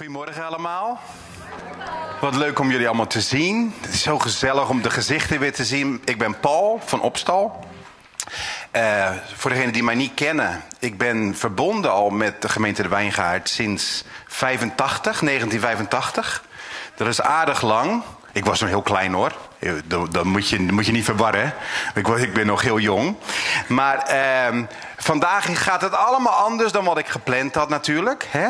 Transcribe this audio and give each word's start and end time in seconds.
Goedemorgen 0.00 0.46
allemaal. 0.46 1.00
Wat 2.20 2.34
leuk 2.34 2.58
om 2.58 2.70
jullie 2.70 2.86
allemaal 2.86 3.06
te 3.06 3.20
zien. 3.20 3.74
Het 3.80 3.92
is 3.92 4.02
zo 4.02 4.18
gezellig 4.18 4.68
om 4.68 4.82
de 4.82 4.90
gezichten 4.90 5.40
weer 5.40 5.52
te 5.52 5.64
zien. 5.64 6.02
Ik 6.04 6.18
ben 6.18 6.40
Paul 6.40 6.80
van 6.84 7.00
Opstal. 7.00 7.64
Uh, 8.76 9.10
voor 9.34 9.50
degenen 9.50 9.72
die 9.72 9.82
mij 9.82 9.94
niet 9.94 10.14
kennen, 10.14 10.62
ik 10.78 10.98
ben 10.98 11.36
verbonden 11.36 11.90
al 11.90 12.10
met 12.10 12.42
de 12.42 12.48
gemeente 12.48 12.82
De 12.82 12.88
Wijngaard 12.88 13.48
sinds 13.48 14.04
85, 14.26 15.20
1985. 15.20 16.44
Dat 16.96 17.08
is 17.08 17.20
aardig 17.20 17.62
lang. 17.62 18.02
Ik 18.32 18.44
was 18.44 18.60
nog 18.60 18.68
heel 18.68 18.82
klein 18.82 19.12
hoor. 19.12 19.32
Dat, 19.84 20.24
moet, 20.24 20.48
je, 20.48 20.58
moet 20.58 20.86
je 20.86 20.92
niet 20.92 21.04
verwarren. 21.04 21.54
Ik, 21.94 22.08
ik 22.08 22.32
ben 22.32 22.46
nog 22.46 22.62
heel 22.62 22.78
jong. 22.78 23.16
Maar 23.68 24.10
uh, 24.52 24.62
vandaag 24.96 25.62
gaat 25.62 25.80
het 25.80 25.94
allemaal 25.94 26.32
anders 26.32 26.72
dan 26.72 26.84
wat 26.84 26.98
ik 26.98 27.06
gepland 27.06 27.54
had 27.54 27.68
natuurlijk. 27.68 28.28
Hè? 28.30 28.48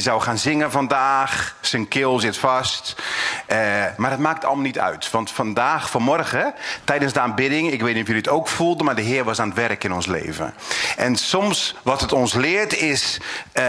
Zou 0.00 0.20
gaan 0.20 0.38
zingen 0.38 0.70
vandaag. 0.70 1.56
Zijn 1.60 1.88
keel 1.88 2.18
zit 2.18 2.36
vast. 2.36 3.02
Uh, 3.48 3.56
maar 3.96 4.10
het 4.10 4.20
maakt 4.20 4.44
allemaal 4.44 4.64
niet 4.64 4.78
uit. 4.78 5.10
Want 5.10 5.30
vandaag, 5.30 5.90
vanmorgen, 5.90 6.54
tijdens 6.84 7.12
de 7.12 7.20
aanbidding... 7.20 7.72
ik 7.72 7.80
weet 7.80 7.94
niet 7.94 8.02
of 8.02 8.08
jullie 8.08 8.22
het 8.22 8.32
ook 8.32 8.48
voelden... 8.48 8.84
maar 8.84 8.94
de 8.94 9.02
Heer 9.02 9.24
was 9.24 9.40
aan 9.40 9.48
het 9.48 9.56
werk 9.56 9.84
in 9.84 9.92
ons 9.92 10.06
leven. 10.06 10.54
En 10.96 11.16
soms, 11.16 11.76
wat 11.82 12.00
het 12.00 12.12
ons 12.12 12.34
leert 12.34 12.76
is... 12.76 13.20
Uh, 13.58 13.64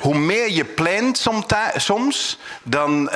hoe 0.00 0.14
meer 0.14 0.50
je 0.50 0.64
plant 0.64 1.26
soms, 1.76 2.38
dan... 2.62 3.10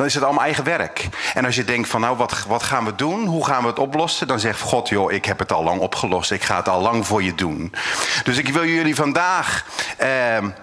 Dan 0.00 0.08
is 0.08 0.14
het 0.14 0.24
allemaal 0.24 0.44
eigen 0.44 0.64
werk. 0.64 1.08
En 1.34 1.44
als 1.44 1.54
je 1.54 1.64
denkt 1.64 1.88
van 1.88 2.00
nou, 2.00 2.16
wat, 2.16 2.44
wat 2.48 2.62
gaan 2.62 2.84
we 2.84 2.94
doen? 2.94 3.26
Hoe 3.26 3.46
gaan 3.46 3.62
we 3.62 3.68
het 3.68 3.78
oplossen? 3.78 4.26
Dan 4.26 4.40
zegt 4.40 4.60
God, 4.60 4.88
joh, 4.88 5.12
ik 5.12 5.24
heb 5.24 5.38
het 5.38 5.52
al 5.52 5.64
lang 5.64 5.80
opgelost. 5.80 6.30
Ik 6.30 6.42
ga 6.42 6.56
het 6.56 6.68
al 6.68 6.80
lang 6.80 7.06
voor 7.06 7.22
je 7.22 7.34
doen. 7.34 7.74
Dus 8.24 8.38
ik 8.38 8.48
wil 8.48 8.64
jullie 8.64 8.94
vandaag, 8.94 9.64
eh, 9.96 10.08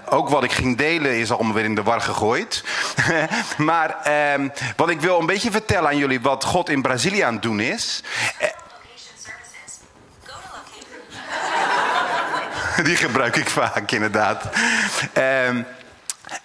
ook 0.09 0.29
wat 0.29 0.43
ik 0.43 0.51
ging 0.51 0.77
delen 0.77 1.19
is 1.19 1.31
allemaal 1.31 1.53
weer 1.53 1.63
in 1.63 1.75
de 1.75 1.83
war 1.83 2.01
gegooid. 2.01 2.63
maar 3.57 4.01
eh, 4.03 4.49
wat 4.75 4.89
ik 4.89 5.01
wil 5.01 5.19
een 5.19 5.25
beetje 5.25 5.51
vertellen 5.51 5.89
aan 5.89 5.97
jullie 5.97 6.21
wat 6.21 6.43
God 6.43 6.69
in 6.69 6.81
Brazilië 6.81 7.21
aan 7.21 7.33
het 7.33 7.41
doen 7.41 7.59
is. 7.59 8.03
Eh, 8.37 8.49
die 12.85 12.95
gebruik 12.95 13.35
ik 13.35 13.49
vaak 13.49 13.91
inderdaad. 13.91 14.49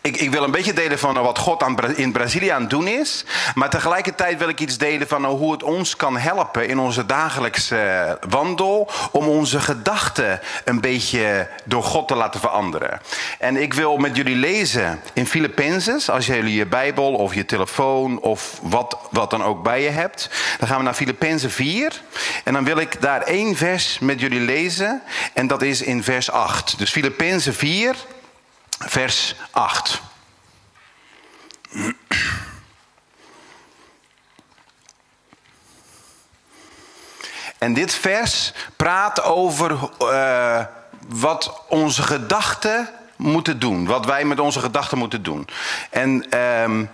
Ik, 0.01 0.17
ik, 0.17 0.31
wil 0.31 0.43
een 0.43 0.51
beetje 0.51 0.73
delen 0.73 0.99
van 0.99 1.15
wat 1.15 1.39
God 1.39 1.63
aan, 1.63 1.97
in 1.97 2.13
Brazilië 2.13 2.49
aan 2.49 2.61
het 2.61 2.71
doen 2.71 2.87
is. 2.87 3.25
Maar 3.55 3.71
tegelijkertijd 3.71 4.39
wil 4.39 4.49
ik 4.49 4.61
iets 4.61 4.79
delen 4.79 5.09
van 5.09 5.25
hoe 5.25 5.53
het 5.53 5.63
ons 5.63 5.97
kan 5.97 6.17
helpen 6.17 6.69
in 6.69 6.79
onze 6.79 7.07
dagelijkse 7.07 8.19
wandel. 8.29 8.91
Om 9.11 9.29
onze 9.29 9.61
gedachten 9.61 10.41
een 10.65 10.81
beetje 10.81 11.49
door 11.65 11.83
God 11.83 12.09
te 12.09 12.15
laten 12.15 12.41
veranderen. 12.41 13.01
En 13.39 13.57
ik 13.57 13.75
wil 13.75 13.97
met 13.97 14.17
jullie 14.17 14.37
lezen 14.37 15.01
in 15.13 15.27
Filippenzen. 15.27 16.01
Als 16.13 16.27
jullie 16.27 16.55
je 16.55 16.67
Bijbel 16.67 17.15
of 17.15 17.35
je 17.35 17.45
telefoon 17.45 18.21
of 18.21 18.59
wat, 18.63 18.99
wat 19.11 19.31
dan 19.31 19.45
ook 19.45 19.63
bij 19.63 19.83
je 19.83 19.91
hebt. 19.91 20.31
Dan 20.59 20.69
gaan 20.69 20.79
we 20.79 20.85
naar 20.85 20.95
Filippenzen 20.95 21.51
4. 21.51 22.03
En 22.45 22.53
dan 22.53 22.65
wil 22.65 22.77
ik 22.77 23.01
daar 23.01 23.23
één 23.23 23.57
vers 23.57 23.99
met 23.99 24.21
jullie 24.21 24.41
lezen. 24.41 25.03
En 25.33 25.47
dat 25.47 25.63
is 25.63 25.83
in 25.83 26.03
vers 26.03 26.31
8. 26.31 26.79
Dus 26.79 26.91
Filippenzen 26.91 27.55
4 27.55 27.97
vers 28.87 29.35
8. 29.51 30.01
En 37.59 37.75
dit 37.75 37.95
vers 37.95 38.53
praat 38.77 39.23
over 39.23 39.79
uh, 40.01 40.65
wat 41.09 41.63
onze 41.69 42.03
gedachten 42.03 42.89
moeten 43.17 43.59
doen. 43.59 43.87
Wat 43.87 44.07
wij 44.07 44.25
met 44.25 44.41
onze 44.41 44.61
gedachten 44.61 44.99
moeten 44.99 45.23
doen. 45.23 45.49
En 45.91 46.39
um, 46.39 46.91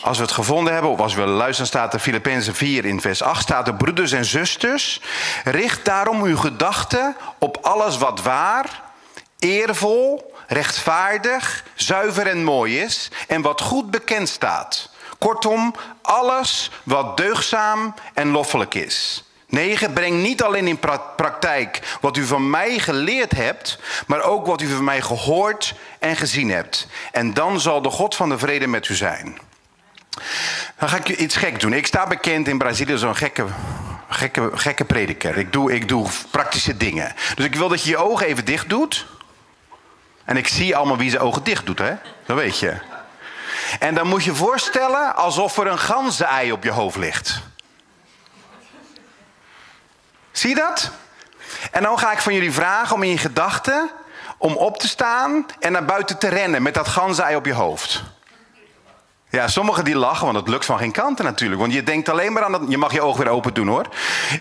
als 0.00 0.16
we 0.16 0.22
het 0.22 0.32
gevonden 0.32 0.72
hebben, 0.72 0.90
of 0.90 1.00
als 1.00 1.14
we 1.14 1.26
luisteren, 1.26 1.66
staat 1.66 1.94
er 1.94 2.00
Filippenzen 2.00 2.54
4 2.54 2.84
in 2.84 3.00
vers 3.00 3.22
8, 3.22 3.42
staat 3.42 3.68
er 3.68 3.74
broeders 3.74 4.12
en 4.12 4.24
zusters, 4.24 5.00
richt 5.44 5.84
daarom 5.84 6.22
uw 6.22 6.36
gedachten 6.36 7.16
op 7.38 7.58
alles 7.62 7.98
wat 7.98 8.22
waar, 8.22 8.82
eervol, 9.44 10.32
rechtvaardig, 10.46 11.64
zuiver 11.74 12.26
en 12.26 12.44
mooi 12.44 12.80
is 12.80 13.10
en 13.28 13.42
wat 13.42 13.60
goed 13.60 13.90
bekend 13.90 14.28
staat. 14.28 14.90
Kortom, 15.18 15.74
alles 16.02 16.70
wat 16.82 17.16
deugzaam 17.16 17.94
en 18.14 18.28
loffelijk 18.30 18.74
is. 18.74 19.24
9. 19.46 19.92
Breng 19.92 20.22
niet 20.22 20.42
alleen 20.42 20.66
in 20.66 20.78
praktijk 21.16 21.96
wat 22.00 22.16
u 22.16 22.26
van 22.26 22.50
mij 22.50 22.78
geleerd 22.78 23.32
hebt, 23.32 23.78
maar 24.06 24.22
ook 24.22 24.46
wat 24.46 24.60
u 24.60 24.68
van 24.74 24.84
mij 24.84 25.00
gehoord 25.00 25.74
en 25.98 26.16
gezien 26.16 26.50
hebt. 26.50 26.86
En 27.12 27.34
dan 27.34 27.60
zal 27.60 27.82
de 27.82 27.90
God 27.90 28.16
van 28.16 28.28
de 28.28 28.38
vrede 28.38 28.66
met 28.66 28.88
u 28.88 28.94
zijn. 28.94 29.38
Dan 30.78 30.88
ga 30.88 30.96
ik 30.96 31.08
iets 31.08 31.36
gek 31.36 31.60
doen. 31.60 31.72
Ik 31.72 31.86
sta 31.86 32.06
bekend 32.06 32.48
in 32.48 32.58
Brazilië 32.58 32.92
een 32.92 33.16
gekke, 33.16 33.44
gekke, 34.08 34.50
gekke 34.54 34.84
prediker. 34.84 35.36
Ik 35.36 35.52
doe, 35.52 35.72
ik 35.72 35.88
doe 35.88 36.08
praktische 36.30 36.76
dingen. 36.76 37.12
Dus 37.34 37.44
ik 37.44 37.54
wil 37.54 37.68
dat 37.68 37.82
je 37.82 37.90
je 37.90 37.96
ogen 37.96 38.26
even 38.26 38.44
dicht 38.44 38.68
doet. 38.68 39.06
En 40.24 40.36
ik 40.36 40.48
zie 40.48 40.76
allemaal 40.76 40.96
wie 40.96 41.10
zijn 41.10 41.22
ogen 41.22 41.44
dicht 41.44 41.66
doet, 41.66 41.78
hè? 41.78 41.94
Dat 42.26 42.36
weet 42.36 42.58
je. 42.58 42.76
En 43.78 43.94
dan 43.94 44.06
moet 44.06 44.24
je 44.24 44.34
voorstellen 44.34 45.16
alsof 45.16 45.58
er 45.58 45.66
een 45.66 45.78
ganzenei 45.78 46.52
op 46.52 46.64
je 46.64 46.70
hoofd 46.70 46.96
ligt. 46.96 47.40
Zie 50.32 50.48
je 50.48 50.54
dat? 50.54 50.90
En 51.70 51.82
dan 51.82 51.98
ga 51.98 52.12
ik 52.12 52.18
van 52.18 52.34
jullie 52.34 52.52
vragen 52.52 52.94
om 52.94 53.02
in 53.02 53.10
je 53.10 53.18
gedachten 53.18 53.90
om 54.38 54.54
op 54.54 54.78
te 54.78 54.88
staan 54.88 55.46
en 55.60 55.72
naar 55.72 55.84
buiten 55.84 56.18
te 56.18 56.28
rennen 56.28 56.62
met 56.62 56.74
dat 56.74 56.88
ganzenei 56.88 57.36
op 57.36 57.46
je 57.46 57.54
hoofd. 57.54 58.02
Ja, 59.34 59.48
sommigen 59.48 59.84
die 59.84 59.96
lachen, 59.96 60.24
want 60.24 60.38
het 60.38 60.48
lukt 60.48 60.64
van 60.64 60.78
geen 60.78 60.92
kanten 60.92 61.24
natuurlijk. 61.24 61.60
Want 61.60 61.72
je 61.72 61.82
denkt 61.82 62.08
alleen 62.08 62.32
maar 62.32 62.42
aan 62.42 62.52
dat... 62.52 62.62
Je 62.68 62.78
mag 62.78 62.92
je 62.92 63.00
ogen 63.00 63.24
weer 63.24 63.32
open 63.32 63.54
doen 63.54 63.66
hoor. 63.66 63.86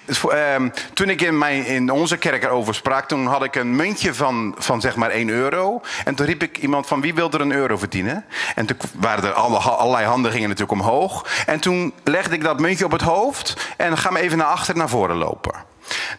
Dus, 0.06 0.24
uh, 0.24 0.56
toen 0.94 1.09
ik 1.09 1.22
in, 1.22 1.38
mijn, 1.38 1.66
in 1.66 1.90
onze 1.90 2.18
kerk 2.18 2.44
erover 2.44 2.76
sprak... 2.76 3.08
toen 3.08 3.26
had 3.26 3.44
ik 3.44 3.56
een 3.56 3.76
muntje 3.76 4.14
van, 4.14 4.56
van 4.58 4.82
zeg 4.82 4.96
maar 4.96 5.09
1 5.09 5.30
euro. 5.30 5.82
En 6.06 6.16
toen 6.16 6.26
riep 6.26 6.44
ik 6.44 6.58
iemand 6.58 6.88
van 6.88 7.02
wie 7.02 7.14
wil 7.14 7.32
er 7.32 7.42
een 7.42 7.52
euro 7.52 7.78
verdienen? 7.78 8.26
En 8.56 8.66
toen 8.66 8.78
waren 9.00 9.24
er 9.24 9.34
alle, 9.34 9.58
allerlei 9.58 10.06
handen 10.06 10.32
gingen 10.32 10.50
natuurlijk 10.50 10.82
omhoog. 10.82 11.26
En 11.46 11.59
toen 11.59 11.94
legde 12.03 12.36
ik 12.36 12.44
dat 12.44 12.59
muntje 12.59 12.86
op 12.86 12.92
het 12.92 13.02
hoofd... 13.02 13.56
en 13.78 13.98
ga 13.98 14.12
me 14.12 14.20
even 14.20 14.38
naar 14.38 14.48
achter 14.48 14.76
naar 14.76 14.90
voren 14.90 15.16
lopen. 15.16 15.53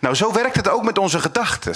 Nou, 0.01 0.15
zo 0.15 0.33
werkt 0.33 0.57
het 0.57 0.69
ook 0.69 0.85
met 0.85 0.99
onze 0.99 1.21
gedachten. 1.21 1.75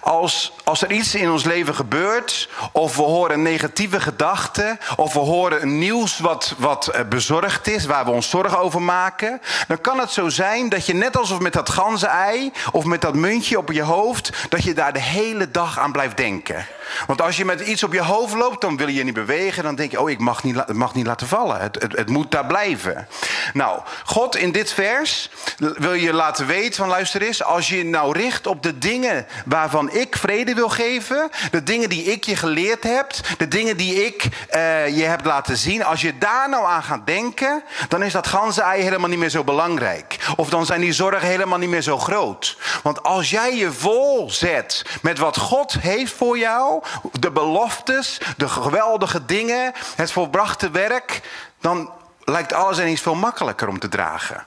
Als, 0.00 0.52
als 0.64 0.82
er 0.82 0.92
iets 0.92 1.14
in 1.14 1.30
ons 1.30 1.44
leven 1.44 1.74
gebeurt, 1.74 2.48
of 2.72 2.96
we 2.96 3.02
horen 3.02 3.42
negatieve 3.42 4.00
gedachten, 4.00 4.78
of 4.96 5.12
we 5.12 5.18
horen 5.18 5.78
nieuws 5.78 6.18
wat, 6.18 6.54
wat 6.58 6.86
eh, 6.86 7.00
bezorgd 7.08 7.68
is, 7.68 7.86
waar 7.86 8.04
we 8.04 8.10
ons 8.10 8.30
zorgen 8.30 8.58
over 8.58 8.82
maken, 8.82 9.40
dan 9.68 9.80
kan 9.80 9.98
het 9.98 10.10
zo 10.10 10.28
zijn 10.28 10.68
dat 10.68 10.86
je 10.86 10.94
net 10.94 11.16
alsof 11.16 11.40
met 11.40 11.52
dat 11.52 12.04
ei 12.04 12.52
of 12.72 12.84
met 12.84 13.00
dat 13.00 13.14
muntje 13.14 13.58
op 13.58 13.72
je 13.72 13.82
hoofd, 13.82 14.30
dat 14.48 14.62
je 14.62 14.74
daar 14.74 14.92
de 14.92 15.00
hele 15.00 15.50
dag 15.50 15.78
aan 15.78 15.92
blijft 15.92 16.16
denken. 16.16 16.66
Want 17.06 17.22
als 17.22 17.36
je 17.36 17.44
met 17.44 17.60
iets 17.60 17.82
op 17.82 17.92
je 17.92 18.02
hoofd 18.02 18.34
loopt, 18.34 18.60
dan 18.60 18.76
wil 18.76 18.88
je 18.88 19.04
niet 19.04 19.14
bewegen. 19.14 19.62
Dan 19.62 19.74
denk 19.74 19.90
je, 19.90 20.00
oh, 20.00 20.10
ik 20.10 20.18
mag 20.18 20.44
niet, 20.44 20.72
mag 20.72 20.94
niet 20.94 21.06
laten 21.06 21.26
vallen. 21.26 21.60
Het, 21.60 21.82
het, 21.82 21.96
het, 21.96 22.08
moet 22.08 22.30
daar 22.30 22.46
blijven. 22.46 23.08
Nou, 23.52 23.80
God 24.04 24.36
in 24.36 24.52
dit 24.52 24.72
vers 24.72 25.30
wil 25.58 25.92
je 25.92 26.12
laten 26.12 26.46
weten 26.46 26.74
van, 26.74 26.88
luister 26.88 27.22
eens. 27.22 27.42
Als 27.42 27.68
je 27.68 27.84
nou 27.84 28.18
richt 28.18 28.46
op 28.46 28.62
de 28.62 28.78
dingen 28.78 29.26
waarvan 29.56 29.92
ik 29.92 30.16
vrede 30.16 30.54
wil 30.54 30.68
geven. 30.68 31.30
De 31.50 31.62
dingen 31.62 31.88
die 31.88 32.04
ik 32.04 32.24
je 32.24 32.36
geleerd 32.36 32.82
heb. 32.82 33.10
De 33.38 33.48
dingen 33.48 33.76
die 33.76 34.04
ik 34.04 34.24
uh, 34.24 34.96
je 34.96 35.04
heb 35.04 35.24
laten 35.24 35.56
zien. 35.56 35.84
Als 35.84 36.00
je 36.00 36.18
daar 36.18 36.48
nou 36.48 36.66
aan 36.66 36.82
gaat 36.82 37.06
denken, 37.06 37.62
dan 37.88 38.02
is 38.02 38.12
dat 38.12 38.26
ganse 38.26 38.62
ei 38.62 38.82
helemaal 38.82 39.08
niet 39.08 39.18
meer 39.18 39.30
zo 39.30 39.44
belangrijk. 39.44 40.16
Of 40.36 40.48
dan 40.48 40.66
zijn 40.66 40.80
die 40.80 40.92
zorgen 40.92 41.28
helemaal 41.28 41.58
niet 41.58 41.68
meer 41.68 41.82
zo 41.82 41.98
groot. 41.98 42.56
Want 42.82 43.02
als 43.02 43.30
jij 43.30 43.56
je 43.56 43.72
vol 43.72 44.30
zet 44.30 44.84
met 45.02 45.18
wat 45.18 45.36
God 45.36 45.72
heeft 45.80 46.12
voor 46.12 46.38
jou 46.38 46.82
de 47.12 47.30
beloftes, 47.30 48.20
de 48.36 48.48
geweldige 48.48 49.24
dingen, 49.24 49.72
het 49.96 50.12
volbrachte 50.12 50.70
werk, 50.70 51.20
dan 51.60 51.90
lijkt 52.24 52.52
alles 52.52 52.78
ineens 52.78 53.00
veel 53.00 53.14
makkelijker 53.14 53.68
om 53.68 53.78
te 53.78 53.88
dragen. 53.88 54.46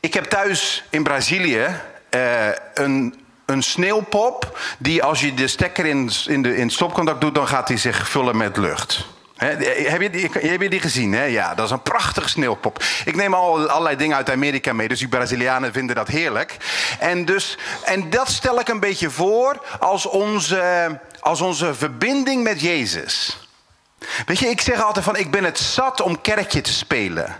Ik 0.00 0.14
heb 0.14 0.24
thuis 0.24 0.84
in 0.90 1.02
Brazilië 1.02 1.80
uh, 2.10 2.48
een, 2.74 3.25
een 3.46 3.62
sneeuwpop 3.62 4.58
die 4.78 5.02
als 5.02 5.20
je 5.20 5.34
de 5.34 5.48
stekker 5.48 5.86
in, 5.86 6.10
in, 6.26 6.42
de, 6.42 6.56
in 6.56 6.62
het 6.62 6.72
stopcontact 6.72 7.20
doet, 7.20 7.34
dan 7.34 7.48
gaat 7.48 7.68
hij 7.68 7.76
zich 7.76 8.08
vullen 8.08 8.36
met 8.36 8.56
lucht 8.56 9.06
heb, 9.36 10.00
je 10.00 10.10
die, 10.10 10.30
heb 10.32 10.62
je 10.62 10.68
die 10.68 10.80
gezien? 10.80 11.12
Hè? 11.12 11.24
Ja, 11.24 11.54
dat 11.54 11.64
is 11.64 11.70
een 11.70 11.82
prachtige 11.82 12.28
sneeuwpop. 12.28 12.82
Ik 13.04 13.16
neem 13.16 13.34
al 13.34 13.68
allerlei 13.68 13.96
dingen 13.96 14.16
uit 14.16 14.30
Amerika 14.30 14.72
mee, 14.72 14.88
dus 14.88 14.98
die 14.98 15.08
Brazilianen 15.08 15.72
vinden 15.72 15.96
dat 15.96 16.08
heerlijk. 16.08 16.56
En, 16.98 17.24
dus, 17.24 17.58
en 17.84 18.10
dat 18.10 18.28
stel 18.28 18.60
ik 18.60 18.68
een 18.68 18.80
beetje 18.80 19.10
voor 19.10 19.62
als 19.80 20.06
onze, 20.06 21.00
als 21.20 21.40
onze 21.40 21.74
verbinding 21.74 22.42
met 22.42 22.60
Jezus. 22.60 23.38
Weet 24.26 24.38
je, 24.38 24.48
ik 24.48 24.60
zeg 24.60 24.82
altijd 24.82 25.04
van 25.04 25.16
ik 25.16 25.30
ben 25.30 25.44
het 25.44 25.58
zat 25.58 26.00
om 26.00 26.20
kerkje 26.20 26.60
te 26.60 26.72
spelen. 26.72 27.36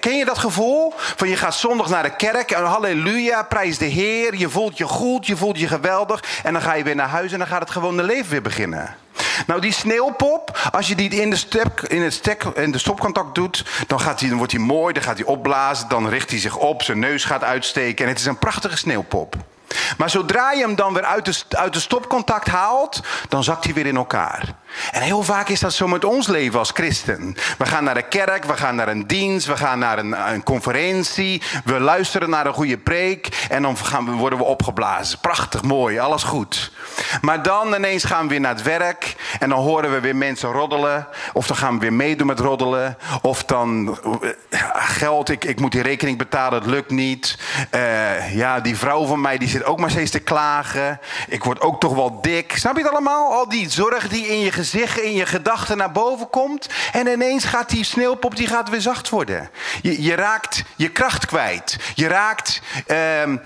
Ken 0.00 0.16
je 0.16 0.24
dat 0.24 0.38
gevoel? 0.38 0.92
Van 0.96 1.28
je 1.28 1.36
gaat 1.36 1.54
zondag 1.54 1.88
naar 1.88 2.02
de 2.02 2.16
kerk 2.16 2.50
en 2.50 2.64
halleluja, 2.64 3.42
prijs 3.42 3.78
de 3.78 3.84
Heer. 3.84 4.34
Je 4.34 4.48
voelt 4.48 4.78
je 4.78 4.84
goed, 4.84 5.26
je 5.26 5.36
voelt 5.36 5.58
je 5.58 5.68
geweldig. 5.68 6.24
En 6.42 6.52
dan 6.52 6.62
ga 6.62 6.74
je 6.74 6.84
weer 6.84 6.94
naar 6.94 7.08
huis 7.08 7.32
en 7.32 7.38
dan 7.38 7.46
gaat 7.46 7.60
het 7.60 7.70
gewone 7.70 8.02
leven 8.02 8.30
weer 8.30 8.42
beginnen. 8.42 8.96
Nou, 9.46 9.60
die 9.60 9.72
sneeuwpop, 9.72 10.68
als 10.72 10.88
je 10.88 10.94
die 10.94 11.10
in 11.10 11.30
de, 11.30 11.64
in 11.88 12.02
het 12.02 12.12
stek, 12.12 12.42
in 12.42 12.72
de 12.72 12.78
stopcontact 12.78 13.34
doet, 13.34 13.64
dan, 13.86 14.00
gaat 14.00 14.18
die, 14.18 14.28
dan 14.28 14.36
wordt 14.36 14.52
hij 14.52 14.60
mooi, 14.60 14.92
dan 14.92 15.02
gaat 15.02 15.16
hij 15.16 15.26
opblazen, 15.26 15.88
dan 15.88 16.08
richt 16.08 16.30
hij 16.30 16.38
zich 16.38 16.56
op, 16.56 16.82
zijn 16.82 16.98
neus 16.98 17.24
gaat 17.24 17.44
uitsteken 17.44 18.04
en 18.04 18.10
het 18.10 18.20
is 18.20 18.26
een 18.26 18.38
prachtige 18.38 18.76
sneeuwpop. 18.76 19.34
Maar 19.96 20.10
zodra 20.10 20.52
je 20.52 20.60
hem 20.60 20.74
dan 20.74 20.94
weer 20.94 21.04
uit 21.04 21.24
de, 21.24 21.56
uit 21.56 21.72
de 21.72 21.80
stopcontact 21.80 22.48
haalt, 22.48 23.00
dan 23.28 23.44
zakt 23.44 23.64
hij 23.64 23.74
weer 23.74 23.86
in 23.86 23.96
elkaar. 23.96 24.54
En 24.90 25.02
heel 25.02 25.22
vaak 25.22 25.48
is 25.48 25.60
dat 25.60 25.72
zo 25.72 25.88
met 25.88 26.04
ons 26.04 26.26
leven 26.26 26.58
als 26.58 26.70
christen. 26.70 27.36
We 27.58 27.66
gaan 27.66 27.84
naar 27.84 27.94
de 27.94 28.08
kerk, 28.08 28.44
we 28.44 28.56
gaan 28.56 28.74
naar 28.74 28.88
een 28.88 29.06
dienst, 29.06 29.46
we 29.46 29.56
gaan 29.56 29.78
naar 29.78 29.98
een, 29.98 30.28
een 30.32 30.42
conferentie, 30.42 31.42
we 31.64 31.80
luisteren 31.80 32.30
naar 32.30 32.46
een 32.46 32.54
goede 32.54 32.78
preek 32.78 33.46
en 33.48 33.62
dan 33.62 33.76
gaan 33.76 34.04
we, 34.04 34.10
worden 34.10 34.38
we 34.38 34.44
opgeblazen. 34.44 35.18
Prachtig, 35.18 35.62
mooi, 35.62 35.98
alles 35.98 36.22
goed. 36.22 36.72
Maar 37.20 37.42
dan 37.42 37.74
ineens 37.74 38.04
gaan 38.04 38.22
we 38.22 38.28
weer 38.28 38.40
naar 38.40 38.54
het 38.54 38.62
werk 38.62 39.16
en 39.38 39.48
dan 39.48 39.58
horen 39.58 39.92
we 39.92 40.00
weer 40.00 40.16
mensen 40.16 40.50
roddelen. 40.50 41.06
Of 41.32 41.46
dan 41.46 41.56
gaan 41.56 41.74
we 41.74 41.80
weer 41.80 41.92
meedoen 41.92 42.26
met 42.26 42.40
roddelen. 42.40 42.96
Of 43.22 43.44
dan 43.44 43.98
geld, 44.74 45.28
ik, 45.28 45.44
ik 45.44 45.60
moet 45.60 45.72
die 45.72 45.82
rekening 45.82 46.18
betalen, 46.18 46.58
het 46.58 46.70
lukt 46.70 46.90
niet. 46.90 47.38
Uh, 47.74 48.34
ja, 48.34 48.60
die 48.60 48.76
vrouw 48.76 49.06
van 49.06 49.20
mij 49.20 49.38
die 49.38 49.48
zit 49.48 49.64
ook 49.64 49.78
maar 49.78 49.90
steeds 49.90 50.10
te 50.10 50.18
klagen. 50.18 51.00
Ik 51.28 51.44
word 51.44 51.60
ook 51.60 51.80
toch 51.80 51.94
wel 51.94 52.20
dik. 52.20 52.52
Snap 52.56 52.76
je 52.76 52.82
het 52.82 52.92
allemaal? 52.92 53.32
Al 53.32 53.48
die 53.48 53.70
zorg 53.70 54.08
die 54.08 54.26
in 54.26 54.38
je 54.38 54.52
gezicht, 54.62 54.98
in 54.98 55.12
je 55.12 55.26
gedachten 55.26 55.76
naar 55.76 55.92
boven 55.92 56.30
komt. 56.30 56.68
En 56.92 57.06
ineens 57.06 57.44
gaat 57.44 57.68
die 57.68 57.84
sneeuwpop 57.84 58.36
die 58.36 58.46
gaat 58.46 58.68
weer 58.68 58.80
zacht 58.80 59.08
worden. 59.08 59.50
Je, 59.82 60.02
je 60.02 60.14
raakt 60.14 60.62
je 60.76 60.88
kracht 60.88 61.26
kwijt. 61.26 61.76
Je 61.94 62.08
raakt 62.08 62.60
uh, 62.86 62.96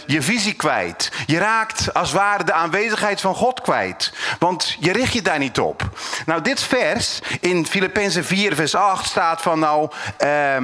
je 0.07 0.23
visie 0.23 0.55
kwijt. 0.55 1.13
Je 1.27 1.39
raakt 1.39 1.95
als 1.95 2.09
het 2.09 2.19
ware 2.19 2.45
de 2.45 2.53
aanwezigheid 2.53 3.21
van 3.21 3.35
God 3.35 3.61
kwijt. 3.61 4.13
Want 4.39 4.77
je 4.81 4.93
richt 4.93 5.13
je 5.13 5.23
daar 5.23 5.39
niet 5.39 5.59
op. 5.59 5.89
Nou, 6.27 6.43
dit 6.43 6.63
vers 6.63 7.21
in 7.41 7.67
Filippenzen 7.67 8.25
4, 8.25 8.55
vers 8.55 8.75
8 8.75 9.07
staat 9.07 9.43
van 9.43 9.59
nou. 9.59 9.91
Uh, 10.25 10.57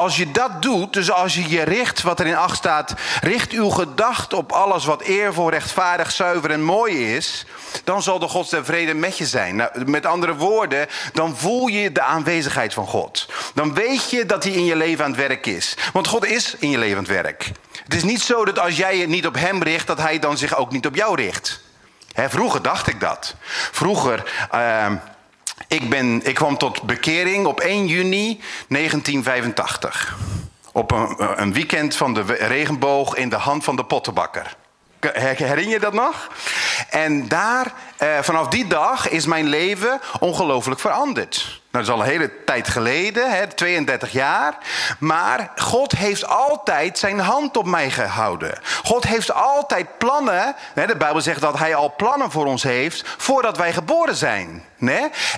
als 0.00 0.16
je 0.16 0.30
dat 0.30 0.62
doet, 0.62 0.92
dus 0.92 1.10
als 1.10 1.34
je 1.34 1.48
je 1.48 1.62
richt, 1.62 2.02
wat 2.02 2.20
er 2.20 2.26
in 2.26 2.36
8 2.36 2.56
staat, 2.56 2.94
richt 3.20 3.52
uw 3.52 3.68
gedacht 3.68 4.32
op 4.32 4.52
alles 4.52 4.84
wat 4.84 5.02
eervol, 5.02 5.50
rechtvaardig, 5.50 6.10
zuiver 6.10 6.50
en 6.50 6.62
mooi 6.62 7.14
is, 7.16 7.44
dan 7.84 8.02
zal 8.02 8.18
de 8.18 8.28
God 8.28 8.56
vrede 8.62 8.94
met 8.94 9.18
je 9.18 9.26
zijn. 9.26 9.56
Nou, 9.56 9.90
met 9.90 10.06
andere 10.06 10.34
woorden, 10.34 10.86
dan 11.12 11.36
voel 11.36 11.66
je 11.66 11.92
de 11.92 12.02
aanwezigheid 12.02 12.74
van 12.74 12.86
God. 12.86 13.28
Dan 13.54 13.74
weet 13.74 14.10
je 14.10 14.26
dat 14.26 14.44
hij 14.44 14.52
in 14.52 14.64
je 14.64 14.76
leven 14.76 15.04
aan 15.04 15.10
het 15.10 15.20
werk 15.20 15.46
is. 15.46 15.76
Want 15.92 16.06
God 16.06 16.26
is 16.26 16.54
in 16.58 16.70
je 16.70 16.78
leven 16.78 16.96
aan 16.96 17.04
het 17.04 17.12
werk. 17.12 17.52
Het 17.84 17.94
is 17.94 18.02
niet 18.02 18.22
zo 18.22 18.44
dat 18.44 18.58
als 18.58 18.76
jij 18.76 18.96
je 18.96 19.08
niet 19.08 19.26
op 19.26 19.34
hem 19.34 19.62
richt, 19.62 19.86
dat 19.86 19.98
hij 19.98 20.18
dan 20.18 20.38
zich 20.38 20.56
ook 20.56 20.72
niet 20.72 20.86
op 20.86 20.94
jou 20.94 21.14
richt. 21.14 21.60
vroeger 22.14 22.62
dacht 22.62 22.86
ik 22.86 23.00
dat. 23.00 23.34
Vroeger. 23.70 24.48
Uh, 24.54 24.86
ik, 25.68 25.88
ben, 25.88 26.26
ik 26.26 26.34
kwam 26.34 26.58
tot 26.58 26.82
bekering 26.82 27.46
op 27.46 27.60
1 27.60 27.86
juni 27.86 28.40
1985. 28.68 30.18
Op 30.72 30.90
een, 30.90 31.14
een 31.42 31.52
weekend 31.52 31.96
van 31.96 32.14
de 32.14 32.22
regenboog 32.22 33.14
in 33.14 33.28
de 33.28 33.36
hand 33.36 33.64
van 33.64 33.76
de 33.76 33.84
pottenbakker. 33.84 34.56
Herinner 35.00 35.68
je 35.68 35.80
dat 35.80 35.92
nog? 35.92 36.28
En 36.90 37.28
daar, 37.28 37.72
eh, 37.96 38.18
vanaf 38.20 38.48
die 38.48 38.66
dag 38.66 39.08
is 39.08 39.26
mijn 39.26 39.46
leven 39.46 40.00
ongelooflijk 40.20 40.80
veranderd. 40.80 41.60
Nou, 41.70 41.84
dat 41.84 41.94
is 41.94 42.00
al 42.00 42.06
een 42.06 42.12
hele 42.12 42.44
tijd 42.44 42.68
geleden, 42.68 43.30
hè, 43.30 43.46
32 43.46 44.12
jaar. 44.12 44.58
Maar 44.98 45.52
God 45.56 45.92
heeft 45.92 46.26
altijd 46.26 46.98
zijn 46.98 47.18
hand 47.18 47.56
op 47.56 47.66
mij 47.66 47.90
gehouden. 47.90 48.58
God 48.84 49.06
heeft 49.06 49.32
altijd 49.32 49.98
plannen. 49.98 50.54
Hè, 50.74 50.86
de 50.86 50.96
Bijbel 50.96 51.20
zegt 51.20 51.40
dat 51.40 51.58
hij 51.58 51.74
al 51.74 51.94
plannen 51.96 52.30
voor 52.30 52.46
ons 52.46 52.62
heeft 52.62 53.14
voordat 53.16 53.56
wij 53.56 53.72
geboren 53.72 54.16
zijn. 54.16 54.64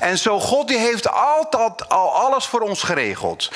En 0.01 0.19
zo 0.19 0.41
God 0.41 0.69
die 0.69 0.79
heeft 0.79 1.11
altijd 1.11 1.89
al 1.89 2.15
alles 2.15 2.47
voor 2.47 2.61
ons 2.61 2.83
geregeld 2.83 3.51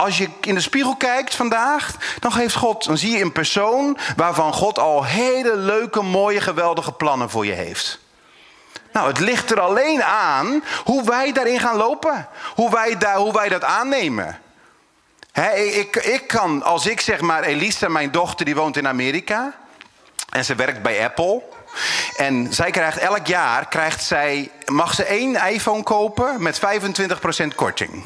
als 0.00 0.18
je 0.18 0.28
in 0.40 0.54
de 0.54 0.60
spiegel 0.60 0.96
kijkt 0.96 1.34
vandaag, 1.34 1.94
dan 2.18 2.32
heeft 2.32 2.54
God, 2.54 2.84
dan 2.84 2.98
zie 2.98 3.16
je 3.16 3.22
een 3.22 3.32
persoon 3.32 3.98
waarvan 4.16 4.52
God 4.52 4.78
al 4.78 5.04
hele 5.04 5.56
leuke, 5.56 6.02
mooie, 6.02 6.40
geweldige 6.40 6.92
plannen 6.92 7.30
voor 7.30 7.46
je 7.46 7.52
heeft. 7.52 7.98
Nou, 8.92 9.08
het 9.08 9.18
ligt 9.18 9.50
er 9.50 9.60
alleen 9.60 10.02
aan 10.02 10.64
hoe 10.84 11.04
wij 11.04 11.32
daarin 11.32 11.60
gaan 11.60 11.76
lopen. 11.76 12.28
Hoe 12.54 12.70
wij, 12.70 12.98
daar, 12.98 13.16
hoe 13.16 13.32
wij 13.32 13.48
dat 13.48 13.64
aannemen. 13.64 14.40
ik, 15.54 15.96
ik 15.96 16.26
kan, 16.26 16.62
als 16.62 16.86
ik 16.86 17.00
zeg 17.00 17.20
maar, 17.20 17.42
Elisa, 17.42 17.88
mijn 17.88 18.10
dochter, 18.10 18.44
die 18.44 18.54
woont 18.54 18.76
in 18.76 18.88
Amerika. 18.88 19.54
En 20.30 20.44
ze 20.44 20.54
werkt 20.54 20.82
bij 20.82 21.04
Apple. 21.04 21.42
En 22.16 22.54
zij 22.54 22.70
krijgt 22.70 22.98
elk 22.98 23.26
jaar, 23.26 23.68
krijgt 23.68 24.04
zij, 24.04 24.50
mag 24.66 24.94
ze 24.94 25.04
één 25.04 25.34
iPhone 25.34 25.82
kopen 25.82 26.42
met 26.42 26.60
25% 26.60 27.54
korting. 27.54 28.04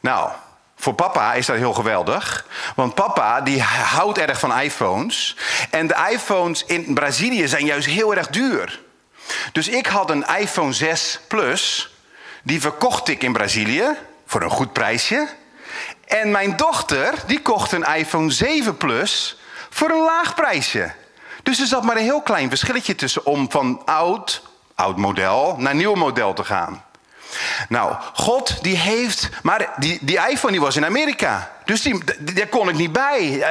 Nou, 0.00 0.30
voor 0.78 0.94
papa 0.94 1.34
is 1.34 1.46
dat 1.46 1.56
heel 1.56 1.72
geweldig. 1.72 2.46
Want 2.74 2.94
papa 2.94 3.40
die 3.40 3.62
houdt 3.62 4.18
erg 4.18 4.38
van 4.38 4.58
iPhones. 4.58 5.36
En 5.70 5.86
de 5.86 5.96
iPhones 6.10 6.64
in 6.64 6.94
Brazilië 6.94 7.48
zijn 7.48 7.64
juist 7.64 7.86
heel 7.86 8.14
erg 8.14 8.28
duur. 8.28 8.80
Dus 9.52 9.68
ik 9.68 9.86
had 9.86 10.10
een 10.10 10.26
iPhone 10.38 10.72
6 10.72 11.20
Plus. 11.28 11.90
Die 12.42 12.60
verkocht 12.60 13.08
ik 13.08 13.22
in 13.22 13.32
Brazilië 13.32 13.96
voor 14.26 14.42
een 14.42 14.50
goed 14.50 14.72
prijsje. 14.72 15.28
En 16.06 16.30
mijn 16.30 16.56
dochter 16.56 17.14
die 17.26 17.40
kocht 17.40 17.72
een 17.72 17.94
iPhone 17.94 18.30
7 18.30 18.76
Plus 18.76 19.38
voor 19.70 19.90
een 19.90 20.04
laag 20.04 20.34
prijsje. 20.34 20.92
Dus 21.42 21.60
er 21.60 21.66
zat 21.66 21.82
maar 21.82 21.96
een 21.96 22.02
heel 22.02 22.22
klein 22.22 22.48
verschilletje 22.48 22.94
tussen 22.94 23.26
om 23.26 23.50
van 23.50 23.82
oud, 23.84 24.42
oud 24.74 24.96
model 24.96 25.54
naar 25.58 25.74
nieuw 25.74 25.94
model 25.94 26.32
te 26.32 26.44
gaan. 26.44 26.84
Nou, 27.68 27.94
God 28.14 28.62
die 28.62 28.76
heeft. 28.76 29.28
Maar 29.42 29.68
die, 29.76 29.98
die 30.00 30.28
iPhone 30.28 30.52
die 30.52 30.60
was 30.60 30.76
in 30.76 30.84
Amerika. 30.84 31.52
Dus 31.64 31.82
die, 31.82 32.04
daar 32.18 32.46
kon 32.46 32.68
ik 32.68 32.74
niet 32.74 32.92
bij. 32.92 33.44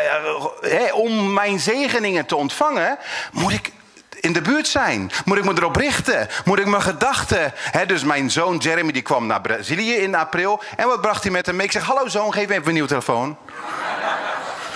om 0.93 1.33
mijn 1.33 1.59
zegeningen 1.59 2.25
te 2.25 2.35
ontvangen, 2.35 2.97
moet 3.31 3.53
ik 3.53 3.71
in 4.19 4.33
de 4.33 4.41
buurt 4.41 4.67
zijn. 4.67 5.11
Moet 5.25 5.37
ik 5.37 5.43
me 5.43 5.53
erop 5.55 5.75
richten? 5.75 6.27
Moet 6.45 6.59
ik 6.59 6.65
mijn 6.65 6.81
gedachten. 6.81 7.53
dus 7.87 8.03
mijn 8.03 8.31
zoon 8.31 8.57
Jeremy 8.57 8.91
die 8.91 9.01
kwam 9.01 9.25
naar 9.25 9.41
Brazilië 9.41 9.93
in 9.93 10.15
april. 10.15 10.61
En 10.75 10.87
wat 10.87 11.01
bracht 11.01 11.23
hij 11.23 11.31
met 11.31 11.45
hem 11.45 11.55
mee? 11.55 11.65
Ik 11.65 11.71
zeg: 11.71 11.83
Hallo 11.83 12.07
zoon, 12.07 12.33
geef 12.33 12.49
even 12.49 12.67
een 12.67 12.73
nieuwe 12.73 12.87
telefoon. 12.87 13.37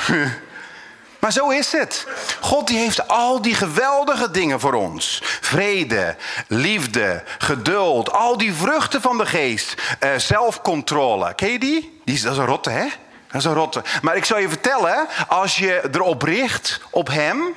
Maar 1.21 1.31
zo 1.31 1.49
is 1.49 1.71
het. 1.71 2.07
God 2.39 2.67
die 2.67 2.77
heeft 2.77 3.07
al 3.07 3.41
die 3.41 3.55
geweldige 3.55 4.31
dingen 4.31 4.59
voor 4.59 4.73
ons. 4.73 5.21
Vrede, 5.23 6.15
liefde, 6.47 7.23
geduld, 7.37 8.11
al 8.11 8.37
die 8.37 8.53
vruchten 8.53 9.01
van 9.01 9.17
de 9.17 9.25
geest. 9.25 9.75
Uh, 10.03 10.09
zelfcontrole. 10.17 11.33
Ken 11.33 11.51
je 11.51 11.59
die? 11.59 12.01
die 12.05 12.15
is, 12.15 12.21
dat 12.21 12.31
is 12.31 12.37
een 12.37 12.45
rotte, 12.45 12.69
hè? 12.69 12.85
Dat 13.27 13.41
is 13.41 13.45
een 13.45 13.53
rotte. 13.53 13.83
Maar 14.01 14.15
ik 14.15 14.25
zal 14.25 14.39
je 14.39 14.49
vertellen, 14.49 15.07
als 15.27 15.57
je 15.57 15.89
erop 15.91 16.21
richt, 16.21 16.81
op 16.89 17.07
hem... 17.07 17.53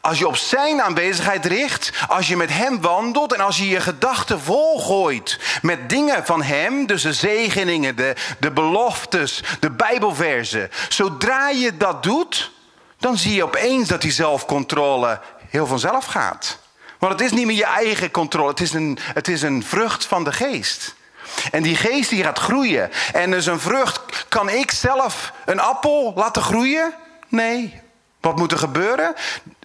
Als 0.00 0.18
je 0.18 0.26
op 0.26 0.36
zijn 0.36 0.82
aanwezigheid 0.82 1.44
richt, 1.44 1.92
als 2.08 2.28
je 2.28 2.36
met 2.36 2.50
hem 2.52 2.80
wandelt 2.80 3.32
en 3.32 3.40
als 3.40 3.56
je 3.56 3.68
je 3.68 3.80
gedachten 3.80 4.40
volgooit 4.40 5.38
met 5.62 5.88
dingen 5.88 6.26
van 6.26 6.42
hem, 6.42 6.86
dus 6.86 7.02
de 7.02 7.12
zegeningen, 7.12 7.96
de, 7.96 8.14
de 8.38 8.50
beloftes, 8.50 9.42
de 9.60 9.70
Bijbelverzen. 9.70 10.70
Zodra 10.88 11.48
je 11.48 11.76
dat 11.76 12.02
doet, 12.02 12.50
dan 13.06 13.18
zie 13.18 13.34
je 13.34 13.44
opeens 13.44 13.88
dat 13.88 14.00
die 14.00 14.10
zelfcontrole 14.10 15.20
heel 15.48 15.66
vanzelf 15.66 16.04
gaat. 16.04 16.58
Want 16.98 17.12
het 17.12 17.20
is 17.20 17.32
niet 17.32 17.46
meer 17.46 17.56
je 17.56 17.64
eigen 17.64 18.10
controle, 18.10 18.48
het 18.50 18.60
is 18.60 18.72
een, 18.72 18.98
het 19.00 19.28
is 19.28 19.42
een 19.42 19.64
vrucht 19.64 20.06
van 20.06 20.24
de 20.24 20.32
geest. 20.32 20.94
En 21.50 21.62
die 21.62 21.76
geest 21.76 22.10
die 22.10 22.22
gaat 22.22 22.38
groeien. 22.38 22.90
En 23.12 23.30
dus 23.30 23.46
een 23.46 23.60
vrucht, 23.60 24.26
kan 24.28 24.48
ik 24.48 24.70
zelf 24.70 25.32
een 25.44 25.60
appel 25.60 26.12
laten 26.16 26.42
groeien? 26.42 26.94
Nee, 27.28 27.80
wat 28.20 28.36
moet 28.36 28.52
er 28.52 28.58
gebeuren? 28.58 29.14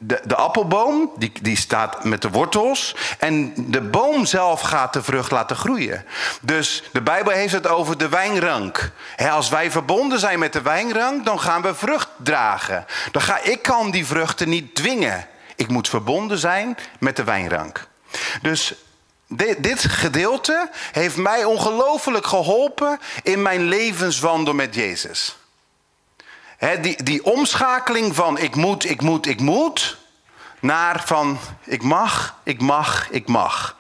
De, 0.04 0.22
de 0.24 0.36
appelboom 0.36 1.12
die, 1.18 1.32
die 1.42 1.58
staat 1.58 2.04
met 2.04 2.22
de 2.22 2.30
wortels. 2.30 2.96
En 3.20 3.54
de 3.58 3.82
boom 3.82 4.26
zelf 4.26 4.62
gaat 4.62 4.94
de 4.94 5.04
vrucht 5.04 5.32
laten 5.32 5.56
groeien. 5.56 6.06
Dus 6.42 6.84
de 6.92 7.02
Bijbel 7.02 7.34
heeft 7.34 7.54
het 7.54 7.68
over 7.68 7.98
de 7.98 8.10
wijnrank. 8.10 8.92
als 9.32 9.50
wij 9.50 9.72
verbonden 9.72 10.20
zijn 10.20 10.40
met 10.40 10.54
de 10.54 10.62
wijnrank, 10.62 11.26
dan 11.26 11.40
gaan 11.40 11.62
we 11.62 11.76
vrucht 11.76 12.10
dragen. 12.18 12.86
Dan 13.12 13.22
ga, 13.22 13.42
ik 13.42 13.62
kan 13.62 13.92
die 13.92 14.06
vruchten 14.06 14.50
niet 14.50 14.76
dwingen. 14.76 15.28
Ik 15.56 15.68
moet 15.68 15.90
verbonden 15.90 16.38
zijn 16.38 16.78
met 17.00 17.16
de 17.16 17.24
wijnrank. 17.24 17.88
Dus 18.42 18.74
dit, 19.28 19.64
dit 19.64 19.84
gedeelte 19.84 20.70
heeft 20.92 21.18
mij 21.18 21.44
ongelooflijk 21.44 22.26
geholpen 22.26 23.00
in 23.24 23.42
mijn 23.42 23.62
levenswandel 23.64 24.54
met 24.54 24.76
Jezus 24.76 25.36
die, 26.82 27.04
die 27.04 27.24
omschakeling 27.24 28.16
van 28.16 28.38
ik 28.38 28.56
moet, 28.56 28.90
ik 28.90 29.02
moet, 29.02 29.26
ik 29.26 29.40
moet, 29.40 29.98
naar 30.60 31.04
van 31.06 31.40
ik 31.64 31.82
mag, 31.82 32.36
ik 32.44 32.62
mag, 32.62 33.08
ik 33.10 33.28
mag. 33.28 33.78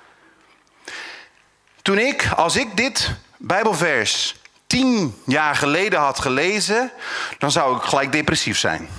Toen 1.81 1.97
ik, 1.97 2.31
als 2.35 2.55
ik 2.55 2.77
dit 2.77 3.11
Bijbelvers 3.37 4.35
tien 4.67 5.15
jaar 5.25 5.55
geleden 5.55 5.99
had 5.99 6.19
gelezen, 6.19 6.91
dan 7.37 7.51
zou 7.51 7.77
ik 7.77 7.83
gelijk 7.83 8.11
depressief 8.11 8.57
zijn. 8.57 8.89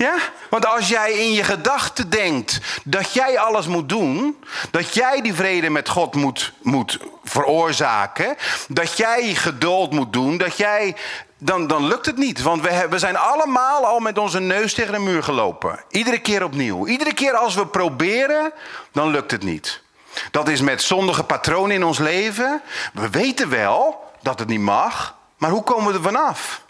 Ja? 0.00 0.14
Want 0.50 0.66
als 0.66 0.88
jij 0.88 1.12
in 1.12 1.32
je 1.32 1.44
gedachten 1.44 2.10
denkt 2.10 2.60
dat 2.84 3.12
jij 3.12 3.38
alles 3.38 3.66
moet 3.66 3.88
doen, 3.88 4.44
dat 4.70 4.94
jij 4.94 5.20
die 5.20 5.34
vrede 5.34 5.70
met 5.70 5.88
God 5.88 6.14
moet, 6.14 6.52
moet 6.62 6.98
veroorzaken, 7.24 8.36
dat 8.68 8.96
jij 8.96 9.34
geduld 9.34 9.92
moet 9.92 10.12
doen, 10.12 10.38
dat 10.38 10.56
jij. 10.56 10.96
Dan, 11.38 11.66
dan 11.66 11.86
lukt 11.86 12.06
het 12.06 12.16
niet. 12.16 12.42
Want 12.42 12.62
we, 12.62 12.86
we 12.90 12.98
zijn 12.98 13.16
allemaal 13.16 13.86
al 13.86 13.98
met 13.98 14.18
onze 14.18 14.40
neus 14.40 14.74
tegen 14.74 14.92
de 14.92 14.98
muur 14.98 15.22
gelopen. 15.22 15.84
Iedere 15.88 16.20
keer 16.20 16.44
opnieuw. 16.44 16.86
Iedere 16.86 17.14
keer 17.14 17.34
als 17.34 17.54
we 17.54 17.66
proberen, 17.66 18.52
dan 18.92 19.10
lukt 19.10 19.30
het 19.30 19.42
niet. 19.42 19.82
Dat 20.30 20.48
is 20.48 20.60
met 20.60 20.82
zondige 20.82 21.24
patronen 21.24 21.76
in 21.76 21.84
ons 21.84 21.98
leven. 21.98 22.62
We 22.92 23.10
weten 23.10 23.48
wel 23.50 24.10
dat 24.22 24.38
het 24.38 24.48
niet 24.48 24.60
mag, 24.60 25.14
maar 25.36 25.50
hoe 25.50 25.62
komen 25.62 25.86
we 25.86 25.98
er 25.98 26.04
vanaf? 26.04 26.62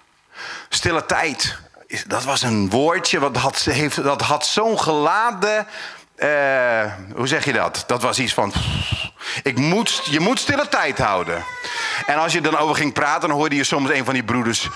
Stille 0.68 1.06
tijd 1.06 1.58
dat 2.06 2.24
was 2.24 2.42
een 2.42 2.70
woordje, 2.70 3.18
wat 3.18 3.36
had, 3.36 3.58
heeft, 3.58 4.02
dat 4.02 4.22
had 4.22 4.46
zo'n 4.46 4.80
geladen. 4.80 5.66
Uh, 6.22 6.92
hoe 7.14 7.26
zeg 7.26 7.44
je 7.44 7.52
dat? 7.52 7.84
Dat 7.86 8.02
was 8.02 8.18
iets 8.18 8.34
van. 8.34 8.52
Ik 9.42 9.58
moet, 9.58 10.00
je 10.10 10.20
moet 10.20 10.38
stille 10.38 10.68
tijd 10.68 10.98
houden. 10.98 11.44
En 12.06 12.18
als 12.18 12.32
je 12.32 12.40
dan 12.40 12.56
over 12.56 12.74
ging 12.74 12.92
praten, 12.92 13.28
dan 13.28 13.38
hoorde 13.38 13.56
je 13.56 13.64
soms 13.64 13.90
een 13.90 14.04
van 14.04 14.14
die 14.14 14.22
broeders. 14.22 14.68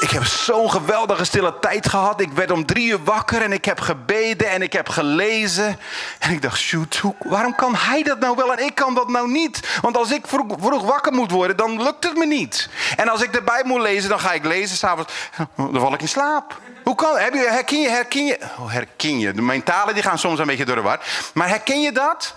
Ik 0.00 0.10
heb 0.10 0.24
zo'n 0.24 0.70
geweldige 0.70 1.24
stille 1.24 1.58
tijd 1.60 1.88
gehad. 1.88 2.20
Ik 2.20 2.32
werd 2.32 2.50
om 2.50 2.66
drie 2.66 2.90
uur 2.90 3.04
wakker 3.04 3.42
en 3.42 3.52
ik 3.52 3.64
heb 3.64 3.80
gebeden 3.80 4.50
en 4.50 4.62
ik 4.62 4.72
heb 4.72 4.88
gelezen. 4.88 5.78
En 6.18 6.30
ik 6.30 6.42
dacht, 6.42 6.58
shoot, 6.58 7.00
waarom 7.18 7.54
kan 7.54 7.74
hij 7.74 8.02
dat 8.02 8.20
nou 8.20 8.36
wel 8.36 8.52
en 8.52 8.64
ik 8.64 8.74
kan 8.74 8.94
dat 8.94 9.08
nou 9.08 9.30
niet? 9.30 9.78
Want 9.80 9.96
als 9.96 10.10
ik 10.10 10.26
vroeg, 10.26 10.56
vroeg 10.60 10.82
wakker 10.82 11.12
moet 11.12 11.30
worden, 11.30 11.56
dan 11.56 11.82
lukt 11.82 12.04
het 12.04 12.16
me 12.16 12.26
niet. 12.26 12.68
En 12.96 13.08
als 13.08 13.22
ik 13.22 13.34
erbij 13.34 13.62
moet 13.64 13.80
lezen, 13.80 14.08
dan 14.08 14.20
ga 14.20 14.32
ik 14.32 14.44
lezen 14.44 14.76
s'avonds. 14.76 15.12
Dan 15.56 15.80
val 15.80 15.94
ik 15.94 16.00
in 16.00 16.08
slaap. 16.08 16.58
Hoe 16.90 16.98
kan, 16.98 17.18
heb 17.18 17.34
je, 17.34 17.48
herken 17.48 17.80
je, 17.80 18.24
je, 18.24 18.38
oh, 18.58 18.72
herken 18.72 19.18
je. 19.18 19.32
De 19.32 19.42
mentalen 19.42 19.94
die 19.94 20.02
gaan 20.02 20.18
soms 20.18 20.38
een 20.38 20.46
beetje 20.46 20.64
door 20.64 20.76
de 20.76 20.82
war. 20.82 21.00
Maar 21.34 21.48
herken 21.48 21.80
je 21.80 21.92
dat? 21.92 22.34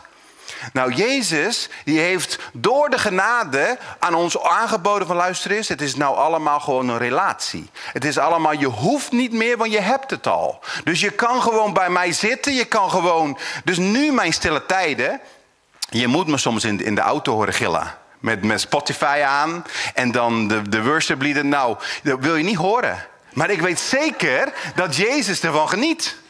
Nou, 0.74 0.94
Jezus 0.94 1.70
die 1.86 2.00
heeft 2.00 2.40
door 2.52 2.90
de 2.90 2.98
genade 2.98 3.78
aan 4.00 4.14
ons 4.14 4.42
aangeboden 4.42 5.08
van 5.08 5.16
luister 5.16 5.52
eens, 5.52 5.68
het 5.68 5.82
is 5.82 5.96
nou 5.96 6.18
allemaal 6.18 6.60
gewoon 6.60 6.90
een 6.90 6.98
relatie. 6.98 7.70
Het 7.94 8.06
is 8.06 8.18
allemaal, 8.18 8.54
je 8.54 8.66
hoeft 8.66 9.12
niet 9.12 9.32
meer, 9.32 9.58
want 9.58 9.72
je 9.72 9.82
hebt 9.82 10.12
het 10.12 10.28
al. 10.28 10.60
Dus 10.84 11.00
je 11.00 11.10
kan 11.10 11.42
gewoon 11.42 11.74
bij 11.74 11.90
mij 11.90 12.12
zitten, 12.12 12.54
je 12.54 12.66
kan 12.66 12.90
gewoon, 12.90 13.38
dus 13.64 13.78
nu 13.78 14.12
mijn 14.12 14.34
stille 14.34 14.66
tijden, 14.66 15.22
je 15.90 16.08
moet 16.08 16.28
me 16.28 16.38
soms 16.38 16.64
in, 16.64 16.86
in 16.86 16.96
de 16.96 17.02
auto 17.02 17.34
horen 17.34 17.54
gillen. 17.54 17.96
Met, 18.20 18.44
met 18.44 18.62
Spotify 18.62 19.22
aan 19.26 19.66
en 19.94 20.12
dan 20.12 20.48
de, 20.48 20.70
de 20.70 20.84
worship 20.84 21.22
lieden. 21.22 21.50
Nou, 21.50 21.78
dat 22.04 22.20
wil 22.20 22.36
je 22.36 22.44
niet 22.44 22.58
horen. 22.58 23.12
Maar 23.34 23.50
ik 23.50 23.62
weet 23.62 23.80
zeker 23.80 24.54
dat 24.76 24.96
Jezus 24.96 25.42
ervan 25.42 25.70
geniet. 25.70 26.22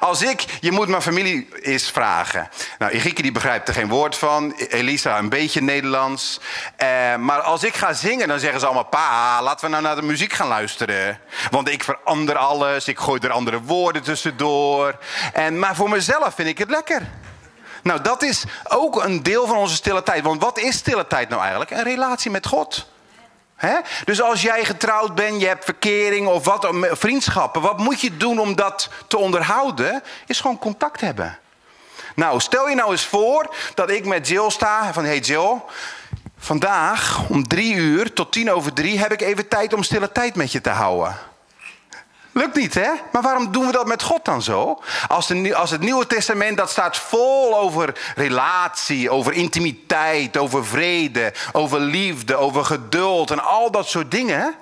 Als 0.00 0.22
ik, 0.22 0.44
je 0.60 0.72
moet 0.72 0.88
mijn 0.88 1.02
familie 1.02 1.48
eens 1.60 1.90
vragen. 1.90 2.48
Nou, 2.78 2.92
Irike 2.92 3.22
die 3.22 3.32
begrijpt 3.32 3.68
er 3.68 3.74
geen 3.74 3.88
woord 3.88 4.16
van. 4.16 4.52
Elisa 4.52 5.18
een 5.18 5.28
beetje 5.28 5.62
Nederlands. 5.62 6.40
Eh, 6.76 7.16
maar 7.16 7.40
als 7.40 7.64
ik 7.64 7.74
ga 7.74 7.92
zingen, 7.92 8.28
dan 8.28 8.38
zeggen 8.38 8.60
ze 8.60 8.66
allemaal... 8.66 8.84
Pa, 8.84 9.42
laten 9.42 9.64
we 9.64 9.70
nou 9.70 9.82
naar 9.82 9.96
de 9.96 10.02
muziek 10.02 10.32
gaan 10.32 10.48
luisteren. 10.48 11.20
Want 11.50 11.68
ik 11.68 11.84
verander 11.84 12.36
alles. 12.36 12.88
Ik 12.88 12.98
gooi 12.98 13.20
er 13.20 13.30
andere 13.30 13.60
woorden 13.60 14.02
tussendoor. 14.02 14.98
En, 15.32 15.58
maar 15.58 15.74
voor 15.74 15.88
mezelf 15.88 16.34
vind 16.34 16.48
ik 16.48 16.58
het 16.58 16.70
lekker. 16.70 17.02
Nou, 17.82 18.00
dat 18.00 18.22
is 18.22 18.44
ook 18.68 19.04
een 19.04 19.22
deel 19.22 19.46
van 19.46 19.56
onze 19.56 19.74
stille 19.74 20.02
tijd. 20.02 20.22
Want 20.22 20.42
wat 20.42 20.58
is 20.58 20.76
stille 20.76 21.06
tijd 21.06 21.28
nou 21.28 21.40
eigenlijk? 21.40 21.70
Een 21.70 21.82
relatie 21.82 22.30
met 22.30 22.46
God. 22.46 22.92
Dus 24.04 24.22
als 24.22 24.42
jij 24.42 24.64
getrouwd 24.64 25.14
bent, 25.14 25.40
je 25.40 25.46
hebt 25.46 25.64
verkering 25.64 26.26
of 26.26 26.44
wat, 26.44 26.68
vriendschappen, 26.72 27.62
wat 27.62 27.78
moet 27.78 28.00
je 28.00 28.16
doen 28.16 28.38
om 28.38 28.56
dat 28.56 28.88
te 29.08 29.16
onderhouden? 29.16 30.02
Is 30.26 30.40
gewoon 30.40 30.58
contact 30.58 31.00
hebben. 31.00 31.38
Nou, 32.14 32.40
stel 32.40 32.68
je 32.68 32.74
nou 32.74 32.90
eens 32.90 33.06
voor 33.06 33.54
dat 33.74 33.90
ik 33.90 34.04
met 34.04 34.28
Jill 34.28 34.50
sta. 34.50 34.92
Van 34.92 35.04
hey 35.04 35.18
Jill, 35.18 35.60
vandaag 36.38 37.28
om 37.28 37.48
drie 37.48 37.74
uur 37.74 38.12
tot 38.12 38.32
tien 38.32 38.52
over 38.52 38.72
drie 38.72 38.98
heb 38.98 39.12
ik 39.12 39.20
even 39.20 39.48
tijd 39.48 39.72
om 39.72 39.82
stille 39.82 40.12
tijd 40.12 40.34
met 40.34 40.52
je 40.52 40.60
te 40.60 40.70
houden. 40.70 41.16
Lukt 42.34 42.56
niet, 42.56 42.74
hè? 42.74 42.90
Maar 43.12 43.22
waarom 43.22 43.52
doen 43.52 43.66
we 43.66 43.72
dat 43.72 43.86
met 43.86 44.02
God 44.02 44.24
dan 44.24 44.42
zo? 44.42 44.82
Als, 45.08 45.26
de, 45.26 45.54
als 45.54 45.70
het 45.70 45.80
Nieuwe 45.80 46.06
Testament, 46.06 46.56
dat 46.56 46.70
staat 46.70 46.96
vol 46.96 47.58
over 47.58 47.98
relatie, 48.14 49.10
over 49.10 49.32
intimiteit, 49.32 50.36
over 50.36 50.66
vrede, 50.66 51.32
over 51.52 51.80
liefde, 51.80 52.36
over 52.36 52.64
geduld 52.64 53.30
en 53.30 53.44
al 53.44 53.70
dat 53.70 53.88
soort 53.88 54.10
dingen. 54.10 54.54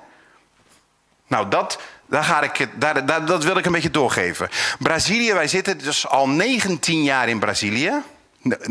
Nou, 1.27 1.49
dat, 1.49 1.79
daar 2.07 2.25
ga 2.25 2.43
ik, 2.43 2.69
daar, 2.75 3.27
dat 3.27 3.45
wil 3.45 3.57
ik 3.57 3.67
een 3.67 3.73
beetje 3.73 3.91
doorgeven. 3.91 4.49
Brazilië, 4.79 5.33
wij 5.33 5.49
zitten 5.49 5.79
dus 5.79 6.09
al 6.09 6.29
19 6.29 7.03
jaar 7.03 7.29
in 7.29 7.39
Brazilië. 7.39 7.93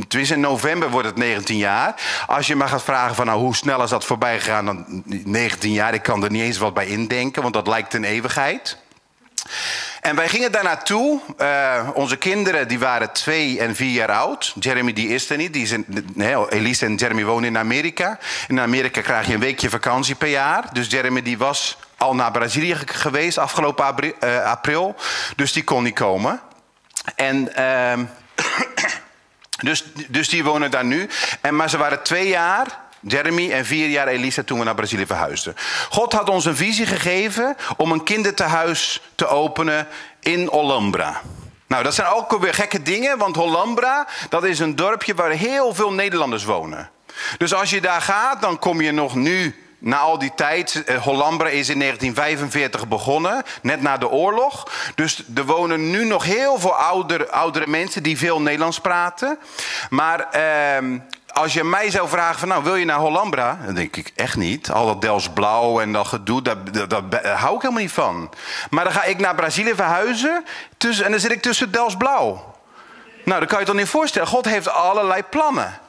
Tenminste, 0.07 0.35
in 0.35 0.41
november 0.41 0.89
wordt 0.89 1.07
het 1.07 1.17
19 1.17 1.57
jaar. 1.57 1.95
Als 2.27 2.47
je 2.47 2.55
me 2.55 2.67
gaat 2.67 2.83
vragen 2.83 3.15
van 3.15 3.25
nou, 3.25 3.39
hoe 3.39 3.55
snel 3.55 3.83
is 3.83 3.89
dat 3.89 4.05
voorbij 4.05 4.39
gegaan, 4.39 4.65
dan 4.65 5.03
19 5.05 5.71
jaar. 5.71 5.93
Ik 5.93 6.03
kan 6.03 6.23
er 6.23 6.31
niet 6.31 6.41
eens 6.41 6.57
wat 6.57 6.73
bij 6.73 6.87
indenken, 6.87 7.41
want 7.41 7.53
dat 7.53 7.67
lijkt 7.67 7.93
een 7.93 8.03
eeuwigheid. 8.03 8.77
En 10.01 10.15
wij 10.15 10.29
gingen 10.29 10.51
daar 10.51 10.63
naartoe. 10.63 11.19
Uh, 11.39 11.89
onze 11.93 12.17
kinderen 12.17 12.67
die 12.67 12.79
waren 12.79 13.11
twee 13.11 13.59
en 13.59 13.75
vier 13.75 13.91
jaar 13.91 14.11
oud. 14.11 14.53
Jeremy 14.59 14.93
die 14.93 15.07
is 15.07 15.29
er 15.29 15.37
niet. 15.37 15.53
Die 15.53 15.85
nee, 16.13 16.49
Elise 16.49 16.85
en 16.85 16.95
Jeremy 16.95 17.23
wonen 17.23 17.49
in 17.49 17.57
Amerika. 17.57 18.19
In 18.47 18.59
Amerika 18.59 19.01
krijg 19.01 19.27
je 19.27 19.33
een 19.33 19.39
weekje 19.39 19.69
vakantie 19.69 20.15
per 20.15 20.27
jaar. 20.27 20.73
Dus 20.73 20.87
Jeremy 20.87 21.21
die 21.21 21.37
was 21.37 21.77
al 21.97 22.15
naar 22.15 22.31
Brazilië 22.31 22.75
geweest 22.85 23.37
afgelopen 23.37 23.85
april. 23.85 24.13
Uh, 24.23 24.43
april 24.43 24.95
dus 25.35 25.53
die 25.53 25.63
kon 25.63 25.83
niet 25.83 25.95
komen. 25.95 26.41
En... 27.15 27.51
Uh, 27.57 27.93
dus, 29.69 29.83
dus 30.07 30.29
die 30.29 30.43
wonen 30.43 30.71
daar 30.71 30.85
nu. 30.85 31.09
En, 31.41 31.55
maar 31.55 31.69
ze 31.69 31.77
waren 31.77 32.03
twee 32.03 32.27
jaar 32.27 32.79
Jeremy 33.01 33.51
en 33.51 33.65
vier 33.65 33.89
jaar 33.89 34.07
Elisa 34.07 34.43
toen 34.43 34.59
we 34.59 34.65
naar 34.65 34.75
Brazilië 34.75 35.05
verhuisden. 35.05 35.55
God 35.89 36.13
had 36.13 36.29
ons 36.29 36.45
een 36.45 36.55
visie 36.55 36.85
gegeven 36.85 37.57
om 37.77 37.91
een 37.91 38.03
kindertehuis 38.03 39.01
te 39.15 39.27
openen 39.27 39.87
in 40.19 40.51
Olambra. 40.51 41.21
Nou, 41.67 41.83
dat 41.83 41.95
zijn 41.95 42.07
ook 42.07 42.39
weer 42.39 42.53
gekke 42.53 42.81
dingen, 42.81 43.17
want 43.17 43.37
Olambra, 43.37 44.07
dat 44.29 44.43
is 44.43 44.59
een 44.59 44.75
dorpje 44.75 45.13
waar 45.13 45.29
heel 45.29 45.73
veel 45.73 45.93
Nederlanders 45.93 46.43
wonen. 46.43 46.89
Dus 47.37 47.53
als 47.53 47.69
je 47.69 47.81
daar 47.81 48.01
gaat, 48.01 48.41
dan 48.41 48.59
kom 48.59 48.81
je 48.81 48.91
nog 48.91 49.15
nu 49.15 49.55
na 49.81 49.97
al 49.97 50.19
die 50.19 50.31
tijd, 50.35 50.83
eh, 50.85 51.01
Hollambra 51.01 51.49
is 51.49 51.69
in 51.69 51.77
1945 51.77 52.87
begonnen, 52.87 53.43
net 53.61 53.81
na 53.81 53.97
de 53.97 54.09
oorlog. 54.09 54.71
Dus 54.95 55.23
er 55.35 55.45
wonen 55.45 55.89
nu 55.89 56.05
nog 56.05 56.23
heel 56.23 56.59
veel 56.59 56.75
oudere, 56.75 57.29
oudere 57.29 57.67
mensen 57.67 58.03
die 58.03 58.17
veel 58.17 58.41
Nederlands 58.41 58.79
praten. 58.79 59.39
Maar 59.89 60.29
eh, 60.29 60.99
als 61.33 61.53
je 61.53 61.63
mij 61.63 61.89
zou 61.89 62.09
vragen 62.09 62.39
van 62.39 62.47
nou 62.47 62.63
wil 62.63 62.75
je 62.75 62.85
naar 62.85 62.97
Hollambra? 62.97 63.59
Dan 63.65 63.75
denk 63.75 63.95
ik 63.95 64.11
echt 64.15 64.35
niet. 64.35 64.71
Al 64.71 64.85
dat 64.85 65.01
Dels 65.01 65.29
Blauw 65.29 65.81
en 65.81 65.93
dat 65.93 66.07
gedoe, 66.07 66.41
daar, 66.41 66.87
dat, 66.87 67.03
hou 67.23 67.55
ik 67.55 67.61
helemaal 67.61 67.81
niet 67.81 67.91
van. 67.91 68.33
Maar 68.69 68.83
dan 68.83 68.93
ga 68.93 69.03
ik 69.03 69.19
naar 69.19 69.35
Brazilië 69.35 69.75
verhuizen 69.75 70.45
tussen, 70.77 71.05
en 71.05 71.11
dan 71.11 71.19
zit 71.19 71.31
ik 71.31 71.41
tussen 71.41 71.71
Dels 71.71 71.97
Blauw. 71.97 72.55
Nou, 73.25 73.39
dan 73.39 73.47
kan 73.47 73.59
je 73.59 73.65
je 73.65 73.71
toch 73.71 73.79
niet 73.79 73.89
voorstellen. 73.89 74.27
God 74.27 74.45
heeft 74.45 74.69
allerlei 74.69 75.23
plannen. 75.23 75.79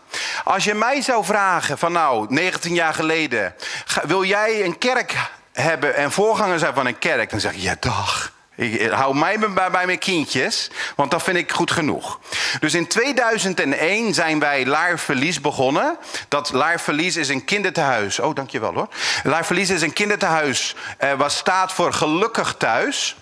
Als 0.44 0.64
je 0.64 0.74
mij 0.74 1.00
zou 1.00 1.24
vragen 1.24 1.78
van 1.78 1.92
nou, 1.92 2.26
19 2.28 2.74
jaar 2.74 2.94
geleden, 2.94 3.54
wil 4.02 4.24
jij 4.24 4.64
een 4.64 4.78
kerk 4.78 5.16
hebben 5.52 5.94
en 5.94 6.12
voorganger 6.12 6.58
zijn 6.58 6.74
van 6.74 6.86
een 6.86 6.98
kerk? 6.98 7.30
Dan 7.30 7.40
zeg 7.40 7.52
ik 7.52 7.60
ja, 7.60 7.76
dag. 7.80 8.32
Ik 8.54 8.90
hou 8.90 9.16
mij 9.16 9.38
bij, 9.38 9.86
mijn 9.86 9.98
kindjes, 9.98 10.70
want 10.96 11.10
dat 11.10 11.22
vind 11.22 11.36
ik 11.36 11.52
goed 11.52 11.70
genoeg. 11.70 12.18
Dus 12.60 12.74
in 12.74 12.86
2001 12.86 14.14
zijn 14.14 14.38
wij 14.38 14.66
Laarverlies 14.66 15.40
begonnen. 15.40 15.98
Dat 16.28 16.52
Laarverlies 16.52 17.16
is 17.16 17.28
een 17.28 17.44
kinderthuis. 17.44 18.18
Oh, 18.18 18.34
dankjewel 18.34 18.74
hoor. 18.74 18.88
Laarverlies 19.22 19.70
is 19.70 19.82
een 19.82 19.92
kinderthuis 19.92 20.74
eh, 20.98 21.12
wat 21.12 21.32
staat 21.32 21.72
voor 21.72 21.92
gelukkig 21.92 22.54
thuis. 22.58 23.16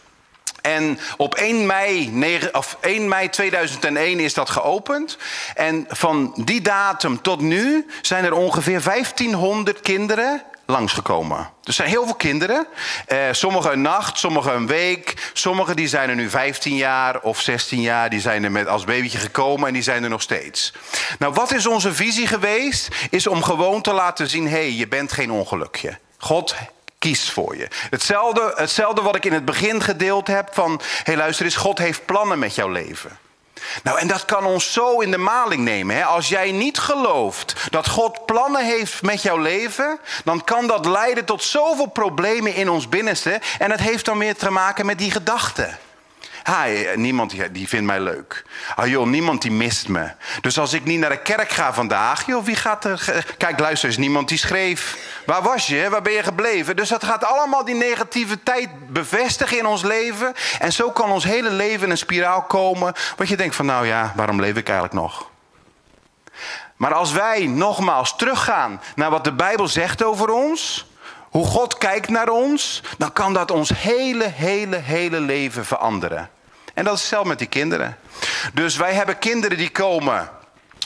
En 0.60 0.98
op 1.16 1.34
1 1.34 1.66
mei, 1.66 2.08
9, 2.08 2.54
of 2.54 2.76
1 2.80 3.08
mei 3.08 3.28
2001 3.28 4.20
is 4.20 4.34
dat 4.34 4.50
geopend. 4.50 5.18
En 5.54 5.86
van 5.88 6.32
die 6.44 6.60
datum 6.60 7.22
tot 7.22 7.40
nu 7.40 7.86
zijn 8.02 8.24
er 8.24 8.32
ongeveer 8.32 8.82
1500 8.82 9.80
kinderen 9.80 10.42
langsgekomen. 10.70 11.50
Er 11.64 11.72
zijn 11.72 11.88
heel 11.88 12.04
veel 12.04 12.14
kinderen. 12.14 12.66
Eh, 13.06 13.18
sommige 13.30 13.70
een 13.70 13.82
nacht, 13.82 14.18
sommige 14.18 14.52
een 14.52 14.66
week. 14.66 15.30
Sommigen 15.32 15.76
die 15.76 15.88
zijn 15.88 16.08
er 16.08 16.14
nu 16.14 16.30
15 16.30 16.76
jaar 16.76 17.20
of 17.20 17.40
16 17.40 17.80
jaar. 17.80 18.10
Die 18.10 18.20
zijn 18.20 18.44
er 18.44 18.52
met 18.52 18.66
als 18.66 18.84
babytje 18.84 19.18
gekomen 19.18 19.68
en 19.68 19.74
die 19.74 19.82
zijn 19.82 20.02
er 20.02 20.10
nog 20.10 20.22
steeds. 20.22 20.72
Nou, 21.18 21.32
wat 21.32 21.52
is 21.52 21.66
onze 21.66 21.94
visie 21.94 22.26
geweest? 22.26 22.88
Is 23.10 23.26
om 23.26 23.42
gewoon 23.42 23.82
te 23.82 23.92
laten 23.92 24.28
zien: 24.28 24.44
hé, 24.44 24.50
hey, 24.50 24.72
je 24.72 24.88
bent 24.88 25.12
geen 25.12 25.30
ongelukje. 25.30 25.98
God 26.18 26.54
kiest 26.98 27.30
voor 27.30 27.56
je. 27.56 27.68
Hetzelfde, 27.90 28.52
hetzelfde 28.56 29.02
wat 29.02 29.16
ik 29.16 29.24
in 29.24 29.32
het 29.32 29.44
begin 29.44 29.82
gedeeld 29.82 30.26
heb 30.26 30.48
van... 30.52 30.80
hé 30.82 31.02
hey, 31.02 31.16
luister 31.16 31.44
eens, 31.44 31.56
God 31.56 31.78
heeft 31.78 32.04
plannen 32.04 32.38
met 32.38 32.54
jouw 32.54 32.68
leven. 32.68 33.18
Nou, 33.82 33.98
en 33.98 34.06
dat 34.06 34.24
kan 34.24 34.44
ons 34.44 34.72
zo 34.72 35.00
in 35.00 35.10
de 35.10 35.18
maling 35.18 35.62
nemen. 35.62 35.96
Hè? 35.96 36.04
Als 36.04 36.28
jij 36.28 36.52
niet 36.52 36.78
gelooft 36.78 37.54
dat 37.70 37.88
God 37.88 38.26
plannen 38.26 38.64
heeft 38.64 39.02
met 39.02 39.22
jouw 39.22 39.38
leven, 39.38 40.00
dan 40.24 40.44
kan 40.44 40.66
dat 40.66 40.86
leiden 40.86 41.24
tot 41.24 41.42
zoveel 41.42 41.86
problemen 41.86 42.54
in 42.54 42.70
ons 42.70 42.88
binnenste. 42.88 43.40
En 43.58 43.68
dat 43.68 43.80
heeft 43.80 44.04
dan 44.04 44.18
weer 44.18 44.36
te 44.36 44.50
maken 44.50 44.86
met 44.86 44.98
die 44.98 45.10
gedachten. 45.10 45.78
Hi, 46.44 46.96
niemand 46.96 47.34
die 47.52 47.68
vindt 47.68 47.86
mij 47.86 48.00
leuk. 48.00 48.44
Ah 48.76 48.86
joh, 48.86 49.06
niemand 49.06 49.42
die 49.42 49.50
mist 49.50 49.88
me. 49.88 50.10
Dus 50.40 50.58
als 50.58 50.72
ik 50.72 50.84
niet 50.84 50.98
naar 50.98 51.10
de 51.10 51.22
kerk 51.22 51.50
ga 51.50 51.72
vandaag, 51.72 52.26
joh, 52.26 52.44
wie 52.44 52.56
gaat 52.56 52.84
er... 52.84 53.24
Kijk, 53.38 53.58
luister, 53.58 53.88
is 53.88 53.96
niemand 53.96 54.28
die 54.28 54.38
schreef. 54.38 54.96
Waar 55.26 55.42
was 55.42 55.66
je? 55.66 55.88
Waar 55.90 56.02
ben 56.02 56.12
je 56.12 56.22
gebleven? 56.22 56.76
Dus 56.76 56.88
dat 56.88 57.04
gaat 57.04 57.24
allemaal 57.24 57.64
die 57.64 57.74
negativiteit 57.74 58.68
bevestigen 58.92 59.58
in 59.58 59.66
ons 59.66 59.82
leven. 59.82 60.34
En 60.58 60.72
zo 60.72 60.90
kan 60.90 61.10
ons 61.10 61.24
hele 61.24 61.50
leven 61.50 61.84
in 61.84 61.90
een 61.90 61.98
spiraal 61.98 62.42
komen. 62.42 62.94
Wat 63.16 63.28
je 63.28 63.36
denkt 63.36 63.56
van, 63.56 63.66
nou 63.66 63.86
ja, 63.86 64.12
waarom 64.16 64.40
leef 64.40 64.56
ik 64.56 64.68
eigenlijk 64.68 64.94
nog? 65.00 65.28
Maar 66.76 66.94
als 66.94 67.12
wij 67.12 67.46
nogmaals 67.46 68.16
teruggaan 68.16 68.80
naar 68.94 69.10
wat 69.10 69.24
de 69.24 69.32
Bijbel 69.32 69.68
zegt 69.68 70.02
over 70.02 70.30
ons 70.30 70.86
hoe 71.30 71.46
God 71.46 71.78
kijkt 71.78 72.08
naar 72.08 72.28
ons, 72.28 72.82
dan 72.98 73.12
kan 73.12 73.32
dat 73.32 73.50
ons 73.50 73.70
hele, 73.74 74.28
hele, 74.28 74.76
hele 74.76 75.20
leven 75.20 75.64
veranderen. 75.64 76.30
En 76.74 76.84
dat 76.84 76.94
is 76.94 77.00
hetzelfde 77.00 77.28
met 77.28 77.38
die 77.38 77.48
kinderen. 77.48 77.96
Dus 78.54 78.76
wij 78.76 78.92
hebben 78.92 79.18
kinderen 79.18 79.56
die 79.56 79.70
komen 79.70 80.30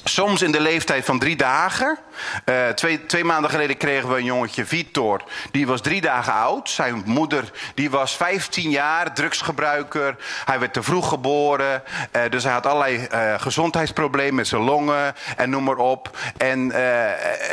Soms 0.04 0.42
in 0.42 0.52
de 0.52 0.60
leeftijd 0.60 1.04
van 1.04 1.18
drie 1.18 1.36
dagen. 1.36 1.98
Uh, 2.44 2.68
twee, 2.68 3.06
twee, 3.06 3.24
maanden 3.24 3.50
geleden 3.50 3.76
kregen 3.76 4.08
we 4.08 4.16
een 4.16 4.24
jongetje, 4.24 4.66
Vitor. 4.66 5.22
Die 5.50 5.66
was 5.66 5.80
drie 5.80 6.00
dagen 6.00 6.32
oud. 6.32 6.70
Zijn 6.70 7.02
moeder 7.06 7.52
die 7.74 7.90
was 7.90 8.16
15 8.16 8.70
jaar, 8.70 9.14
drugsgebruiker. 9.14 10.16
Hij 10.44 10.58
werd 10.58 10.72
te 10.72 10.82
vroeg 10.82 11.08
geboren. 11.08 11.82
Uh, 12.16 12.22
dus 12.30 12.44
hij 12.44 12.52
had 12.52 12.66
allerlei 12.66 13.08
uh, 13.12 13.34
gezondheidsproblemen 13.40 14.34
met 14.34 14.46
zijn 14.46 14.62
longen 14.62 15.14
en 15.36 15.50
noem 15.50 15.64
maar 15.64 15.76
op. 15.76 16.18
En, 16.36 16.72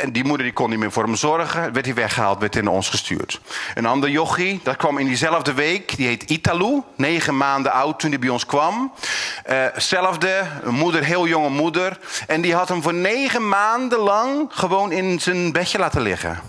en, 0.00 0.12
die 0.12 0.24
moeder 0.24 0.46
die 0.46 0.54
kon 0.54 0.70
niet 0.70 0.78
meer 0.78 0.92
voor 0.92 1.04
hem 1.04 1.16
zorgen. 1.16 1.72
Werd 1.72 1.86
hij 1.86 1.94
weggehaald, 1.94 2.40
werd 2.40 2.54
hij 2.54 2.62
naar 2.62 2.72
ons 2.72 2.88
gestuurd. 2.88 3.40
Een 3.74 3.86
ander 3.86 4.10
jochie, 4.10 4.60
dat 4.62 4.76
kwam 4.76 4.98
in 4.98 5.06
diezelfde 5.06 5.52
week. 5.54 5.96
Die 5.96 6.06
heet 6.06 6.22
Italu. 6.22 6.82
Negen 6.96 7.36
maanden 7.36 7.72
oud 7.72 8.00
toen 8.00 8.10
hij 8.10 8.18
bij 8.18 8.28
ons 8.28 8.46
kwam. 8.46 8.92
zelfde, 9.76 10.42
moeder, 10.64 11.04
heel 11.04 11.26
jonge 11.26 11.48
moeder. 11.48 11.98
En 12.26 12.41
die 12.42 12.54
had 12.54 12.68
hem 12.68 12.82
voor 12.82 12.94
negen 12.94 13.48
maanden 13.48 13.98
lang 13.98 14.46
gewoon 14.48 14.92
in 14.92 15.20
zijn 15.20 15.52
bedje 15.52 15.78
laten 15.78 16.02
liggen. 16.02 16.40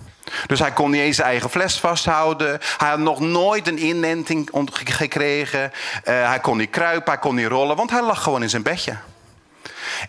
Dus 0.47 0.59
hij 0.59 0.71
kon 0.71 0.91
niet 0.91 1.01
eens 1.01 1.15
zijn 1.15 1.27
eigen 1.27 1.50
fles 1.50 1.79
vasthouden. 1.79 2.59
Hij 2.77 2.89
had 2.89 3.00
nog 3.00 3.19
nooit 3.19 3.67
een 3.67 3.85
inenting 3.85 4.50
gekregen. 4.73 5.62
Uh, 5.63 6.27
hij 6.27 6.39
kon 6.39 6.57
niet 6.57 6.69
kruipen, 6.69 7.12
hij 7.12 7.21
kon 7.21 7.35
niet 7.35 7.47
rollen, 7.47 7.75
want 7.75 7.89
hij 7.89 8.01
lag 8.01 8.23
gewoon 8.23 8.41
in 8.41 8.50
zijn 8.50 8.63
bedje. 8.63 8.97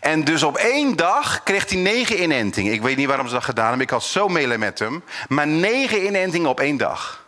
En 0.00 0.24
dus 0.24 0.42
op 0.42 0.56
één 0.56 0.96
dag 0.96 1.42
kreeg 1.42 1.68
hij 1.68 1.78
negen 1.78 2.22
inentingen. 2.22 2.72
Ik 2.72 2.82
weet 2.82 2.96
niet 2.96 3.06
waarom 3.06 3.26
ze 3.26 3.34
dat 3.34 3.44
gedaan 3.44 3.66
hebben, 3.68 3.84
ik 3.84 3.90
had 3.90 4.04
zo 4.04 4.28
mailen 4.28 4.58
met 4.58 4.78
hem. 4.78 5.04
Maar 5.28 5.46
negen 5.46 6.06
inentingen 6.06 6.48
op 6.48 6.60
één 6.60 6.76
dag. 6.76 7.23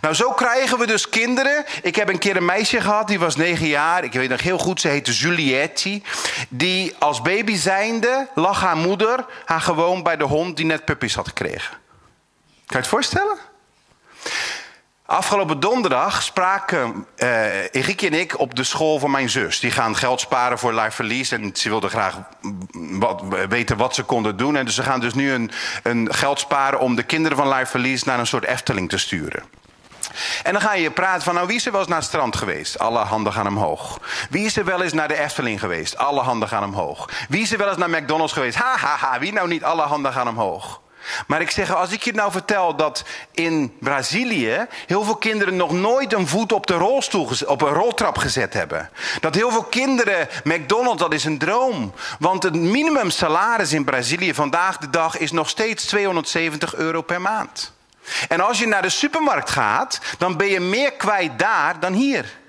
Nou, 0.00 0.14
zo 0.14 0.30
krijgen 0.30 0.78
we 0.78 0.86
dus 0.86 1.08
kinderen. 1.08 1.64
Ik 1.82 1.96
heb 1.96 2.08
een 2.08 2.18
keer 2.18 2.36
een 2.36 2.44
meisje 2.44 2.80
gehad, 2.80 3.08
die 3.08 3.18
was 3.18 3.36
negen 3.36 3.66
jaar. 3.66 4.04
Ik 4.04 4.12
weet 4.12 4.28
nog 4.28 4.42
heel 4.42 4.58
goed, 4.58 4.80
ze 4.80 4.88
heette 4.88 5.12
Juliette. 5.12 6.00
Die 6.48 6.94
als 6.98 7.22
baby 7.22 7.56
zijnde 7.56 8.28
lag 8.34 8.60
haar 8.60 8.76
moeder 8.76 9.26
haar 9.44 9.60
gewoon 9.60 10.02
bij 10.02 10.16
de 10.16 10.24
hond 10.24 10.56
die 10.56 10.66
net 10.66 10.84
puppies 10.84 11.14
had 11.14 11.28
gekregen. 11.28 11.76
Kan 12.66 12.80
je 12.80 12.86
het 12.86 12.86
voorstellen? 12.86 13.36
Afgelopen 15.06 15.60
donderdag 15.60 16.22
spraken 16.22 17.06
uh, 17.16 17.74
en 17.74 18.12
ik 18.12 18.38
op 18.38 18.54
de 18.54 18.64
school 18.64 18.98
van 18.98 19.10
mijn 19.10 19.30
zus. 19.30 19.60
Die 19.60 19.70
gaan 19.70 19.96
geld 19.96 20.20
sparen 20.20 20.58
voor 20.58 20.74
life 20.74 20.90
verlies. 20.90 21.30
En 21.30 21.50
ze 21.54 21.68
wilden 21.68 21.90
graag 21.90 22.18
wat, 22.72 23.22
weten 23.48 23.76
wat 23.76 23.94
ze 23.94 24.02
konden 24.02 24.36
doen. 24.36 24.56
En 24.56 24.64
dus 24.64 24.74
ze 24.74 24.82
gaan 24.82 25.00
dus 25.00 25.14
nu 25.14 25.32
een, 25.32 25.50
een 25.82 26.14
geld 26.14 26.38
sparen 26.38 26.80
om 26.80 26.94
de 26.96 27.02
kinderen 27.02 27.36
van 27.36 27.48
life 27.48 27.66
verlies 27.66 28.02
naar 28.02 28.18
een 28.18 28.26
soort 28.26 28.44
Efteling 28.44 28.88
te 28.88 28.98
sturen. 28.98 29.42
En 30.42 30.52
dan 30.52 30.62
ga 30.62 30.74
je 30.74 30.90
praten 30.90 31.22
van, 31.22 31.34
nou 31.34 31.46
wie 31.46 31.56
is 31.56 31.66
er 31.66 31.72
wel 31.72 31.80
eens 31.80 31.88
naar 31.88 31.98
het 31.98 32.06
strand 32.06 32.36
geweest? 32.36 32.78
Alle 32.78 32.98
handen 32.98 33.32
gaan 33.32 33.46
omhoog. 33.46 33.98
Wie 34.30 34.44
is 34.44 34.56
er 34.56 34.64
wel 34.64 34.82
eens 34.82 34.92
naar 34.92 35.08
de 35.08 35.18
Efteling 35.18 35.60
geweest? 35.60 35.96
Alle 35.96 36.20
handen 36.20 36.48
gaan 36.48 36.64
omhoog. 36.64 37.08
Wie 37.28 37.42
is 37.42 37.52
er 37.52 37.58
wel 37.58 37.68
eens 37.68 37.76
naar 37.76 37.90
McDonald's 37.90 38.32
geweest? 38.32 38.56
Ha, 38.56 38.76
ha, 38.76 38.96
ha, 38.96 39.18
wie 39.18 39.32
nou 39.32 39.48
niet? 39.48 39.64
Alle 39.64 39.82
handen 39.82 40.12
gaan 40.12 40.28
omhoog. 40.28 40.80
Maar 41.26 41.40
ik 41.40 41.50
zeg, 41.50 41.74
als 41.74 41.90
ik 41.90 42.02
je 42.02 42.12
nou 42.12 42.32
vertel 42.32 42.76
dat 42.76 43.04
in 43.32 43.76
Brazilië 43.80 44.66
heel 44.86 45.04
veel 45.04 45.16
kinderen 45.16 45.56
nog 45.56 45.72
nooit 45.72 46.12
een 46.12 46.28
voet 46.28 46.52
op 46.52 46.66
de 46.66 46.74
rolstoel, 46.74 47.28
op 47.46 47.62
een 47.62 47.72
roltrap 47.72 48.18
gezet 48.18 48.52
hebben. 48.52 48.90
Dat 49.20 49.34
heel 49.34 49.50
veel 49.50 49.64
kinderen, 49.64 50.28
McDonald's, 50.44 51.02
dat 51.02 51.14
is 51.14 51.24
een 51.24 51.38
droom. 51.38 51.92
Want 52.18 52.42
het 52.42 52.54
minimumsalaris 52.54 53.72
in 53.72 53.84
Brazilië 53.84 54.34
vandaag 54.34 54.76
de 54.78 54.90
dag 54.90 55.18
is 55.18 55.32
nog 55.32 55.48
steeds 55.48 55.84
270 55.84 56.74
euro 56.74 57.02
per 57.02 57.20
maand. 57.20 57.72
En 58.28 58.40
als 58.40 58.58
je 58.58 58.66
naar 58.66 58.82
de 58.82 58.88
supermarkt 58.88 59.50
gaat, 59.50 60.00
dan 60.18 60.36
ben 60.36 60.46
je 60.46 60.60
meer 60.60 60.92
kwijt 60.92 61.38
daar 61.38 61.80
dan 61.80 61.92
hier. 61.92 62.40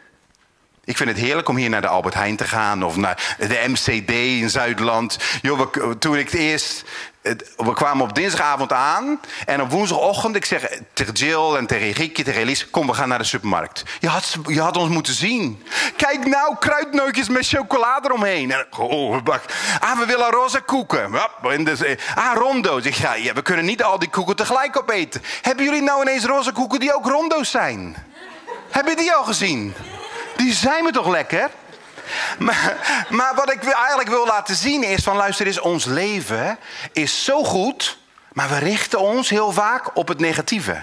Ik 0.86 0.98
vind 0.98 1.10
het 1.10 1.20
heerlijk 1.20 1.50
om 1.50 1.56
hier 1.56 1.70
naar 1.70 1.82
de 1.82 1.88
Albert 1.88 2.14
Heijn 2.14 2.36
te 2.36 2.44
gaan 2.44 2.84
of 2.84 2.96
naar 2.96 3.36
de 3.38 3.64
MCD 3.68 4.10
in 4.12 4.50
Zuidland. 4.50 5.18
Joh, 5.42 5.72
toen 6.00 6.18
ik 6.18 6.30
het 6.30 6.40
eerst. 6.40 6.84
We 7.58 7.74
kwamen 7.74 8.04
op 8.04 8.16
dinsdagavond 8.16 8.72
aan 8.74 9.20
en 9.46 9.62
op 9.62 9.72
woensdagochtend, 9.72 10.36
ik 10.36 10.46
zeg 10.46 10.80
tegen 10.94 11.14
Jill 11.14 11.56
en 11.56 11.66
tegen 11.66 11.92
Riekje, 11.92 12.24
tegen 12.24 12.42
Elise, 12.42 12.70
kom 12.70 12.88
we 12.88 12.94
gaan 12.94 13.10
naar 13.10 13.18
de 13.18 13.24
supermarkt. 13.24 13.84
Je 14.00 14.08
had, 14.08 14.36
je 14.48 14.62
had 14.62 14.78
ons 14.78 14.90
moeten 14.90 15.14
zien. 15.14 15.64
Kijk 15.98 16.26
nou, 16.26 16.56
kruidnootjes 16.60 17.30
met 17.30 17.48
chocolade 17.48 18.08
eromheen. 18.08 18.52
En, 18.52 18.66
oh, 18.78 19.18
ah, 19.80 20.00
we 20.00 20.06
willen 20.06 20.30
roze 20.30 20.62
koeken. 20.62 21.12
Ah, 22.16 22.36
rondo's. 22.36 22.86
Ik 22.86 22.94
ja, 22.94 23.34
we 23.34 23.42
kunnen 23.42 23.66
niet 23.66 23.84
al 23.84 24.00
die 24.00 24.10
koeken 24.10 24.36
tegelijk 24.36 24.78
opeten. 24.78 25.22
Hebben 25.42 25.66
jullie 25.66 25.82
nou 25.82 26.02
ineens 26.02 26.26
roze 26.26 26.52
koeken 26.52 26.80
die 26.80 26.96
ook 26.96 27.06
rondo's 27.06 27.52
zijn? 27.52 27.96
Heb 28.70 28.88
je 28.88 28.96
die 28.96 29.14
al 29.14 29.24
gezien? 29.24 29.74
Die 30.36 30.54
zijn 30.54 30.84
we 30.84 30.92
toch 30.92 31.08
lekker? 31.08 31.50
Maar, 32.40 33.06
maar, 33.10 33.36
wat 33.36 33.52
ik 33.52 33.64
eigenlijk 33.64 34.10
wil 34.10 34.26
laten 34.26 34.56
zien 34.56 34.84
is 34.84 35.04
van 35.04 35.16
luister 35.16 35.46
eens, 35.46 35.60
ons 35.60 35.86
leven 35.86 36.58
is 36.92 37.24
zo 37.24 37.44
goed, 37.44 37.98
maar 38.34 38.50
we 38.50 38.58
richten 38.58 39.00
ons 39.00 39.30
heel 39.30 39.52
vaak 39.52 39.98
op 39.98 40.08
het 40.08 40.20
negatieve. 40.20 40.82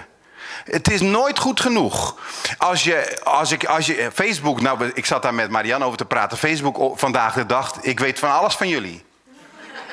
Het 0.63 0.91
is 0.91 1.01
nooit 1.01 1.39
goed 1.39 1.59
genoeg. 1.59 2.15
Als 2.57 2.83
je, 2.83 3.19
als 3.23 3.51
ik, 3.51 3.65
als 3.65 3.85
je 3.85 4.09
Facebook, 4.13 4.61
nou, 4.61 4.91
ik 4.93 5.05
zat 5.05 5.21
daar 5.21 5.33
met 5.33 5.49
Marianne 5.49 5.85
over 5.85 5.97
te 5.97 6.05
praten. 6.05 6.37
Facebook 6.37 6.99
vandaag 6.99 7.33
de 7.33 7.45
dag, 7.45 7.73
ik 7.81 7.99
weet 7.99 8.19
van 8.19 8.31
alles 8.31 8.55
van 8.55 8.67
jullie. 8.67 9.03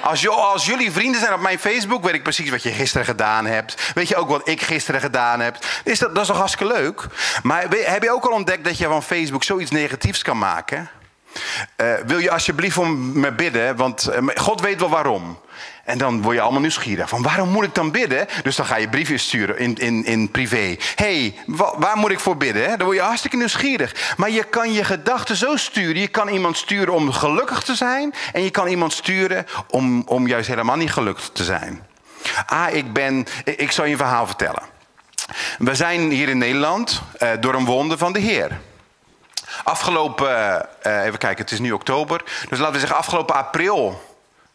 Als, 0.01 0.29
als, 0.29 0.67
jullie 0.67 0.93
vrienden 0.93 1.21
zijn 1.21 1.35
op 1.35 1.41
mijn 1.41 1.59
Facebook, 1.59 2.05
weet 2.05 2.15
ik 2.15 2.23
precies 2.23 2.51
wat 2.51 2.63
je 2.63 2.73
gisteren 2.73 3.07
gedaan 3.07 3.47
hebt. 3.47 3.93
Weet 3.95 4.09
je 4.09 4.17
ook 4.17 4.29
wat 4.29 4.49
ik 4.49 4.63
gisteren 4.63 5.01
gedaan 5.01 5.41
heb. 5.41 5.59
Is 5.85 5.99
dat, 5.99 6.15
dat 6.15 6.23
is 6.23 6.29
toch 6.29 6.37
hartstikke 6.37 6.75
leuk? 6.75 7.07
Maar 7.43 7.67
heb 7.71 8.03
je 8.03 8.13
ook 8.13 8.25
al 8.25 8.33
ontdekt 8.33 8.65
dat 8.65 8.79
je 8.79 8.87
van 8.87 9.03
Facebook 9.03 9.45
zoiets 9.45 9.71
negatiefs 9.71 10.23
kan 10.23 10.39
maken? 10.39 10.91
Uh, 11.77 11.93
wil 12.07 12.19
je 12.19 12.31
alsjeblieft 12.31 12.79
om 12.79 13.21
me 13.21 13.33
bidden? 13.33 13.77
Want 13.77 14.11
uh, 14.11 14.29
God 14.35 14.61
weet 14.61 14.81
wel 14.81 14.89
waarom. 14.89 15.39
En 15.89 15.99
dan 15.99 16.23
word 16.23 16.35
je 16.35 16.43
allemaal 16.43 16.61
nieuwsgierig. 16.61 17.09
Van 17.09 17.23
waarom 17.23 17.49
moet 17.49 17.65
ik 17.65 17.75
dan 17.75 17.91
bidden? 17.91 18.27
Dus 18.43 18.57
dan 18.57 18.67
ga 18.67 18.77
je 18.77 18.89
briefjes 18.89 19.23
sturen 19.23 19.59
in, 19.59 19.75
in, 19.75 20.05
in 20.05 20.31
privé. 20.31 20.77
hey, 20.95 21.35
waar 21.77 21.97
moet 21.97 22.11
ik 22.11 22.21
voor 22.21 22.37
bidden? 22.37 22.69
Dan 22.69 22.87
word 22.87 22.97
je 22.97 23.03
hartstikke 23.03 23.37
nieuwsgierig. 23.37 24.15
Maar 24.17 24.31
je 24.31 24.45
kan 24.45 24.73
je 24.73 24.85
gedachten 24.85 25.37
zo 25.37 25.57
sturen. 25.57 26.01
Je 26.01 26.09
kan 26.09 26.29
iemand 26.29 26.57
sturen 26.57 26.95
om 26.95 27.13
gelukkig 27.13 27.63
te 27.63 27.75
zijn. 27.75 28.15
En 28.33 28.43
je 28.43 28.51
kan 28.51 28.67
iemand 28.67 28.93
sturen 28.93 29.47
om, 29.69 30.03
om 30.07 30.27
juist 30.27 30.49
helemaal 30.49 30.77
niet 30.77 30.93
gelukkig 30.93 31.31
te 31.33 31.45
zijn. 31.45 31.87
Ah, 32.47 32.75
ik 32.75 32.93
ben. 32.93 33.27
Ik 33.45 33.71
zal 33.71 33.85
je 33.85 33.91
een 33.91 33.99
verhaal 33.99 34.27
vertellen. 34.27 34.63
We 35.59 35.75
zijn 35.75 36.11
hier 36.11 36.29
in 36.29 36.39
Nederland 36.39 37.03
uh, 37.23 37.31
door 37.41 37.55
een 37.55 37.65
wonder 37.65 37.99
van 37.99 38.13
de 38.13 38.19
Heer. 38.19 38.61
Afgelopen, 39.65 40.69
uh, 40.87 41.05
even 41.05 41.19
kijken, 41.19 41.45
het 41.45 41.53
is 41.53 41.59
nu 41.59 41.73
oktober. 41.73 42.23
Dus 42.49 42.59
laten 42.59 42.73
we 42.73 42.79
zeggen, 42.79 42.99
afgelopen 42.99 43.35
april 43.35 44.01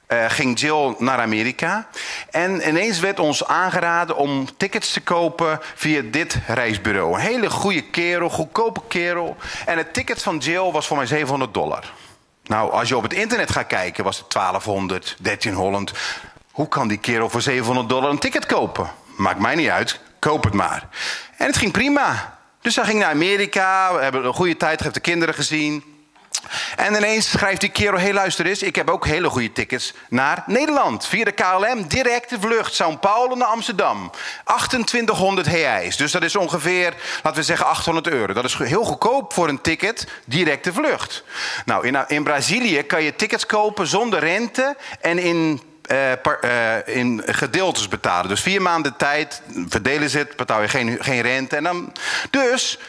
uh, 0.08 0.26
ging 0.28 0.60
Jill 0.60 0.96
naar 0.98 1.20
Amerika. 1.20 1.88
En 2.32 2.68
ineens 2.68 3.00
werd 3.00 3.20
ons 3.20 3.46
aangeraden 3.46 4.16
om 4.16 4.58
tickets 4.58 4.94
te 4.94 5.02
kopen 5.02 5.60
via 5.76 6.02
dit 6.06 6.38
reisbureau. 6.48 7.14
Een 7.14 7.20
hele 7.20 7.50
goede 7.50 7.82
kerel, 7.82 8.30
goedkope 8.30 8.82
kerel. 8.88 9.36
En 9.66 9.78
het 9.78 9.94
ticket 9.94 10.24
van 10.24 10.38
Jill 10.38 10.72
was 10.72 10.88
voor 10.88 10.98
mij 10.98 11.06
700 11.06 11.54
dollar. 11.54 11.92
Nou, 12.44 12.72
als 12.72 12.90
je 12.90 12.98
op 12.98 13.04
het 13.04 13.14
internet 13.14 13.52
gaat 13.52 13.68
kijken, 13.68 14.04
was 14.04 14.18
het 14.18 14.32
1200, 14.32 15.16
1300. 15.20 15.92
Hoe 16.52 16.68
kan 16.68 16.88
die 16.88 16.98
kerel 16.98 17.30
voor 17.30 17.42
700 17.42 17.90
dollar 17.90 18.10
een 18.10 18.20
ticket 18.20 18.46
kopen? 18.46 18.92
Maakt 19.18 19.40
mij 19.40 19.56
niet 19.56 19.70
uit, 19.70 20.00
koop 20.20 20.44
het 20.44 20.54
maar. 20.54 20.88
En 21.38 21.46
het 21.48 21.58
ging 21.58 21.72
prima. 21.72 22.38
Dus 22.64 22.76
hij 22.76 22.86
ging 22.86 23.00
naar 23.00 23.10
Amerika, 23.10 23.94
we 23.96 24.02
hebben 24.02 24.26
een 24.26 24.34
goede 24.34 24.58
tijd, 24.58 24.82
heeft 24.82 24.94
de 24.94 25.00
kinderen 25.00 25.34
gezien. 25.34 25.84
En 26.76 26.96
ineens 26.96 27.30
schrijft 27.30 27.62
die 27.62 27.70
kerel, 27.70 28.00
hey 28.00 28.14
luister 28.14 28.46
eens, 28.46 28.64
ik 28.64 28.76
heb 28.76 28.90
ook 28.90 29.06
hele 29.06 29.30
goede 29.30 29.52
tickets 29.52 29.94
naar 30.10 30.44
Nederland. 30.46 31.08
Via 31.08 31.24
de 31.24 31.32
KLM, 31.32 31.88
directe 31.88 32.38
vlucht, 32.40 32.82
São 32.84 33.00
Paulo 33.00 33.36
naar 33.36 33.48
Amsterdam. 33.48 34.12
2800 34.46 35.48
reais, 35.48 35.98
dus 35.98 36.12
dat 36.12 36.24
is 36.24 36.36
ongeveer, 36.36 36.94
laten 37.24 37.40
we 37.40 37.46
zeggen 37.46 37.66
800 37.66 38.08
euro. 38.08 38.34
Dat 38.34 38.44
is 38.44 38.54
heel 38.54 38.84
goedkoop 38.84 39.34
voor 39.34 39.48
een 39.48 39.62
ticket, 39.62 40.08
directe 40.26 40.74
vlucht. 40.74 41.24
Nou, 41.66 41.88
in, 41.88 42.06
in 42.08 42.24
Brazilië 42.24 42.84
kan 42.84 43.04
je 43.04 43.16
tickets 43.16 43.46
kopen 43.46 43.88
zonder 43.88 44.20
rente 44.20 44.76
en 45.02 45.20
in 45.20 45.62
uh, 45.92 46.12
uh, 46.44 46.96
in 46.98 47.22
gedeeltes 47.26 47.88
betalen. 47.88 48.30
Dus 48.30 48.42
vier 48.42 48.62
maanden 48.62 48.96
tijd, 48.96 49.42
verdelen 49.68 50.10
ze 50.10 50.18
het, 50.18 50.36
betaal 50.36 50.62
je 50.62 50.68
geen, 50.68 50.98
geen 51.00 51.22
rente. 51.22 51.56
En 51.56 51.64
dan, 51.64 51.94
dus 52.30 52.80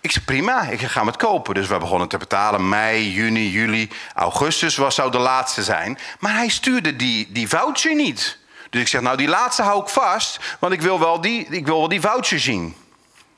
ik 0.00 0.10
zei 0.10 0.24
prima, 0.24 0.62
ik 0.62 0.80
ga 0.80 1.04
het 1.04 1.16
kopen. 1.16 1.54
Dus 1.54 1.66
we 1.66 1.78
begonnen 1.78 2.08
te 2.08 2.18
betalen. 2.18 2.68
Mei, 2.68 3.12
juni, 3.12 3.50
juli, 3.50 3.90
augustus 4.14 4.76
was, 4.76 4.94
zou 4.94 5.10
de 5.10 5.18
laatste 5.18 5.62
zijn. 5.62 5.98
Maar 6.18 6.34
hij 6.34 6.48
stuurde 6.48 6.96
die, 6.96 7.32
die 7.32 7.48
voucher 7.48 7.94
niet. 7.94 8.38
Dus 8.70 8.80
ik 8.80 8.88
zeg, 8.88 9.00
nou 9.00 9.16
die 9.16 9.28
laatste 9.28 9.62
hou 9.62 9.82
ik 9.82 9.88
vast, 9.88 10.38
want 10.58 10.72
ik 10.72 10.82
wil 10.82 10.98
wel 10.98 11.20
die, 11.20 11.46
ik 11.50 11.66
wil 11.66 11.78
wel 11.78 11.88
die 11.88 12.00
voucher 12.00 12.40
zien. 12.40 12.76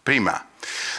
Prima. 0.03 0.45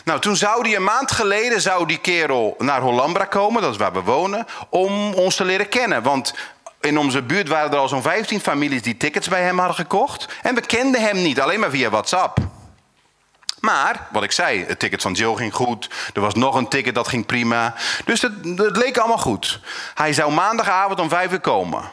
Nou, 0.04 0.20
toen 0.20 0.36
zou 0.36 0.64
die 0.64 0.76
een 0.76 0.84
maand 0.84 1.12
geleden 1.12 1.62
zou 1.62 1.88
die 1.88 1.98
kerel 1.98 2.56
naar 2.58 2.82
Hollambra 2.82 3.26
komen, 3.26 3.62
dat 3.62 3.72
is 3.72 3.78
waar 3.78 3.94
we 3.94 4.02
wonen, 4.02 4.46
om 4.70 5.14
ons 5.14 5.36
te 5.36 5.46
leren 5.46 5.70
kennen. 5.70 6.04
Want 6.04 6.34
in 6.86 6.98
onze 6.98 7.22
buurt 7.22 7.48
waren 7.48 7.72
er 7.72 7.78
al 7.78 7.88
zo'n 7.88 8.02
15 8.02 8.40
families 8.40 8.82
die 8.82 8.98
tickets 8.98 9.28
bij 9.28 9.42
hem 9.42 9.58
hadden 9.58 9.76
gekocht. 9.76 10.28
En 10.42 10.56
we 10.56 10.62
kenden 10.62 11.02
hem 11.02 11.22
niet, 11.22 11.42
alleen 11.42 11.60
maar 11.60 11.70
via 11.70 11.90
WhatsApp. 11.90 12.38
Maar, 13.60 14.08
wat 14.12 14.24
ik 14.24 14.32
zei, 14.32 14.66
het 14.66 14.80
ticket 14.80 15.02
van 15.02 15.14
Jill 15.14 15.36
ging 15.36 15.54
goed. 15.54 15.90
Er 16.14 16.22
was 16.22 16.34
nog 16.34 16.56
een 16.56 16.68
ticket, 16.68 16.96
dat 16.96 17.08
ging 17.08 17.26
prima. 17.26 17.74
Dus 18.06 18.22
het, 18.22 18.34
het 18.56 18.78
leek 18.78 18.98
allemaal 18.98 19.18
goed. 19.18 19.60
Hij 19.94 20.14
zou 20.14 20.32
maandagavond 20.32 21.00
om 21.00 21.10
vijf 21.10 21.32
uur 21.32 21.40
komen. 21.40 21.84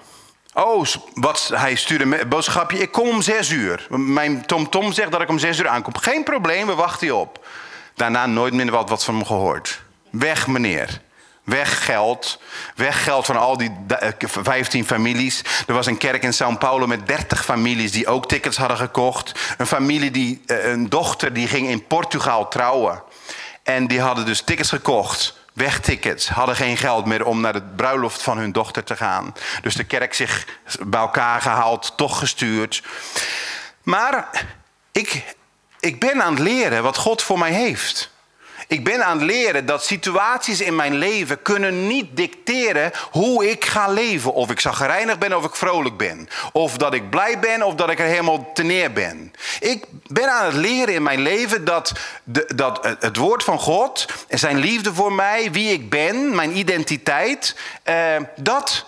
Oh, 0.55 0.87
wat, 1.15 1.51
hij 1.55 1.75
stuurde 1.75 2.21
een 2.21 2.29
boodschapje. 2.29 2.79
Ik 2.79 2.93
kom 2.93 3.09
om 3.09 3.23
zes 3.23 3.51
uur. 3.51 3.87
Mijn 3.91 4.47
Tom 4.47 4.71
Tom 4.71 4.93
zegt 4.93 5.11
dat 5.11 5.21
ik 5.21 5.29
om 5.29 5.39
zes 5.39 5.59
uur 5.59 5.69
aankom. 5.69 5.97
Geen 5.97 6.25
probleem, 6.25 6.67
we 6.67 6.75
wachten 6.75 7.07
je 7.07 7.15
op. 7.15 7.47
Daarna 7.95 8.27
nooit 8.27 8.55
meer 8.55 8.71
wat, 8.71 8.89
wat 8.89 9.05
van 9.05 9.15
hem 9.15 9.27
gehoord. 9.27 9.83
Weg, 10.11 10.47
meneer. 10.47 11.01
Weg 11.45 11.85
geld. 11.85 12.39
Weg 12.75 13.05
geld 13.05 13.27
van 13.27 13.37
al 13.37 13.57
die 13.57 13.71
15 14.19 14.81
eh, 14.81 14.87
families. 14.87 15.43
Er 15.67 15.75
was 15.75 15.87
een 15.87 15.97
kerk 15.97 16.23
in 16.23 16.35
São 16.35 16.59
Paulo 16.59 16.87
met 16.87 17.07
30 17.07 17.45
families 17.45 17.93
die 17.93 18.07
ook 18.07 18.29
tickets 18.29 18.57
hadden 18.57 18.77
gekocht. 18.77 19.33
Een 19.57 19.67
familie, 19.67 20.11
die, 20.11 20.43
eh, 20.47 20.71
een 20.71 20.89
dochter, 20.89 21.33
die 21.33 21.49
ging 21.49 21.69
in 21.69 21.87
Portugal 21.87 22.49
trouwen. 22.49 23.03
En 23.63 23.87
die 23.87 24.01
hadden 24.01 24.27
dus 24.27 24.41
tickets 24.41 24.69
gekocht. 24.69 25.41
Wegtickets. 25.53 26.29
Hadden 26.29 26.57
geen 26.57 26.77
geld 26.77 27.07
meer 27.07 27.27
om 27.27 27.41
naar 27.41 27.53
de 27.53 27.63
bruiloft 27.77 28.23
van 28.23 28.39
hun 28.39 28.53
dochter 28.53 28.85
te 28.85 28.97
gaan. 28.97 29.35
Dus 29.63 29.75
de 29.75 29.85
kerk 29.85 30.15
zich 30.15 30.47
bij 30.81 31.01
elkaar 31.01 31.41
gehaald, 31.41 31.93
toch 31.97 32.19
gestuurd. 32.19 32.83
Maar 33.83 34.47
ik, 34.93 35.35
ik 35.81 36.01
ben 36.01 36.23
aan 36.23 36.35
het 36.35 36.43
leren 36.43 36.83
wat 36.83 36.97
God 36.97 37.23
voor 37.23 37.39
mij 37.39 37.53
heeft. 37.53 38.12
Ik 38.73 38.85
ben 38.85 39.05
aan 39.05 39.19
het 39.19 39.27
leren 39.27 39.67
dat 39.67 39.85
situaties 39.85 40.61
in 40.61 40.77
mijn 40.77 40.95
leven 40.95 41.43
kunnen 41.43 41.87
niet 41.87 42.17
dicteren 42.17 42.93
hoe 43.11 43.51
ik 43.51 43.65
ga 43.65 43.89
leven. 43.89 44.33
Of 44.33 44.51
ik 44.51 44.61
zagrijnig 44.61 45.19
ben 45.19 45.37
of 45.37 45.45
ik 45.45 45.55
vrolijk 45.55 45.97
ben. 45.97 46.29
Of 46.53 46.77
dat 46.77 46.95
ik 46.95 47.11
blij 47.11 47.39
ben 47.39 47.63
of 47.63 47.75
dat 47.75 47.91
ik 47.91 47.99
er 47.99 48.07
helemaal 48.07 48.53
te 48.53 48.63
neer 48.63 48.93
ben. 48.93 49.33
Ik 49.61 49.85
ben 50.07 50.33
aan 50.33 50.45
het 50.45 50.55
leren 50.55 50.95
in 50.95 51.03
mijn 51.03 51.21
leven 51.21 51.65
dat, 51.65 51.93
de, 52.25 52.51
dat 52.55 52.97
het 53.01 53.17
woord 53.17 53.45
van 53.45 53.59
God 53.59 54.07
en 54.29 54.39
zijn 54.39 54.59
liefde 54.59 54.95
voor 54.95 55.13
mij, 55.13 55.51
wie 55.51 55.73
ik 55.73 55.91
ben, 55.91 56.35
mijn 56.35 56.57
identiteit, 56.57 57.57
eh, 57.83 57.97
dat 58.37 58.87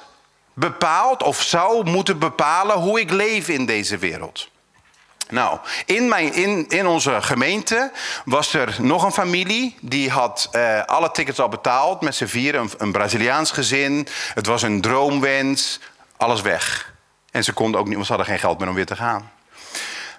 bepaalt 0.53 1.23
of 1.23 1.43
zou 1.43 1.91
moeten 1.91 2.19
bepalen 2.19 2.77
hoe 2.77 3.01
ik 3.01 3.11
leef 3.11 3.49
in 3.49 3.67
deze 3.67 3.99
wereld. 3.99 4.53
Nou, 5.29 5.59
in, 5.87 6.09
mijn, 6.09 6.33
in, 6.35 6.69
in 6.69 6.87
onze 6.87 7.23
gemeente 7.23 7.93
was 8.25 8.55
er 8.55 8.77
nog 8.79 9.03
een 9.03 9.13
familie. 9.13 9.77
Die 9.81 10.11
had 10.11 10.49
uh, 10.53 10.85
alle 10.85 11.11
tickets 11.11 11.41
al 11.41 11.49
betaald 11.49 12.01
met 12.01 12.15
z'n 12.15 12.25
vieren. 12.27 12.61
Een, 12.61 12.71
een, 12.79 12.93
Braziliaans 12.93 13.51
gezin. 13.51 14.07
Het 14.35 14.47
was 14.47 14.63
een 14.63 14.81
droomwens. 14.81 15.81
Alles 16.17 16.41
weg. 16.41 16.93
En 17.31 17.45
ze 17.45 17.53
konden 17.53 17.81
ook 17.81 17.87
niet, 17.87 17.95
want 17.95 18.07
ze 18.07 18.13
hadden 18.13 18.31
geen 18.31 18.41
geld 18.41 18.59
meer 18.59 18.69
om 18.69 18.75
weer 18.75 18.87
te 18.87 18.97
gaan. 18.97 19.31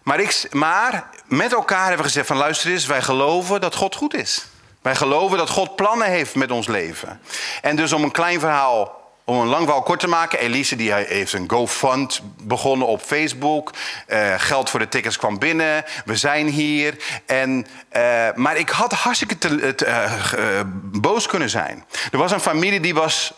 Maar, 0.03 0.19
ik, 0.19 0.47
maar 0.51 1.09
met 1.25 1.53
elkaar 1.53 1.79
hebben 1.79 1.97
we 1.97 2.03
gezegd 2.03 2.27
van 2.27 2.37
luister 2.37 2.71
eens, 2.71 2.85
wij 2.85 3.01
geloven 3.01 3.61
dat 3.61 3.75
God 3.75 3.95
goed 3.95 4.13
is. 4.13 4.45
Wij 4.81 4.95
geloven 4.95 5.37
dat 5.37 5.49
God 5.49 5.75
plannen 5.75 6.07
heeft 6.07 6.35
met 6.35 6.51
ons 6.51 6.67
leven. 6.67 7.21
En 7.61 7.75
dus 7.75 7.93
om 7.93 8.03
een 8.03 8.11
klein 8.11 8.39
verhaal 8.39 9.04
om 9.25 9.39
een 9.39 9.47
lang 9.47 9.63
verhaal 9.63 9.81
kort 9.81 9.99
te 9.99 10.07
maken, 10.07 10.39
Elise 10.39 10.75
die 10.75 10.93
heeft 10.93 11.33
een 11.33 11.49
GoFund 11.49 12.21
begonnen 12.41 12.87
op 12.87 13.01
Facebook. 13.01 13.71
Uh, 14.07 14.33
geld 14.37 14.69
voor 14.69 14.79
de 14.79 14.89
tickets 14.89 15.17
kwam 15.17 15.39
binnen. 15.39 15.83
We 16.05 16.15
zijn 16.15 16.47
hier. 16.47 16.95
En, 17.25 17.67
uh, 17.93 18.27
maar 18.35 18.57
ik 18.57 18.69
had 18.69 18.93
hartstikke 18.93 19.37
te, 19.37 19.75
uh, 19.87 20.61
boos 21.01 21.27
kunnen 21.27 21.49
zijn. 21.49 21.85
Er 22.11 22.17
was 22.17 22.31
een 22.31 22.39
familie 22.39 22.79
die 22.79 22.93
was 22.93 23.33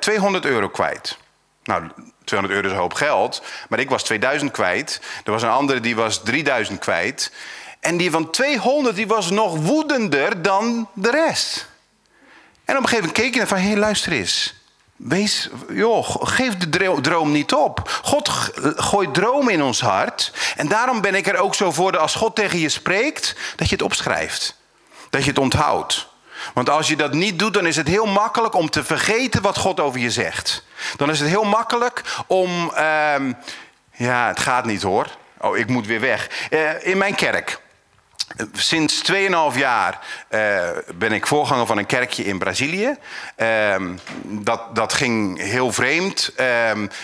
200 0.00 0.44
euro 0.44 0.68
kwijt. 0.68 1.18
Nou, 1.64 1.90
200 2.24 2.56
euro 2.56 2.68
is 2.68 2.74
een 2.74 2.82
hoop 2.82 2.94
geld. 2.94 3.42
Maar 3.68 3.78
ik 3.78 3.90
was 3.90 4.02
2000 4.02 4.50
kwijt. 4.50 5.00
Er 5.24 5.32
was 5.32 5.42
een 5.42 5.48
andere 5.48 5.80
die 5.80 5.96
was 5.96 6.22
3000 6.22 6.78
kwijt. 6.78 7.32
En 7.80 7.96
die 7.96 8.10
van 8.10 8.30
200 8.30 8.96
die 8.96 9.06
was 9.06 9.30
nog 9.30 9.56
woedender 9.56 10.42
dan 10.42 10.88
de 10.94 11.10
rest. 11.10 11.68
En 12.64 12.76
op 12.76 12.82
een 12.82 12.88
gegeven 12.88 13.08
moment 13.08 13.12
keek 13.12 13.34
je 13.34 13.46
van, 13.46 13.58
hé, 13.58 13.76
luister 13.76 14.12
eens. 14.12 14.54
Wees, 14.96 15.48
joh, 15.68 16.16
geef 16.20 16.56
de 16.56 16.98
droom 17.00 17.32
niet 17.32 17.52
op. 17.52 18.00
God 18.02 18.28
gooit 18.76 19.14
droom 19.14 19.48
in 19.48 19.62
ons 19.62 19.80
hart. 19.80 20.32
En 20.56 20.68
daarom 20.68 21.00
ben 21.00 21.14
ik 21.14 21.26
er 21.26 21.36
ook 21.36 21.54
zo 21.54 21.72
voor 21.72 21.92
dat 21.92 22.00
als 22.00 22.14
God 22.14 22.34
tegen 22.34 22.58
je 22.58 22.68
spreekt, 22.68 23.36
dat 23.56 23.68
je 23.68 23.74
het 23.74 23.84
opschrijft. 23.84 24.56
Dat 25.10 25.22
je 25.22 25.30
het 25.30 25.38
onthoudt. 25.38 26.08
Want 26.54 26.70
als 26.70 26.88
je 26.88 26.96
dat 26.96 27.12
niet 27.12 27.38
doet, 27.38 27.54
dan 27.54 27.66
is 27.66 27.76
het 27.76 27.88
heel 27.88 28.06
makkelijk 28.06 28.54
om 28.54 28.70
te 28.70 28.84
vergeten 28.84 29.42
wat 29.42 29.58
God 29.58 29.80
over 29.80 30.00
je 30.00 30.10
zegt. 30.10 30.64
Dan 30.96 31.10
is 31.10 31.20
het 31.20 31.28
heel 31.28 31.44
makkelijk 31.44 32.02
om. 32.26 32.72
Uh, 32.74 33.14
ja, 33.92 34.26
het 34.28 34.40
gaat 34.40 34.64
niet 34.64 34.82
hoor. 34.82 35.06
Oh, 35.40 35.56
ik 35.56 35.68
moet 35.68 35.86
weer 35.86 36.00
weg. 36.00 36.48
Uh, 36.50 36.86
in 36.86 36.98
mijn 36.98 37.14
kerk. 37.14 37.60
Sinds 38.52 39.02
2,5 39.12 39.58
jaar 39.58 39.98
uh, 40.30 40.68
ben 40.94 41.12
ik 41.12 41.26
voorganger 41.26 41.66
van 41.66 41.78
een 41.78 41.86
kerkje 41.86 42.24
in 42.24 42.38
Brazilië. 42.38 42.96
Uh, 43.36 43.74
dat, 44.22 44.74
dat 44.74 44.92
ging 44.92 45.38
heel 45.40 45.72
vreemd. 45.72 46.32
Uh, 46.40 46.46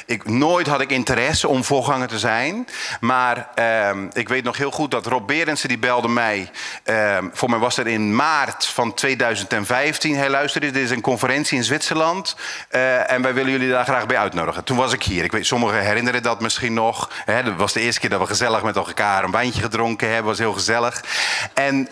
ik, 0.07 0.25
nooit 0.25 0.67
had 0.67 0.81
ik 0.81 0.91
interesse 0.91 1.49
om 1.49 1.65
voorganger 1.65 2.09
te 2.09 2.19
zijn. 2.19 2.69
Maar 3.01 3.49
ehm, 3.55 4.07
ik 4.13 4.29
weet 4.29 4.45
nog 4.45 4.57
heel 4.57 4.71
goed 4.71 4.91
dat 4.91 5.07
Rob 5.07 5.27
Berendsen 5.27 5.69
die 5.69 5.79
belde 5.79 6.09
mij. 6.09 6.51
Ehm, 6.85 7.29
voor 7.33 7.51
mij 7.51 7.59
was 7.59 7.77
er 7.77 7.87
in 7.87 8.15
maart 8.15 8.67
van 8.67 8.95
2015. 8.95 10.17
Hij 10.17 10.31
luisterde, 10.31 10.71
dit 10.71 10.83
is 10.83 10.91
een 10.91 11.01
conferentie 11.01 11.57
in 11.57 11.65
Zwitserland. 11.65 12.37
Eh, 12.69 13.11
en 13.11 13.23
wij 13.23 13.35
willen 13.35 13.51
jullie 13.51 13.71
daar 13.71 13.85
graag 13.85 14.07
bij 14.07 14.19
uitnodigen. 14.19 14.65
Toen 14.65 14.77
was 14.77 14.93
ik 14.93 15.03
hier. 15.03 15.25
Ik 15.25 15.33
weet, 15.33 15.47
sommigen 15.47 15.81
herinneren 15.81 16.23
dat 16.23 16.41
misschien 16.41 16.75
nog. 16.75 17.11
Dat 17.27 17.57
was 17.57 17.73
de 17.73 17.81
eerste 17.81 18.01
keer 18.01 18.11
dat 18.11 18.21
we 18.21 18.27
gezellig 18.27 18.63
met 18.63 18.77
elkaar 18.77 19.25
een 19.25 19.31
wijntje 19.31 19.63
gedronken 19.63 20.09
hebben. 20.09 20.27
was 20.27 20.39
heel 20.39 20.53
gezellig. 20.53 21.03
En, 21.55 21.88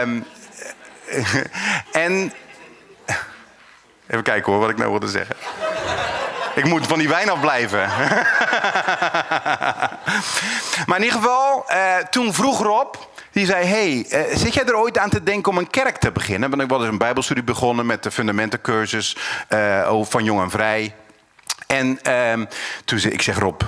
um, 0.00 0.24
en. 2.06 2.32
Even 4.06 4.22
kijken 4.22 4.52
hoor, 4.52 4.60
wat 4.60 4.70
ik 4.70 4.76
nou 4.76 4.90
wilde 4.90 5.08
zeggen. 5.08 5.36
Ik 6.54 6.64
moet 6.64 6.86
van 6.86 6.98
die 6.98 7.08
wijn 7.08 7.30
afblijven. 7.30 7.80
maar 10.86 10.96
in 10.96 11.04
ieder 11.04 11.18
geval, 11.18 11.64
uh, 11.70 11.96
toen 11.96 12.34
vroeg 12.34 12.62
Rob. 12.62 12.94
Die 13.32 13.46
zei: 13.46 13.66
Hey, 13.66 14.06
uh, 14.08 14.36
zit 14.36 14.54
jij 14.54 14.64
er 14.64 14.76
ooit 14.76 14.98
aan 14.98 15.10
te 15.10 15.22
denken 15.22 15.52
om 15.52 15.58
een 15.58 15.70
kerk 15.70 15.96
te 15.96 16.12
beginnen? 16.12 16.50
Want 16.50 16.62
ik 16.62 16.68
was 16.68 16.82
een 16.82 16.98
Bijbelstudie 16.98 17.44
begonnen 17.44 17.86
met 17.86 18.02
de 18.02 18.10
fundamentencursus 18.10 19.16
uh, 19.48 20.02
van 20.02 20.24
Jong 20.24 20.40
en 20.40 20.50
Vrij. 20.50 20.94
En 21.66 21.98
uh, 22.06 22.46
toen 22.84 22.98
zei 22.98 23.12
ik, 23.12 23.22
zeg 23.22 23.38
Rob, 23.38 23.62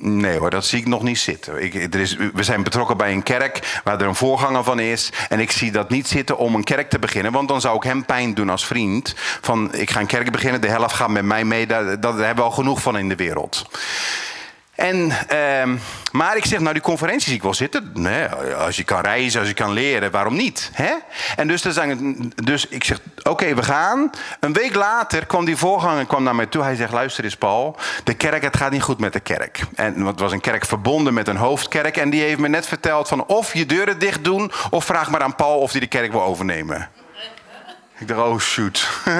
nee 0.00 0.38
hoor, 0.38 0.50
dat 0.50 0.66
zie 0.66 0.78
ik 0.78 0.86
nog 0.86 1.02
niet 1.02 1.18
zitten. 1.18 1.62
Ik, 1.62 1.94
er 1.94 2.00
is, 2.00 2.16
we 2.16 2.42
zijn 2.42 2.62
betrokken 2.62 2.96
bij 2.96 3.12
een 3.12 3.22
kerk 3.22 3.80
waar 3.84 4.00
er 4.00 4.06
een 4.06 4.14
voorganger 4.14 4.64
van 4.64 4.78
is. 4.78 5.12
En 5.28 5.40
ik 5.40 5.50
zie 5.50 5.72
dat 5.72 5.90
niet 5.90 6.08
zitten 6.08 6.38
om 6.38 6.54
een 6.54 6.64
kerk 6.64 6.90
te 6.90 6.98
beginnen. 6.98 7.32
Want 7.32 7.48
dan 7.48 7.60
zou 7.60 7.76
ik 7.76 7.82
hem 7.82 8.04
pijn 8.04 8.34
doen 8.34 8.50
als 8.50 8.66
vriend. 8.66 9.14
Van, 9.40 9.74
ik 9.74 9.90
ga 9.90 10.00
een 10.00 10.06
kerk 10.06 10.32
beginnen, 10.32 10.60
de 10.60 10.68
helft 10.68 10.94
gaat 10.94 11.08
met 11.08 11.24
mij 11.24 11.44
mee. 11.44 11.66
Daar, 11.66 12.00
daar 12.00 12.14
hebben 12.14 12.36
we 12.36 12.50
al 12.50 12.50
genoeg 12.50 12.82
van 12.82 12.98
in 12.98 13.08
de 13.08 13.16
wereld. 13.16 13.66
En, 14.76 15.12
uh, 15.32 15.80
maar 16.12 16.36
ik 16.36 16.44
zeg, 16.44 16.60
nou 16.60 16.72
die 16.72 16.82
conferentie 16.82 17.26
zie 17.26 17.36
ik 17.36 17.42
wel 17.42 17.54
zitten. 17.54 17.90
Nee, 17.94 18.26
als 18.54 18.76
je 18.76 18.84
kan 18.84 19.00
reizen, 19.00 19.40
als 19.40 19.48
je 19.48 19.54
kan 19.54 19.72
leren, 19.72 20.10
waarom 20.10 20.36
niet? 20.36 20.70
Hè? 20.72 20.92
En 21.36 21.48
dus, 21.48 21.62
dus 22.44 22.68
ik 22.68 22.84
zeg, 22.84 23.00
oké, 23.22 23.54
we 23.54 23.62
gaan. 23.62 24.10
Een 24.40 24.52
week 24.52 24.74
later 24.74 25.26
kwam 25.26 25.44
die 25.44 25.56
voorganger 25.56 26.06
kwam 26.06 26.22
naar 26.22 26.34
mij 26.34 26.46
toe. 26.46 26.62
Hij 26.62 26.74
zegt, 26.74 26.92
luister 26.92 27.24
eens 27.24 27.36
Paul, 27.36 27.76
de 28.04 28.14
kerk, 28.14 28.42
het 28.42 28.56
gaat 28.56 28.70
niet 28.70 28.82
goed 28.82 28.98
met 28.98 29.12
de 29.12 29.20
kerk. 29.20 29.60
En 29.74 30.06
het 30.06 30.20
was 30.20 30.32
een 30.32 30.40
kerk 30.40 30.66
verbonden 30.66 31.14
met 31.14 31.28
een 31.28 31.36
hoofdkerk. 31.36 31.96
En 31.96 32.10
die 32.10 32.22
heeft 32.22 32.38
me 32.38 32.48
net 32.48 32.66
verteld 32.66 33.08
van 33.08 33.26
of 33.26 33.54
je 33.54 33.66
deuren 33.66 33.98
dicht 33.98 34.24
doen... 34.24 34.52
of 34.70 34.84
vraag 34.84 35.10
maar 35.10 35.22
aan 35.22 35.34
Paul 35.34 35.58
of 35.58 35.70
hij 35.70 35.80
de 35.80 35.86
kerk 35.86 36.12
wil 36.12 36.22
overnemen. 36.22 36.88
Ik 37.98 38.08
dacht, 38.08 38.20
oh 38.20 38.38
shoot. 38.38 38.88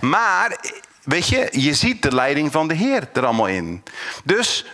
Maar, 0.00 0.56
weet 1.04 1.28
je, 1.28 1.48
je 1.50 1.74
ziet 1.74 2.02
de 2.02 2.14
leiding 2.14 2.52
van 2.52 2.68
de 2.68 2.74
Heer 2.74 3.08
er 3.12 3.24
allemaal 3.24 3.48
in. 3.48 3.82
Dus 4.24 4.64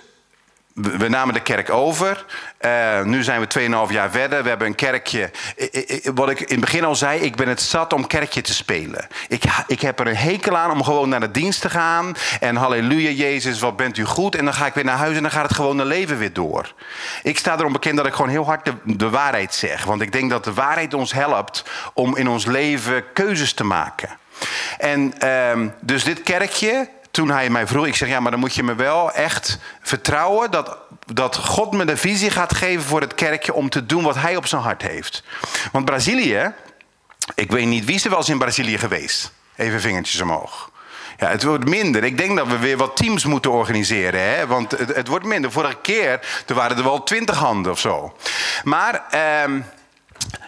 we 0.82 1.08
namen 1.08 1.34
de 1.34 1.40
kerk 1.40 1.70
over. 1.70 2.24
Uh, 2.60 3.02
nu 3.02 3.22
zijn 3.22 3.40
we 3.40 3.86
2,5 3.88 3.92
jaar 3.92 4.10
verder. 4.10 4.42
We 4.42 4.48
hebben 4.48 4.66
een 4.66 4.74
kerkje. 4.74 5.30
Wat 6.14 6.30
ik 6.30 6.40
in 6.40 6.46
het 6.46 6.60
begin 6.60 6.84
al 6.84 6.94
zei, 6.94 7.20
ik 7.20 7.36
ben 7.36 7.48
het 7.48 7.60
zat 7.60 7.92
om 7.92 8.06
kerkje 8.06 8.40
te 8.40 8.54
spelen. 8.54 9.06
Ik, 9.28 9.42
ik 9.66 9.80
heb 9.80 10.00
er 10.00 10.06
een 10.06 10.16
hekel 10.16 10.56
aan 10.56 10.70
om 10.70 10.84
gewoon 10.84 11.08
naar 11.08 11.20
de 11.20 11.30
dienst 11.30 11.60
te 11.60 11.70
gaan. 11.70 12.16
En 12.40 12.56
halleluja, 12.56 13.10
Jezus, 13.10 13.60
wat 13.60 13.76
bent 13.76 13.96
u 13.96 14.04
goed. 14.04 14.34
En 14.34 14.44
dan 14.44 14.54
ga 14.54 14.66
ik 14.66 14.74
weer 14.74 14.84
naar 14.84 14.96
huis 14.96 15.16
en 15.16 15.22
dan 15.22 15.30
gaat 15.30 15.42
het 15.42 15.54
gewone 15.54 15.84
leven 15.84 16.18
weer 16.18 16.32
door. 16.32 16.74
Ik 17.22 17.38
sta 17.38 17.58
erom 17.58 17.72
bekend 17.72 17.96
dat 17.96 18.06
ik 18.06 18.14
gewoon 18.14 18.30
heel 18.30 18.44
hard 18.44 18.72
de 18.84 19.10
waarheid 19.10 19.54
zeg. 19.54 19.84
Want 19.84 20.00
ik 20.00 20.12
denk 20.12 20.30
dat 20.30 20.44
de 20.44 20.54
waarheid 20.54 20.94
ons 20.94 21.12
helpt 21.12 21.64
om 21.94 22.16
in 22.16 22.28
ons 22.28 22.46
leven 22.46 23.04
keuzes 23.12 23.52
te 23.52 23.64
maken. 23.64 24.18
En 24.78 25.14
uh, 25.24 25.68
dus 25.80 26.04
dit 26.04 26.22
kerkje, 26.22 26.88
toen 27.10 27.30
hij 27.30 27.50
mij 27.50 27.66
vroeg, 27.66 27.86
ik 27.86 27.94
zeg 27.94 28.08
ja, 28.08 28.20
maar 28.20 28.30
dan 28.30 28.40
moet 28.40 28.54
je 28.54 28.62
me 28.62 28.74
wel 28.74 29.12
echt 29.12 29.58
vertrouwen 29.82 30.50
dat, 30.50 30.76
dat 31.12 31.36
God 31.36 31.72
me 31.72 31.84
de 31.84 31.96
visie 31.96 32.30
gaat 32.30 32.54
geven 32.54 32.84
voor 32.84 33.00
het 33.00 33.14
kerkje 33.14 33.54
om 33.54 33.68
te 33.68 33.86
doen 33.86 34.02
wat 34.02 34.16
hij 34.16 34.36
op 34.36 34.46
zijn 34.46 34.62
hart 34.62 34.82
heeft. 34.82 35.22
Want 35.72 35.84
Brazilië, 35.84 36.52
ik 37.34 37.50
weet 37.50 37.66
niet 37.66 37.84
wie 37.84 38.02
er 38.02 38.10
wel 38.10 38.18
eens 38.18 38.28
in 38.28 38.38
Brazilië 38.38 38.78
geweest. 38.78 39.32
Even 39.56 39.80
vingertjes 39.80 40.20
omhoog. 40.20 40.70
Ja, 41.18 41.28
het 41.28 41.42
wordt 41.42 41.68
minder. 41.68 42.04
Ik 42.04 42.18
denk 42.18 42.36
dat 42.36 42.46
we 42.46 42.58
weer 42.58 42.76
wat 42.76 42.96
teams 42.96 43.24
moeten 43.24 43.50
organiseren. 43.50 44.20
Hè? 44.20 44.46
Want 44.46 44.70
het, 44.70 44.94
het 44.94 45.08
wordt 45.08 45.24
minder. 45.24 45.52
Vorige 45.52 45.76
keer 45.82 46.20
toen 46.44 46.56
waren 46.56 46.76
er 46.76 46.82
wel 46.82 47.02
twintig 47.02 47.36
handen 47.36 47.72
of 47.72 47.78
zo. 47.78 48.16
Maar 48.64 49.04
ehm, 49.10 49.60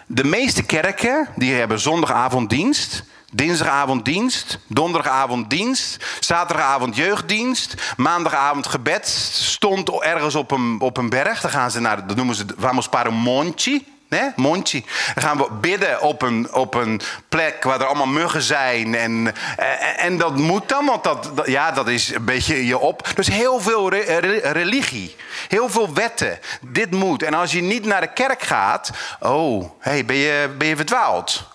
de 0.05 0.23
meeste 0.23 0.63
kerken 0.63 1.27
die 1.35 1.53
hebben 1.53 1.79
zondagavonddienst. 1.79 3.03
Dinsdagavond 3.33 4.05
dienst, 4.05 4.57
donderdagavond 4.67 5.49
dienst, 5.49 6.05
zaterdagavond 6.19 6.95
jeugddienst, 6.95 7.93
maandagavond 7.97 8.67
gebed. 8.67 9.07
Stond 9.31 9.89
ergens 9.89 10.35
op 10.35 10.51
een, 10.51 10.77
op 10.79 10.97
een 10.97 11.09
berg. 11.09 11.41
Dan 11.41 11.51
gaan 11.51 11.71
ze 11.71 11.79
naar, 11.79 12.07
dat 12.07 12.15
noemen 12.15 12.35
ze 12.35 12.45
Vamos 12.57 12.89
para 12.89 13.09
Monte. 13.09 13.81
Nee, 14.11 14.31
Monchi. 14.35 14.85
Dan 15.13 15.23
gaan 15.23 15.37
we 15.37 15.47
bidden 15.61 16.01
op 16.01 16.21
een, 16.21 16.53
op 16.53 16.73
een 16.73 17.01
plek 17.29 17.63
waar 17.63 17.79
er 17.79 17.85
allemaal 17.85 18.05
muggen 18.05 18.41
zijn. 18.41 18.95
En, 18.95 19.33
en, 19.57 19.97
en 19.97 20.17
dat 20.17 20.37
moet 20.37 20.69
dan, 20.69 20.85
want 20.85 21.03
dat, 21.03 21.31
ja, 21.45 21.71
dat 21.71 21.87
is 21.87 22.13
een 22.13 22.25
beetje 22.25 22.65
je 22.65 22.77
op. 22.77 23.11
Dus 23.15 23.27
heel 23.27 23.59
veel 23.59 23.93
religie. 23.93 25.15
Heel 25.47 25.69
veel 25.69 25.93
wetten. 25.93 26.39
Dit 26.61 26.91
moet. 26.91 27.23
En 27.23 27.33
als 27.33 27.51
je 27.51 27.61
niet 27.61 27.85
naar 27.85 28.01
de 28.01 28.13
kerk 28.13 28.41
gaat, 28.41 28.91
oh, 29.19 29.69
hey, 29.79 30.05
ben, 30.05 30.15
je, 30.15 30.55
ben 30.57 30.67
je 30.67 30.75
verdwaald. 30.75 31.50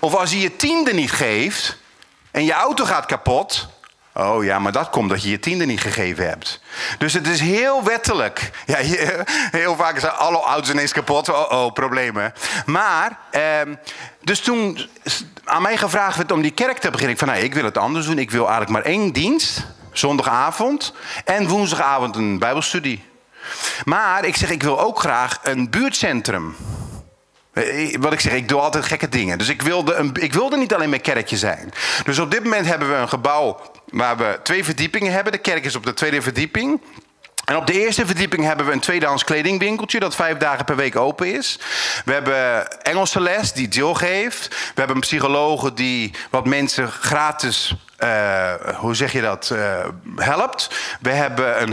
Of 0.00 0.14
als 0.14 0.30
je 0.30 0.40
je 0.40 0.56
tiende 0.56 0.92
niet 0.92 1.12
geeft 1.12 1.76
en 2.30 2.44
je 2.44 2.52
auto 2.52 2.84
gaat 2.84 3.06
kapot. 3.06 3.68
Oh 4.14 4.44
ja, 4.44 4.58
maar 4.58 4.72
dat 4.72 4.90
komt 4.90 5.10
dat 5.10 5.22
je 5.22 5.30
je 5.30 5.38
tiende 5.38 5.66
niet 5.66 5.80
gegeven 5.80 6.28
hebt. 6.28 6.60
Dus 6.98 7.12
het 7.12 7.26
is 7.26 7.40
heel 7.40 7.82
wettelijk. 7.84 8.50
Ja, 8.66 8.76
heel 9.50 9.76
vaak 9.76 9.98
zijn 9.98 10.12
alle 10.12 10.40
auto's 10.40 10.70
ineens 10.70 10.92
kapot. 10.92 11.28
Oh, 11.28 11.50
oh 11.50 11.72
problemen. 11.72 12.32
Maar, 12.66 13.18
eh, 13.30 13.42
dus 14.20 14.40
toen 14.40 14.88
aan 15.44 15.62
mij 15.62 15.76
gevraagd 15.76 16.16
werd 16.16 16.32
om 16.32 16.42
die 16.42 16.50
kerk 16.50 16.78
te 16.78 16.90
beginnen. 16.90 17.12
Ik 17.12 17.18
van, 17.18 17.28
nou, 17.28 17.40
ik 17.40 17.54
wil 17.54 17.64
het 17.64 17.78
anders 17.78 18.06
doen. 18.06 18.18
Ik 18.18 18.30
wil 18.30 18.48
eigenlijk 18.48 18.70
maar 18.70 18.92
één 18.92 19.12
dienst. 19.12 19.66
Zondagavond. 19.92 20.94
En 21.24 21.48
woensdagavond 21.48 22.16
een 22.16 22.38
bijbelstudie. 22.38 23.04
Maar 23.84 24.24
ik 24.24 24.36
zeg, 24.36 24.50
ik 24.50 24.62
wil 24.62 24.80
ook 24.80 24.98
graag 24.98 25.40
een 25.42 25.70
buurtcentrum. 25.70 26.56
Eh, 27.52 27.96
wat 28.00 28.12
ik 28.12 28.20
zeg, 28.20 28.32
ik 28.32 28.48
doe 28.48 28.60
altijd 28.60 28.84
gekke 28.84 29.08
dingen. 29.08 29.38
Dus 29.38 29.48
ik 29.48 29.62
wilde, 29.62 29.94
een, 29.94 30.10
ik 30.20 30.32
wilde 30.32 30.56
niet 30.56 30.74
alleen 30.74 30.90
mijn 30.90 31.02
kerkje 31.02 31.36
zijn. 31.36 31.72
Dus 32.04 32.18
op 32.18 32.30
dit 32.30 32.44
moment 32.44 32.66
hebben 32.66 32.88
we 32.88 32.94
een 32.94 33.08
gebouw 33.08 33.60
waar 33.88 34.16
we 34.16 34.38
twee 34.42 34.64
verdiepingen 34.64 35.12
hebben. 35.12 35.32
De 35.32 35.38
kerk 35.38 35.64
is 35.64 35.76
op 35.76 35.84
de 35.84 35.94
tweede 35.94 36.22
verdieping. 36.22 36.80
En 37.44 37.56
op 37.56 37.66
de 37.66 37.80
eerste 37.80 38.06
verdieping 38.06 38.44
hebben 38.44 38.66
we 38.66 38.72
een 38.72 38.80
tweedehands 38.80 39.24
kledingwinkeltje 39.24 40.00
dat 40.00 40.14
vijf 40.14 40.36
dagen 40.36 40.64
per 40.64 40.76
week 40.76 40.96
open 40.96 41.34
is. 41.34 41.58
We 42.04 42.12
hebben 42.12 42.68
Engelse 42.82 43.20
les 43.20 43.52
die 43.52 43.68
Jill 43.68 43.94
geeft. 43.94 44.48
We 44.48 44.72
hebben 44.74 44.96
een 44.96 45.02
psycholoog 45.02 45.72
die 45.72 46.14
wat 46.30 46.46
mensen 46.46 46.90
gratis 46.90 47.74
uh, 48.04 48.52
hoe 48.76 48.94
zeg 48.94 49.12
je 49.12 49.20
dat, 49.20 49.50
uh, 49.52 49.84
helpt. 50.16 50.70
We 51.00 51.10
hebben 51.10 51.62
een 51.62 51.72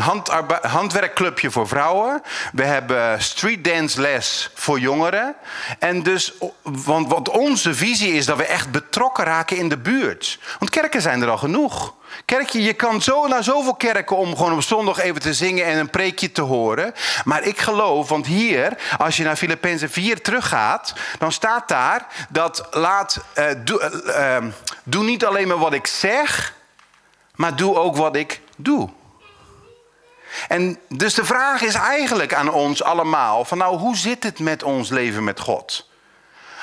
handwerkclubje 0.62 1.52
voor 1.52 1.68
vrouwen. 1.68 2.24
We 2.54 2.64
hebben 2.64 3.22
street 3.22 3.64
dance 3.64 4.02
les 4.02 4.52
voor 4.54 4.80
jongeren. 4.80 5.36
En 5.80 6.04
dus, 6.04 6.34
want 6.64 7.08
wat 7.08 7.30
onze 7.30 7.74
visie 7.74 8.14
is 8.14 8.26
dat 8.26 8.38
we 8.38 8.46
echt 8.46 8.72
betrokken 8.72 9.24
raken 9.24 9.58
in 9.58 9.70
de 9.70 9.78
buurt. 9.78 10.40
Want 10.60 10.72
kerken 10.72 11.02
zijn 11.02 11.22
er 11.22 11.30
al 11.30 11.38
genoeg. 11.38 11.96
Kerkje, 12.26 12.64
je 12.64 12.74
kan 12.74 13.02
zo 13.02 13.28
naar 13.28 13.44
zoveel 13.44 13.76
kerken 13.76 14.18
om 14.18 14.36
gewoon 14.36 14.54
op 14.54 14.62
zondag 14.62 15.00
even 15.00 15.22
te 15.22 15.34
zingen 15.34 15.66
en 15.66 15.78
een 15.78 15.90
preekje 15.90 16.32
te 16.32 16.42
horen. 16.42 16.94
Maar 17.24 17.44
ik 17.44 17.60
geloof, 17.60 18.10
want 18.10 18.26
hier, 18.26 18.78
als 18.98 19.18
je 19.18 19.24
naar 19.24 19.36
Filippenzen 19.36 19.90
4 19.90 20.22
teruggaat, 20.22 20.94
dan 21.20 21.32
staat 21.32 21.68
daar 21.68 22.08
dat 22.30 22.68
laat, 22.72 23.20
doe, 23.64 23.92
uh, 24.06 24.52
doe 24.84 25.04
niet 25.04 25.26
alleen 25.26 25.48
maar 25.48 25.58
wat 25.58 25.74
ik 25.74 25.88
zeg, 25.88 26.17
maar 27.36 27.56
doe 27.56 27.76
ook 27.76 27.96
wat 27.96 28.16
ik 28.16 28.42
doe. 28.58 28.90
En 30.48 30.80
dus 30.90 31.14
de 31.14 31.26
vraag 31.26 31.62
is 31.62 31.74
eigenlijk 31.74 32.34
aan 32.34 32.52
ons 32.52 32.84
allemaal: 32.84 33.46
van 33.46 33.58
nou, 33.58 33.78
hoe 33.78 33.98
zit 33.98 34.24
het 34.24 34.40
met 34.40 34.64
ons 34.64 34.90
leven 34.90 35.24
met 35.24 35.40
God? 35.40 35.90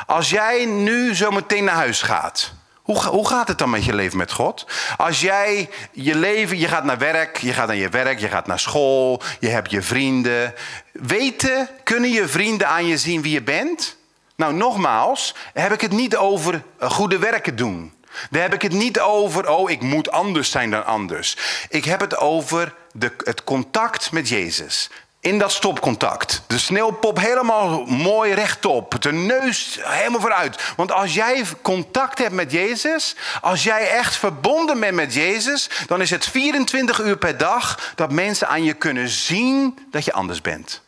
Als 0.07 0.31
jij 0.31 0.65
nu 0.65 1.15
zo 1.15 1.31
meteen 1.31 1.65
naar 1.65 1.75
huis 1.75 2.03
gaat. 2.03 2.53
Hoe, 2.83 3.05
hoe 3.05 3.29
gaat 3.29 3.49
het 3.49 3.59
dan 3.59 3.71
met 3.71 3.85
je 3.85 3.95
leven 3.95 4.19
met 4.19 4.33
God? 4.33 4.67
Als 4.97 5.21
jij 5.21 5.71
je 5.93 6.15
leven, 6.15 6.59
je 6.59 6.69
gaat 6.69 6.85
naar 6.85 6.99
werk, 6.99 7.37
je 7.37 7.53
gaat 7.53 7.67
naar 7.67 7.77
je 7.77 7.89
werk, 7.89 8.19
je 8.19 8.29
gaat 8.29 8.47
naar 8.47 8.59
school, 8.59 9.23
je 9.41 9.49
hebt 9.49 9.71
je 9.71 9.83
vrienden. 9.83 10.55
Weten, 10.93 11.69
kunnen 11.85 12.11
je 12.11 12.29
vrienden 12.29 12.69
aan 12.69 12.87
je 12.87 12.99
zien 12.99 13.23
wie 13.23 13.33
je 13.33 13.43
bent? 13.43 13.97
Nou, 14.37 14.55
nogmaals, 14.55 15.35
heb 15.53 15.73
ik 15.73 15.81
het 15.81 15.93
niet 15.93 16.17
over 16.17 16.63
goede 16.79 17.19
werken 17.19 17.57
doen. 17.57 17.93
Daar 18.31 18.43
heb 18.43 18.55
ik 18.55 18.63
het 18.63 18.73
niet 18.73 19.01
over, 19.01 19.49
oh, 19.49 19.71
ik 19.71 19.81
moet 19.81 20.11
anders 20.11 20.51
zijn 20.51 20.71
dan 20.71 20.87
anders. 20.87 21.37
Ik 21.69 21.85
heb 21.85 22.01
het 22.01 22.17
over 22.17 22.75
de, 22.93 23.13
het 23.25 23.45
contact 23.45 24.13
met 24.13 24.29
Jezus 24.29 24.91
in 25.25 25.39
dat 25.39 25.53
stopcontact. 25.53 26.43
De 26.47 26.59
sneeuwpop 26.59 27.19
helemaal 27.19 27.85
mooi 27.85 28.33
rechtop. 28.33 29.03
De 29.03 29.13
neus 29.13 29.79
helemaal 29.83 30.21
vooruit. 30.21 30.73
Want 30.77 30.93
als 30.93 31.15
jij 31.15 31.45
contact 31.63 32.19
hebt 32.19 32.33
met 32.33 32.53
Jezus, 32.53 33.17
als 33.41 33.63
jij 33.63 33.91
echt 33.91 34.17
verbonden 34.17 34.81
bent 34.81 34.95
met 34.95 35.15
Jezus, 35.15 35.71
dan 35.87 36.01
is 36.01 36.11
het 36.11 36.27
24 36.27 37.01
uur 37.01 37.17
per 37.17 37.37
dag 37.37 37.93
dat 37.95 38.13
mensen 38.13 38.49
aan 38.49 38.65
je 38.65 38.75
kunnen 38.75 39.09
zien 39.09 39.79
dat 39.91 40.05
je 40.05 40.13
anders 40.13 40.41
bent. 40.41 40.83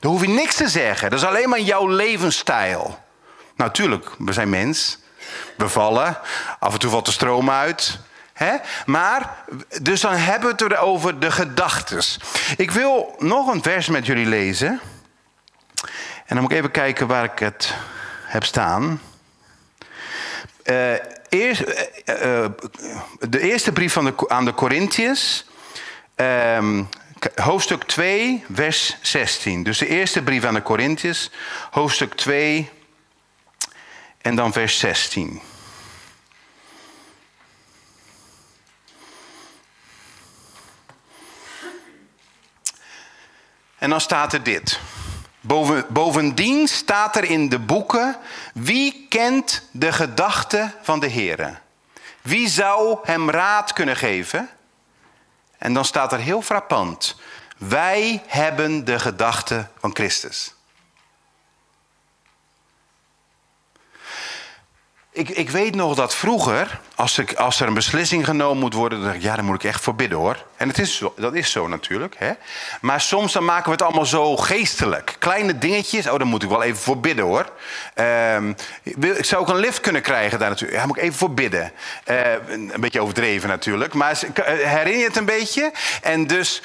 Dan 0.00 0.10
hoef 0.10 0.20
je 0.20 0.28
niks 0.28 0.54
te 0.54 0.68
zeggen. 0.68 1.10
Dat 1.10 1.18
is 1.18 1.26
alleen 1.26 1.48
maar 1.48 1.60
jouw 1.60 1.86
levensstijl. 1.86 2.98
Natuurlijk, 3.56 4.10
we 4.18 4.32
zijn 4.32 4.50
mens. 4.50 4.98
We 5.56 5.68
vallen. 5.68 6.18
Af 6.58 6.72
en 6.72 6.78
toe 6.78 6.90
valt 6.90 7.06
de 7.06 7.12
stroom 7.12 7.50
uit. 7.50 7.98
Hè? 8.32 8.56
Maar, 8.86 9.44
dus 9.82 10.00
dan 10.00 10.14
hebben 10.14 10.56
we 10.56 10.64
het 10.64 10.76
over 10.76 11.20
de 11.20 11.30
gedachtes. 11.30 12.18
Ik 12.56 12.70
wil 12.70 13.16
nog 13.18 13.52
een 13.52 13.62
vers 13.62 13.88
met 13.88 14.06
jullie 14.06 14.26
lezen. 14.26 14.80
En 16.26 16.34
dan 16.34 16.40
moet 16.40 16.50
ik 16.50 16.58
even 16.58 16.70
kijken 16.70 17.06
waar 17.06 17.24
ik 17.24 17.38
het 17.38 17.74
heb 18.24 18.44
staan. 18.44 19.00
Uh, 20.64 20.92
eerst, 21.28 21.60
uh, 21.60 22.46
de 23.20 23.40
eerste 23.40 23.72
brief 23.72 23.96
aan 24.28 24.44
de 24.44 24.54
Corinthiërs. 24.54 25.44
Uh, 26.16 26.80
hoofdstuk 27.34 27.84
2, 27.84 28.44
vers 28.52 28.96
16. 29.02 29.62
Dus 29.62 29.78
de 29.78 29.86
eerste 29.86 30.22
brief 30.22 30.44
aan 30.44 30.54
de 30.54 30.62
Corinthiërs, 30.62 31.30
hoofdstuk 31.70 32.14
2 32.14 32.70
en 34.28 34.34
dan 34.34 34.52
vers 34.52 34.78
16. 34.78 35.40
En 43.78 43.90
dan 43.90 44.00
staat 44.00 44.32
er 44.32 44.42
dit. 44.42 44.80
bovendien 45.88 46.68
staat 46.68 47.16
er 47.16 47.24
in 47.24 47.48
de 47.48 47.58
boeken: 47.58 48.16
wie 48.54 49.06
kent 49.08 49.68
de 49.70 49.92
gedachten 49.92 50.74
van 50.82 51.00
de 51.00 51.06
Heer? 51.06 51.60
Wie 52.22 52.48
zou 52.48 52.98
hem 53.02 53.30
raad 53.30 53.72
kunnen 53.72 53.96
geven? 53.96 54.48
En 55.58 55.74
dan 55.74 55.84
staat 55.84 56.12
er 56.12 56.18
heel 56.18 56.42
frappant: 56.42 57.20
wij 57.58 58.22
hebben 58.26 58.84
de 58.84 58.98
gedachten 58.98 59.70
van 59.78 59.90
Christus. 59.94 60.57
Ik, 65.18 65.28
ik 65.28 65.50
weet 65.50 65.74
nog 65.74 65.94
dat 65.94 66.14
vroeger, 66.14 66.80
als, 66.94 67.18
ik, 67.18 67.32
als 67.32 67.60
er 67.60 67.66
een 67.66 67.74
beslissing 67.74 68.24
genomen 68.24 68.58
moet 68.58 68.74
worden, 68.74 69.02
dan 69.02 69.12
ik, 69.12 69.22
ja, 69.22 69.36
dan 69.36 69.44
moet 69.44 69.54
ik 69.54 69.64
echt 69.64 69.82
voor 69.82 69.94
bidden 69.94 70.18
hoor. 70.18 70.44
En 70.56 70.68
het 70.68 70.78
is 70.78 70.96
zo, 70.96 71.12
dat 71.16 71.34
is 71.34 71.50
zo 71.50 71.68
natuurlijk. 71.68 72.14
Hè? 72.18 72.32
Maar 72.80 73.00
soms 73.00 73.32
dan 73.32 73.44
maken 73.44 73.64
we 73.64 73.70
het 73.70 73.82
allemaal 73.82 74.06
zo 74.06 74.36
geestelijk. 74.36 75.16
Kleine 75.18 75.58
dingetjes, 75.58 76.08
oh, 76.08 76.18
dan 76.18 76.28
moet 76.28 76.42
ik 76.42 76.48
wel 76.48 76.62
even 76.62 76.78
voor 76.78 77.00
bidden 77.00 77.24
hoor. 77.24 77.52
Ehm, 77.94 78.52
ik 78.82 79.24
zou 79.24 79.42
ook 79.42 79.48
een 79.48 79.56
lift 79.56 79.80
kunnen 79.80 80.02
krijgen 80.02 80.38
daar 80.38 80.48
natuurlijk. 80.48 80.80
Ja, 80.80 80.86
moet 80.86 80.96
ik 80.96 81.02
even 81.02 81.18
voor 81.18 81.34
bidden. 81.34 81.72
Uh, 82.10 82.32
een 82.48 82.72
beetje 82.80 83.00
overdreven 83.00 83.48
natuurlijk, 83.48 83.94
maar 83.94 84.18
herinner 84.44 84.96
je 84.98 85.04
het 85.04 85.16
een 85.16 85.24
beetje? 85.24 85.72
En 86.02 86.26
dus 86.26 86.62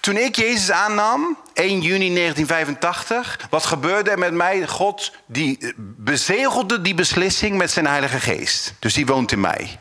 toen 0.00 0.16
ik 0.16 0.36
Jezus 0.36 0.70
aannam, 0.70 1.38
1 1.52 1.80
juni 1.80 2.14
1985, 2.14 3.38
wat 3.50 3.64
gebeurde 3.64 4.10
er 4.10 4.18
met 4.18 4.32
mij? 4.32 4.66
God 4.66 5.12
die 5.26 5.74
bezegelde 5.76 6.80
die 6.80 6.94
beslissing 6.94 7.56
met 7.56 7.70
zijn 7.70 7.86
Heilige 7.86 8.20
Geest. 8.20 8.74
Dus 8.78 8.94
die 8.94 9.06
woont 9.06 9.32
in 9.32 9.40
mij. 9.40 9.78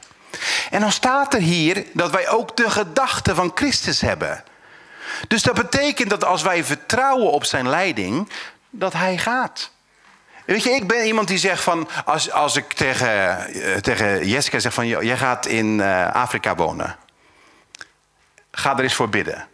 En 0.69 0.79
dan 0.79 0.91
staat 0.91 1.34
er 1.34 1.41
hier 1.41 1.86
dat 1.93 2.12
wij 2.12 2.29
ook 2.29 2.58
de 2.58 2.69
gedachten 2.69 3.36
van 3.36 3.51
Christus 3.55 4.01
hebben. 4.01 4.43
Dus 5.27 5.41
dat 5.41 5.55
betekent 5.55 6.10
dat 6.10 6.25
als 6.25 6.41
wij 6.41 6.63
vertrouwen 6.63 7.32
op 7.32 7.45
zijn 7.45 7.69
leiding, 7.69 8.29
dat 8.69 8.93
hij 8.93 9.17
gaat. 9.17 9.71
Weet 10.45 10.63
je, 10.63 10.69
ik 10.69 10.88
ben 10.88 11.05
iemand 11.05 11.27
die 11.27 11.38
zegt 11.38 11.63
van, 11.63 11.89
als, 12.05 12.32
als 12.32 12.55
ik 12.55 12.73
tegen, 12.73 13.38
eh, 13.47 13.75
tegen 13.75 14.27
Jessica 14.27 14.60
zeg 14.60 14.73
van, 14.73 14.88
jij 14.88 15.17
gaat 15.17 15.45
in 15.45 15.79
uh, 15.79 16.12
Afrika 16.12 16.55
wonen. 16.55 16.95
Ga 18.51 18.77
er 18.77 18.84
eens 18.84 18.93
voor 18.93 19.10
bidden. 19.10 19.47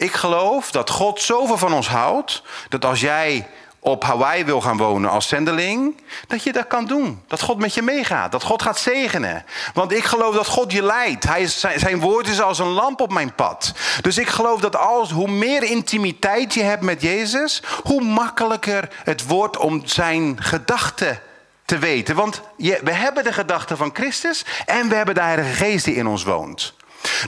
Ik 0.00 0.12
geloof 0.12 0.70
dat 0.70 0.90
God 0.90 1.20
zoveel 1.20 1.58
van 1.58 1.72
ons 1.72 1.88
houdt, 1.88 2.42
dat 2.68 2.84
als 2.84 3.00
jij 3.00 3.48
op 3.78 4.04
Hawaii 4.04 4.44
wil 4.44 4.60
gaan 4.60 4.76
wonen 4.76 5.10
als 5.10 5.28
zendeling, 5.28 6.02
dat 6.26 6.42
je 6.42 6.52
dat 6.52 6.66
kan 6.66 6.86
doen. 6.86 7.22
Dat 7.26 7.40
God 7.40 7.58
met 7.58 7.74
je 7.74 7.82
meegaat, 7.82 8.32
dat 8.32 8.42
God 8.42 8.62
gaat 8.62 8.78
zegenen. 8.78 9.44
Want 9.74 9.92
ik 9.92 10.04
geloof 10.04 10.34
dat 10.34 10.46
God 10.46 10.72
je 10.72 10.82
leidt. 10.82 11.24
Hij 11.24 11.42
is, 11.42 11.60
zijn 11.76 12.00
woord 12.00 12.28
is 12.28 12.40
als 12.40 12.58
een 12.58 12.68
lamp 12.68 13.00
op 13.00 13.12
mijn 13.12 13.34
pad. 13.34 13.72
Dus 14.00 14.18
ik 14.18 14.28
geloof 14.28 14.60
dat 14.60 14.76
als, 14.76 15.10
hoe 15.10 15.30
meer 15.30 15.62
intimiteit 15.62 16.54
je 16.54 16.62
hebt 16.62 16.82
met 16.82 17.02
Jezus, 17.02 17.62
hoe 17.82 18.02
makkelijker 18.02 18.88
het 19.04 19.26
wordt 19.26 19.56
om 19.56 19.86
zijn 19.86 20.42
gedachten 20.42 21.20
te 21.64 21.78
weten. 21.78 22.14
Want 22.14 22.40
je, 22.56 22.80
we 22.84 22.92
hebben 22.92 23.24
de 23.24 23.32
gedachten 23.32 23.76
van 23.76 23.90
Christus 23.92 24.44
en 24.66 24.88
we 24.88 24.94
hebben 24.94 25.14
de 25.14 25.22
Heilige 25.22 25.54
Geest 25.54 25.84
die 25.84 25.94
in 25.94 26.06
ons 26.06 26.24
woont. 26.24 26.74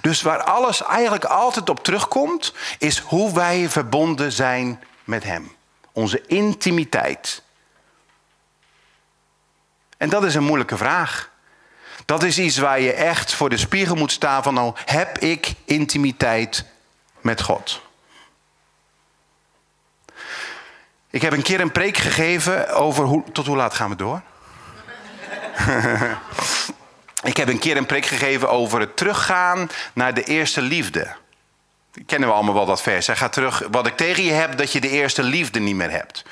Dus 0.00 0.22
waar 0.22 0.42
alles 0.42 0.82
eigenlijk 0.82 1.24
altijd 1.24 1.68
op 1.68 1.84
terugkomt, 1.84 2.54
is 2.78 2.98
hoe 2.98 3.34
wij 3.34 3.68
verbonden 3.68 4.32
zijn 4.32 4.82
met 5.04 5.24
Hem. 5.24 5.52
Onze 5.92 6.26
intimiteit. 6.26 7.42
En 9.96 10.08
dat 10.08 10.24
is 10.24 10.34
een 10.34 10.44
moeilijke 10.44 10.76
vraag. 10.76 11.30
Dat 12.04 12.22
is 12.22 12.38
iets 12.38 12.58
waar 12.58 12.80
je 12.80 12.92
echt 12.92 13.32
voor 13.34 13.48
de 13.48 13.56
spiegel 13.56 13.94
moet 13.94 14.12
staan 14.12 14.42
van, 14.42 14.54
nou, 14.54 14.74
heb 14.84 15.18
ik 15.18 15.54
intimiteit 15.64 16.64
met 17.20 17.42
God? 17.42 17.80
Ik 21.10 21.22
heb 21.22 21.32
een 21.32 21.42
keer 21.42 21.60
een 21.60 21.72
preek 21.72 21.96
gegeven 21.96 22.74
over 22.74 23.04
hoe, 23.04 23.24
tot 23.32 23.46
hoe 23.46 23.56
laat 23.56 23.74
gaan 23.74 23.90
we 23.90 23.96
door? 23.96 24.22
Ik 27.22 27.36
heb 27.36 27.48
een 27.48 27.58
keer 27.58 27.76
een 27.76 27.86
preek 27.86 28.06
gegeven 28.06 28.50
over 28.50 28.80
het 28.80 28.96
teruggaan 28.96 29.70
naar 29.92 30.14
de 30.14 30.24
eerste 30.24 30.60
liefde. 30.60 31.08
Kennen 32.06 32.28
we 32.28 32.34
allemaal 32.34 32.54
wel 32.54 32.66
dat 32.66 32.82
vers. 32.82 33.06
Hij 33.06 33.16
gaat 33.16 33.32
terug, 33.32 33.62
wat 33.70 33.86
ik 33.86 33.96
tegen 33.96 34.24
je 34.24 34.32
heb, 34.32 34.56
dat 34.56 34.72
je 34.72 34.80
de 34.80 34.88
eerste 34.88 35.22
liefde 35.22 35.60
niet 35.60 35.74
meer 35.74 35.90
hebt. 35.90 36.24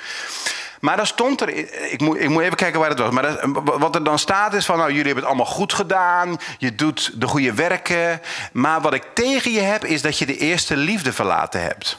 Maar 0.79 0.97
dan 0.97 1.05
stond 1.05 1.41
er, 1.41 1.49
ik 1.91 2.01
moet, 2.01 2.19
ik 2.19 2.29
moet 2.29 2.43
even 2.43 2.55
kijken 2.55 2.79
waar 2.79 2.89
het 2.89 2.99
was. 2.99 3.11
Maar 3.11 3.49
wat 3.63 3.95
er 3.95 4.03
dan 4.03 4.19
staat 4.19 4.53
is 4.53 4.65
van, 4.65 4.77
nou 4.77 4.89
jullie 4.89 5.05
hebben 5.05 5.23
het 5.23 5.33
allemaal 5.33 5.53
goed 5.53 5.73
gedaan. 5.73 6.39
Je 6.57 6.75
doet 6.75 7.11
de 7.15 7.27
goede 7.27 7.53
werken. 7.53 8.21
Maar 8.51 8.81
wat 8.81 8.93
ik 8.93 9.03
tegen 9.13 9.51
je 9.51 9.61
heb, 9.61 9.85
is 9.85 10.01
dat 10.01 10.17
je 10.17 10.25
de 10.25 10.37
eerste 10.37 10.77
liefde 10.77 11.13
verlaten 11.13 11.61
hebt. 11.61 11.97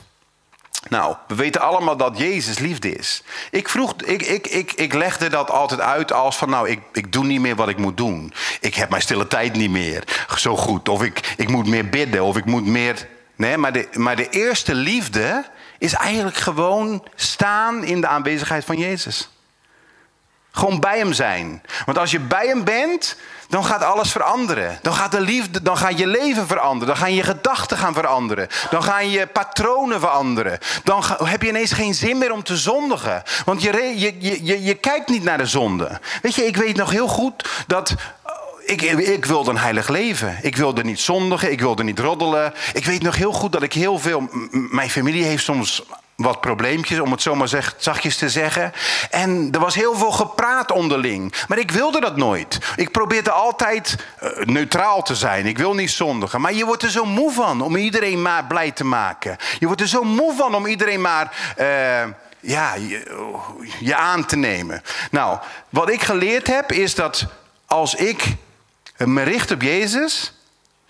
Nou, 0.92 1.16
we 1.26 1.34
weten 1.34 1.60
allemaal 1.60 1.96
dat 1.96 2.18
Jezus 2.18 2.58
liefde 2.58 2.94
is. 2.94 3.22
Ik, 3.50 3.68
vroeg, 3.68 3.94
ik, 4.04 4.22
ik, 4.22 4.46
ik, 4.46 4.72
ik 4.72 4.92
legde 4.92 5.28
dat 5.28 5.50
altijd 5.50 5.80
uit 5.80 6.12
als 6.12 6.36
van, 6.36 6.50
nou, 6.50 6.68
ik, 6.68 6.80
ik 6.92 7.12
doe 7.12 7.24
niet 7.24 7.40
meer 7.40 7.56
wat 7.56 7.68
ik 7.68 7.76
moet 7.76 7.96
doen. 7.96 8.32
Ik 8.60 8.74
heb 8.74 8.88
mijn 8.88 9.02
stille 9.02 9.26
tijd 9.26 9.54
niet 9.54 9.70
meer 9.70 10.26
zo 10.36 10.56
goed. 10.56 10.88
Of 10.88 11.02
ik, 11.02 11.34
ik 11.36 11.48
moet 11.48 11.66
meer 11.66 11.88
bidden, 11.88 12.24
of 12.24 12.36
ik 12.36 12.44
moet 12.44 12.66
meer... 12.66 13.08
Nee, 13.36 13.56
maar 13.56 13.72
de, 13.72 13.88
maar 13.92 14.16
de 14.16 14.28
eerste 14.28 14.74
liefde 14.74 15.44
is 15.78 15.92
eigenlijk 15.92 16.36
gewoon 16.36 17.04
staan 17.14 17.84
in 17.84 18.00
de 18.00 18.06
aanwezigheid 18.06 18.64
van 18.64 18.78
Jezus. 18.78 19.30
Gewoon 20.50 20.80
bij 20.80 20.98
hem 20.98 21.12
zijn. 21.12 21.62
Want 21.84 21.98
als 21.98 22.10
je 22.10 22.20
bij 22.20 22.46
hem 22.46 22.64
bent, 22.64 23.16
dan 23.52 23.64
gaat 23.64 23.82
alles 23.82 24.12
veranderen. 24.12 24.78
Dan 24.82 24.94
gaat 24.94 25.10
de 25.10 25.20
liefde, 25.20 25.62
dan 25.62 25.76
gaat 25.76 25.98
je 25.98 26.06
leven 26.06 26.46
veranderen. 26.46 26.86
Dan 26.86 26.96
gaan 26.96 27.14
je 27.14 27.22
gedachten 27.22 27.76
gaan 27.78 27.94
veranderen. 27.94 28.48
Dan 28.70 28.82
gaan 28.82 29.10
je 29.10 29.26
patronen 29.26 30.00
veranderen. 30.00 30.58
Dan 30.84 31.02
heb 31.24 31.42
je 31.42 31.48
ineens 31.48 31.72
geen 31.72 31.94
zin 31.94 32.18
meer 32.18 32.32
om 32.32 32.42
te 32.42 32.56
zondigen. 32.56 33.22
Want 33.44 33.62
je, 33.62 33.72
je, 33.98 34.16
je, 34.44 34.62
je 34.62 34.74
kijkt 34.74 35.08
niet 35.08 35.22
naar 35.22 35.38
de 35.38 35.46
zonde. 35.46 36.00
Weet 36.22 36.34
je, 36.34 36.46
ik 36.46 36.56
weet 36.56 36.76
nog 36.76 36.90
heel 36.90 37.08
goed 37.08 37.64
dat 37.66 37.94
ik, 38.64 38.82
ik, 38.82 39.24
wilde 39.24 39.50
een 39.50 39.58
heilig 39.58 39.88
leven. 39.88 40.38
Ik 40.42 40.56
wilde 40.56 40.84
niet 40.84 41.00
zondigen, 41.00 41.52
ik 41.52 41.60
wilde 41.60 41.82
niet 41.82 41.98
roddelen. 41.98 42.52
Ik 42.72 42.84
weet 42.84 43.02
nog 43.02 43.16
heel 43.16 43.32
goed 43.32 43.52
dat 43.52 43.62
ik 43.62 43.72
heel 43.72 43.98
veel. 43.98 44.28
Mijn 44.50 44.90
familie 44.90 45.24
heeft 45.24 45.44
soms 45.44 45.82
wat 46.22 46.40
probleempjes, 46.40 46.98
om 46.98 47.10
het 47.10 47.22
zomaar 47.22 47.72
zachtjes 47.76 48.16
te 48.16 48.30
zeggen. 48.30 48.72
En 49.10 49.48
er 49.52 49.60
was 49.60 49.74
heel 49.74 49.94
veel 49.94 50.10
gepraat 50.10 50.70
onderling. 50.70 51.34
Maar 51.48 51.58
ik 51.58 51.70
wilde 51.70 52.00
dat 52.00 52.16
nooit. 52.16 52.58
Ik 52.76 52.90
probeerde 52.90 53.30
altijd 53.30 53.96
uh, 54.22 54.30
neutraal 54.44 55.02
te 55.02 55.14
zijn. 55.14 55.46
Ik 55.46 55.58
wil 55.58 55.74
niet 55.74 55.90
zondigen. 55.90 56.40
Maar 56.40 56.52
je 56.52 56.64
wordt 56.64 56.82
er 56.82 56.90
zo 56.90 57.04
moe 57.04 57.32
van 57.32 57.60
om 57.60 57.76
iedereen 57.76 58.22
maar 58.22 58.44
blij 58.44 58.70
te 58.70 58.84
maken. 58.84 59.36
Je 59.58 59.66
wordt 59.66 59.80
er 59.80 59.88
zo 59.88 60.04
moe 60.04 60.34
van 60.36 60.54
om 60.54 60.66
iedereen 60.66 61.00
maar. 61.00 61.54
Uh, 61.58 61.66
ja, 62.40 62.74
je, 62.74 63.02
je 63.80 63.94
aan 63.94 64.24
te 64.24 64.36
nemen. 64.36 64.82
Nou, 65.10 65.38
wat 65.68 65.90
ik 65.90 66.02
geleerd 66.02 66.46
heb 66.46 66.72
is 66.72 66.94
dat 66.94 67.26
als 67.66 67.94
ik 67.94 68.24
me 68.96 69.22
richt 69.22 69.50
op 69.50 69.62
Jezus, 69.62 70.32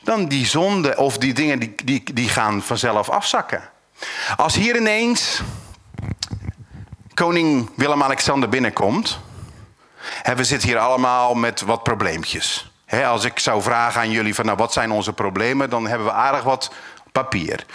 dan 0.03 0.27
die 0.27 0.47
zonde 0.47 0.97
of 0.97 1.19
die 1.19 1.35
dingen 1.35 1.59
die, 1.59 1.75
die, 1.85 2.03
die 2.13 2.29
gaan 2.29 2.63
vanzelf 2.63 3.09
afzakken. 3.09 3.71
Als 4.37 4.55
hier 4.55 4.77
ineens 4.77 5.41
koning 7.15 7.71
Willem-Alexander 7.77 8.49
binnenkomt, 8.49 9.19
en 10.23 10.37
we 10.37 10.45
zitten 10.45 10.69
hier 10.69 10.79
allemaal 10.79 11.35
met 11.35 11.61
wat 11.61 11.83
probleempjes. 11.83 12.71
als 13.05 13.25
ik 13.25 13.39
zou 13.39 13.63
vragen 13.63 14.01
aan 14.01 14.11
jullie 14.11 14.35
van 14.35 14.45
nou, 14.45 14.57
wat 14.57 14.73
zijn 14.73 14.91
onze 14.91 15.13
problemen, 15.13 15.71
dan 15.71 15.87
hebben 15.87 16.07
we 16.07 16.13
aardig 16.13 16.43
wat 16.43 16.73
papier. 17.13 17.67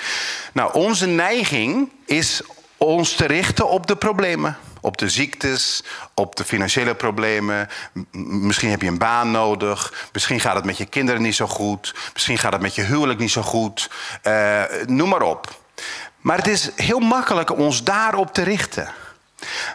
Nou, 0.53 0.73
onze 0.73 1.07
neiging 1.07 1.91
is 2.05 2.41
ons 2.77 3.15
te 3.15 3.25
richten 3.25 3.69
op 3.69 3.87
de 3.87 3.95
problemen. 3.95 4.57
Op 4.81 4.97
de 4.97 5.09
ziektes, 5.09 5.83
op 6.13 6.35
de 6.35 6.43
financiële 6.43 6.95
problemen. 6.95 7.69
Misschien 8.21 8.69
heb 8.69 8.81
je 8.81 8.87
een 8.87 8.97
baan 8.97 9.31
nodig. 9.31 10.07
Misschien 10.13 10.39
gaat 10.39 10.55
het 10.55 10.65
met 10.65 10.77
je 10.77 10.85
kinderen 10.85 11.21
niet 11.21 11.35
zo 11.35 11.47
goed. 11.47 11.95
Misschien 12.13 12.37
gaat 12.37 12.53
het 12.53 12.61
met 12.61 12.75
je 12.75 12.81
huwelijk 12.81 13.19
niet 13.19 13.31
zo 13.31 13.41
goed. 13.41 13.89
Uh, 14.23 14.63
noem 14.85 15.09
maar 15.09 15.21
op. 15.21 15.55
Maar 16.27 16.37
het 16.37 16.47
is 16.47 16.69
heel 16.75 16.99
makkelijk 16.99 17.51
om 17.51 17.59
ons 17.59 17.83
daarop 17.83 18.33
te 18.33 18.43
richten. 18.43 18.87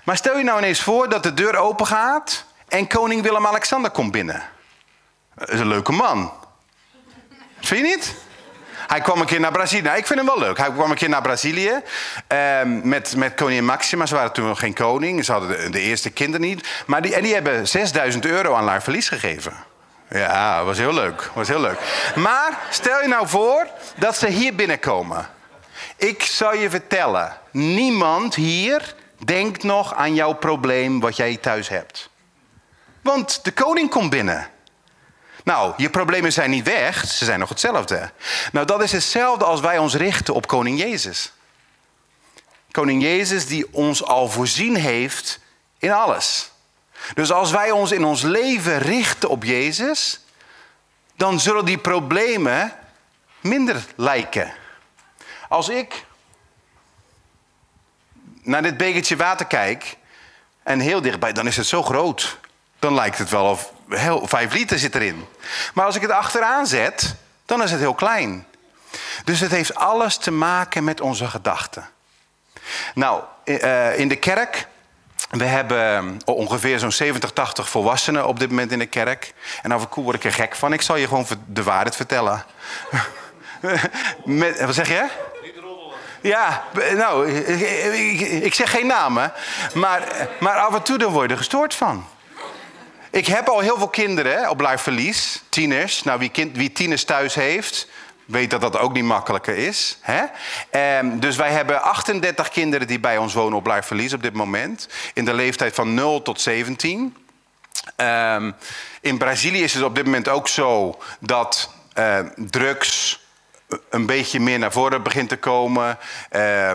Maar 0.05 0.17
stel 0.17 0.39
je 0.39 0.45
nou 0.45 0.59
ineens 0.59 0.81
voor 0.81 1.09
dat 1.09 1.23
de 1.23 1.35
deur 1.35 1.57
open 1.57 1.87
gaat 1.87 2.45
en 2.69 2.87
koning 2.87 3.23
Willem-Alexander 3.23 3.91
komt 3.91 4.13
binnen. 4.13 4.43
Dat 5.35 5.49
is 5.49 5.61
een 5.61 5.69
leuke 5.69 5.93
man. 5.93 6.33
Vind 7.61 7.81
je 7.81 7.87
niet? 7.87 8.15
Hij 8.87 9.01
kwam 9.01 9.21
een 9.21 9.27
keer 9.27 9.41
naar 9.41 9.53
Brazilië. 9.53 9.83
Nou, 9.83 9.97
ik 9.97 10.07
vind 10.07 10.19
hem 10.19 10.29
wel 10.29 10.39
leuk. 10.39 10.59
Hij 10.59 10.73
kwam 10.73 10.91
een 10.91 10.97
keer 10.97 11.09
naar 11.09 11.23
Brazilië 11.23 11.73
uh, 12.33 12.61
met, 12.83 13.17
met 13.17 13.35
koningin 13.35 13.65
Maxima. 13.65 14.07
Ze 14.07 14.15
waren 14.15 14.33
toen 14.33 14.47
nog 14.47 14.59
geen 14.59 14.75
koning. 14.75 15.25
Ze 15.25 15.33
hadden 15.33 15.73
de, 15.73 15.81
eerste 15.81 16.11
kinderen 16.11 16.47
niet. 16.47 16.69
Maar 16.87 17.03
die, 17.03 17.15
en 17.15 17.23
die 17.23 17.35
hebben 17.35 17.69
6000 17.69 18.25
euro 18.25 18.55
aan 18.55 18.69
haar 18.69 18.83
verlies 18.83 19.09
gegeven. 19.09 19.53
Ja, 20.09 20.65
was 20.65 20.79
heel 20.79 20.95
leuk. 20.95 21.31
was 21.35 21.49
heel 21.49 21.61
leuk. 21.61 21.79
Maar 22.15 22.59
stel 22.71 23.03
je 23.03 23.09
nou 23.09 23.29
voor 23.29 23.67
dat 23.97 24.17
ze 24.17 24.29
hier 24.29 24.55
binnenkomen. 24.55 25.41
Ik 26.03 26.23
zal 26.23 26.55
je 26.55 26.71
vertellen, 26.71 27.39
niemand 27.51 28.35
hier 28.35 28.95
denkt 29.25 29.63
nog 29.63 29.95
aan 29.95 30.15
jouw 30.15 30.33
probleem 30.33 31.01
wat 31.01 31.17
jij 31.17 31.37
thuis 31.37 31.69
hebt. 31.69 32.11
Want 33.03 33.45
de 33.45 33.53
koning 33.53 33.91
komt 33.91 34.11
binnen. 34.11 34.51
Nou, 35.45 35.75
je 35.77 35.91
problemen 35.91 36.33
zijn 36.33 36.51
niet 36.51 36.65
weg, 36.65 37.07
ze 37.07 37.25
zijn 37.25 37.39
nog 37.39 37.49
hetzelfde. 37.49 38.11
Nou, 38.53 38.67
dat 38.67 38.83
is 38.83 38.93
hetzelfde 38.93 39.45
als 39.45 39.61
wij 39.61 39.79
ons 39.79 39.95
richten 39.95 40.35
op 40.35 40.47
koning 40.47 40.79
Jezus. 40.79 41.33
Koning 42.71 43.03
Jezus 43.03 43.47
die 43.47 43.67
ons 43.73 44.05
al 44.05 44.29
voorzien 44.29 44.77
heeft 44.77 45.41
in 45.79 45.93
alles. 45.93 46.51
Dus 47.15 47.33
als 47.33 47.51
wij 47.51 47.71
ons 47.71 47.93
in 47.93 48.05
ons 48.05 48.23
leven 48.23 48.79
richten 48.79 49.29
op 49.29 49.45
Jezus, 49.45 50.21
dan 51.17 51.41
zullen 51.41 51.65
die 51.65 51.79
problemen 51.79 52.73
minder 53.41 53.85
lijken. 53.97 54.61
Als 55.53 55.69
ik 55.69 56.05
naar 58.43 58.63
dit 58.63 58.77
bekertje 58.77 59.17
water 59.17 59.47
kijk 59.47 59.97
en 60.63 60.81
heel 60.81 61.01
dichtbij, 61.01 61.33
dan 61.33 61.47
is 61.47 61.57
het 61.57 61.67
zo 61.67 61.83
groot. 61.83 62.39
Dan 62.79 62.95
lijkt 62.95 63.19
het 63.19 63.31
wel 63.31 63.51
of 63.51 63.73
heel, 63.89 64.27
5 64.27 64.53
liter 64.53 64.79
zit 64.79 64.95
erin. 64.95 65.27
Maar 65.75 65.85
als 65.85 65.97
ik 65.97 66.03
het 66.03 66.11
achteraan 66.11 66.67
zet, 66.67 67.15
dan 67.47 67.63
is 67.63 67.71
het 67.71 67.81
heel 67.81 67.95
klein. 67.95 68.47
Dus 69.25 69.41
het 69.41 69.51
heeft 69.51 69.75
alles 69.75 70.17
te 70.17 70.31
maken 70.31 70.85
met 70.85 71.01
onze 71.01 71.27
gedachten. 71.27 71.89
Nou, 72.95 73.23
eh, 73.45 73.99
in 73.99 74.09
de 74.09 74.17
kerk, 74.17 74.67
we 75.31 75.45
hebben 75.45 76.21
ongeveer 76.25 76.79
zo'n 76.79 76.93
70, 76.93 77.33
80 77.33 77.69
volwassenen 77.69 78.27
op 78.27 78.39
dit 78.39 78.49
moment 78.49 78.73
in 78.73 78.79
de 78.79 78.87
kerk. 78.87 79.35
En 79.63 79.73
af 79.73 79.83
en 79.83 79.89
toe 79.89 80.05
word 80.05 80.17
ik 80.17 80.25
er 80.25 80.33
gek 80.33 80.57
van. 80.57 80.73
Ik 80.73 80.83
zal 80.83 80.97
je 80.97 81.09
gewoon 81.09 81.27
de 81.47 81.63
waarheid 81.63 81.97
vertellen. 81.97 82.45
Wat 84.67 84.75
zeg 84.75 84.89
je? 84.89 85.31
Ja, 86.23 86.65
nou, 86.95 87.31
ik, 87.31 88.21
ik, 88.21 88.55
zeg 88.55 88.71
geen 88.71 88.87
namen. 88.87 89.33
Maar, 89.75 90.29
maar 90.41 90.57
af 90.57 90.75
en 90.75 90.83
toe 90.83 90.99
dan 90.99 91.13
word 91.13 91.27
je 91.27 91.33
er 91.33 91.39
gestoord 91.39 91.75
van. 91.75 92.07
Ik 93.11 93.27
heb 93.27 93.49
al 93.49 93.61
heel 93.61 93.79
veel 93.79 93.89
kinderen 93.89 94.51
op 94.51 94.73
verlies, 94.75 95.43
tieners. 95.49 96.03
Nou, 96.03 96.19
wie, 96.19 96.29
kind, 96.29 96.57
wie 96.57 96.73
tieners 96.73 97.05
thuis 97.05 97.35
heeft, 97.35 97.89
weet 98.25 98.51
dat 98.51 98.61
dat 98.61 98.79
ook 98.79 98.93
niet 98.93 99.05
makkelijker 99.05 99.57
is. 99.57 99.99
Hè? 100.01 100.23
Um, 100.99 101.21
dus 101.21 101.37
wij 101.37 101.51
hebben 101.51 101.83
38 101.83 102.49
kinderen 102.49 102.87
die 102.87 103.01
bij 103.01 103.19
ons 103.19 103.35
wonen 103.35 103.59
op 103.59 103.79
verlies 103.81 104.13
op 104.13 104.23
dit 104.23 104.35
moment. 104.35 104.89
In 105.15 105.25
de 105.25 105.35
leeftijd 105.35 105.75
van 105.75 105.95
0 105.95 106.23
tot 106.23 106.41
17. 106.41 106.99
Um, 106.99 107.15
ehm, 107.97 108.53
in 109.01 109.19
Brazilië 109.19 109.63
is 109.63 109.75
het 109.75 109.83
op 109.83 109.95
dit 109.95 110.05
moment 110.05 110.29
ook 110.29 110.49
zo 110.49 110.99
dat 111.21 111.71
uh, 111.99 112.19
drugs 112.37 113.22
een 113.91 114.07
beetje 114.07 114.41
meer 114.41 114.59
naar 114.59 114.73
voren 114.73 115.03
begint 115.03 115.29
te 115.29 115.37
komen. 115.37 115.99
Uh, 116.33 116.73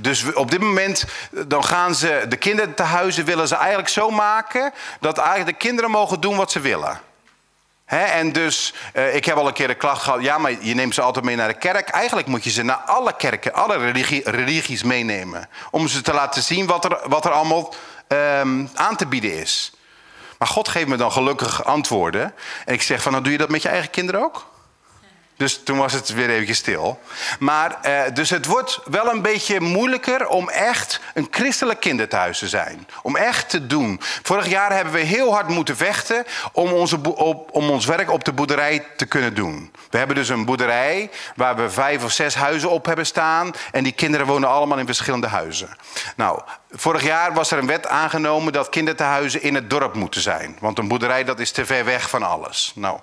dus 0.00 0.34
op 0.34 0.50
dit 0.50 0.60
moment 0.60 1.04
dan 1.30 1.64
gaan 1.64 1.94
ze 1.94 2.24
de 2.28 2.36
kinderen 2.36 2.74
te 2.74 2.82
huizen 2.82 3.24
willen 3.24 3.48
ze 3.48 3.54
eigenlijk 3.54 3.88
zo 3.88 4.10
maken 4.10 4.72
dat 5.00 5.18
eigenlijk 5.18 5.48
de 5.58 5.66
kinderen 5.66 5.90
mogen 5.90 6.20
doen 6.20 6.36
wat 6.36 6.52
ze 6.52 6.60
willen. 6.60 7.00
en 7.86 8.32
dus, 8.32 8.74
uh, 8.94 9.14
ik 9.14 9.24
heb 9.24 9.36
al 9.36 9.46
een 9.46 9.52
keer 9.52 9.66
de 9.66 9.74
klacht 9.74 10.02
gehad, 10.02 10.22
ja, 10.22 10.38
maar 10.38 10.52
je 10.60 10.74
neemt 10.74 10.94
ze 10.94 11.00
altijd 11.00 11.24
mee 11.24 11.36
naar 11.36 11.48
de 11.48 11.58
kerk. 11.58 11.88
Eigenlijk 11.88 12.26
moet 12.26 12.44
je 12.44 12.50
ze 12.50 12.62
naar 12.62 12.76
alle 12.76 13.16
kerken, 13.16 13.54
alle 13.54 13.76
religie, 13.76 14.30
religies 14.30 14.82
meenemen. 14.82 15.48
Om 15.70 15.88
ze 15.88 16.00
te 16.00 16.12
laten 16.12 16.42
zien 16.42 16.66
wat 16.66 16.84
er, 16.84 16.98
wat 17.04 17.24
er 17.24 17.30
allemaal 17.30 17.74
um, 18.08 18.70
aan 18.74 18.96
te 18.96 19.06
bieden 19.06 19.38
is. 19.38 19.72
Maar 20.38 20.48
God 20.48 20.68
geeft 20.68 20.86
me 20.86 20.96
dan 20.96 21.12
gelukkig 21.12 21.64
antwoorden. 21.64 22.34
En 22.64 22.74
ik 22.74 22.82
zeg 22.82 23.02
van, 23.02 23.12
nou 23.12 23.24
doe 23.24 23.32
je 23.32 23.38
dat 23.38 23.48
met 23.48 23.62
je 23.62 23.68
eigen 23.68 23.90
kinderen 23.90 24.22
ook? 24.22 24.46
Dus 25.40 25.60
toen 25.64 25.78
was 25.78 25.92
het 25.92 26.08
weer 26.08 26.30
even 26.30 26.54
stil. 26.54 26.98
Maar, 27.38 27.80
eh, 27.80 28.14
dus 28.14 28.30
het 28.30 28.46
wordt 28.46 28.80
wel 28.84 29.06
een 29.06 29.22
beetje 29.22 29.60
moeilijker 29.60 30.26
om 30.26 30.48
echt 30.48 31.00
een 31.14 31.28
christelijk 31.30 31.80
kinderthuis 31.80 32.38
te 32.38 32.48
zijn. 32.48 32.88
Om 33.02 33.16
echt 33.16 33.50
te 33.50 33.66
doen. 33.66 34.00
Vorig 34.22 34.48
jaar 34.48 34.72
hebben 34.72 34.92
we 34.92 35.00
heel 35.00 35.32
hard 35.32 35.48
moeten 35.48 35.76
vechten 35.76 36.24
om, 36.52 36.72
onze 36.72 37.00
om 37.50 37.70
ons 37.70 37.86
werk 37.86 38.10
op 38.10 38.24
de 38.24 38.32
boerderij 38.32 38.86
te 38.96 39.06
kunnen 39.06 39.34
doen. 39.34 39.72
We 39.90 39.98
hebben 39.98 40.16
dus 40.16 40.28
een 40.28 40.44
boerderij 40.44 41.10
waar 41.36 41.56
we 41.56 41.70
vijf 41.70 42.04
of 42.04 42.12
zes 42.12 42.34
huizen 42.34 42.70
op 42.70 42.86
hebben 42.86 43.06
staan. 43.06 43.50
En 43.72 43.84
die 43.84 43.92
kinderen 43.92 44.26
wonen 44.26 44.48
allemaal 44.48 44.78
in 44.78 44.86
verschillende 44.86 45.26
huizen. 45.26 45.76
Nou, 46.16 46.40
vorig 46.70 47.02
jaar 47.02 47.32
was 47.32 47.50
er 47.50 47.58
een 47.58 47.66
wet 47.66 47.86
aangenomen 47.86 48.52
dat 48.52 48.68
kinderthuizen 48.68 49.42
in 49.42 49.54
het 49.54 49.70
dorp 49.70 49.94
moeten 49.94 50.20
zijn. 50.20 50.56
Want 50.60 50.78
een 50.78 50.88
boerderij 50.88 51.24
dat 51.24 51.40
is 51.40 51.50
te 51.50 51.66
ver 51.66 51.84
weg 51.84 52.10
van 52.10 52.22
alles. 52.22 52.72
Nou, 52.74 52.98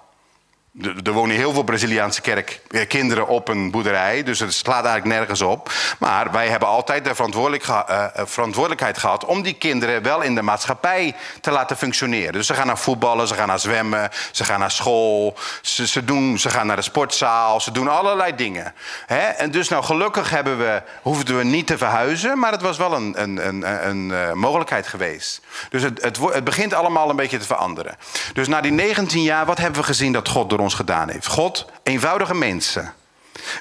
er 1.04 1.12
wonen 1.12 1.36
heel 1.36 1.54
veel 1.54 1.64
Braziliaanse 1.64 2.22
kerkkinderen 2.22 3.28
op 3.28 3.48
een 3.48 3.72
boerderij, 3.72 4.24
dus 4.24 4.40
het 4.40 4.54
slaat 4.54 4.86
eigenlijk 4.86 5.18
nergens 5.18 5.42
op. 5.42 5.72
Maar 6.00 6.32
wij 6.32 6.48
hebben 6.48 6.68
altijd 6.68 7.06
de 7.06 7.16
verantwoordelijk 7.16 7.68
uh, 7.68 8.06
verantwoordelijkheid 8.14 8.98
gehad 8.98 9.26
om 9.26 9.42
die 9.42 9.54
kinderen 9.54 10.04
wel 10.04 10.22
in 10.22 10.36
de 10.36 10.42
maatschappij 10.42 11.16
te 11.42 11.52
laten 11.52 11.78
functioneren. 11.78 12.34
Dus 12.34 12.48
ze 12.48 12.54
gaan 12.54 12.68
naar 12.68 12.78
voetballen, 12.78 13.28
ze 13.28 13.34
gaan 13.34 13.48
naar 13.48 13.60
zwemmen, 13.60 14.10
ze 14.32 14.44
gaan 14.44 14.60
naar 14.60 14.72
school, 14.72 15.38
ze, 15.62 16.06
doen, 16.06 16.40
ze 16.40 16.50
gaan 16.50 16.68
naar 16.68 16.76
de 16.76 16.82
sportzaal, 16.82 17.62
ze 17.62 17.72
doen 17.72 17.88
allerlei 17.88 18.36
dingen. 18.36 18.74
Hè? 19.06 19.28
En 19.28 19.52
dus 19.52 19.70
nou 19.70 19.84
gelukkig 19.84 20.30
hebben 20.30 20.58
we, 20.58 20.82
hoefden 21.02 21.38
we 21.38 21.44
niet 21.44 21.68
te 21.68 21.78
verhuizen, 21.78 22.40
maar 22.40 22.52
het 22.52 22.62
was 22.62 22.78
wel 22.78 22.94
een, 22.94 23.22
een, 23.22 23.48
een, 23.48 23.88
een 23.88 24.38
mogelijkheid 24.38 24.88
geweest. 24.88 25.42
Dus 25.70 25.82
het, 25.82 26.02
het, 26.02 26.44
begint 26.44 26.74
allemaal 26.74 27.10
een 27.10 27.16
beetje 27.16 27.38
te 27.38 27.46
veranderen. 27.46 27.96
Dus 28.34 28.48
na 28.48 28.62
die 28.62 28.72
19 28.72 29.22
jaar, 29.22 29.46
wat 29.46 29.58
hebben 29.58 29.80
we 29.80 29.88
gezien 29.88 30.12
dat 30.14 30.30
God 30.30 30.50
door 30.50 30.60
gedaan 30.74 31.10
heeft. 31.10 31.28
God, 31.28 31.66
eenvoudige 31.84 32.36
mensen. 32.36 32.94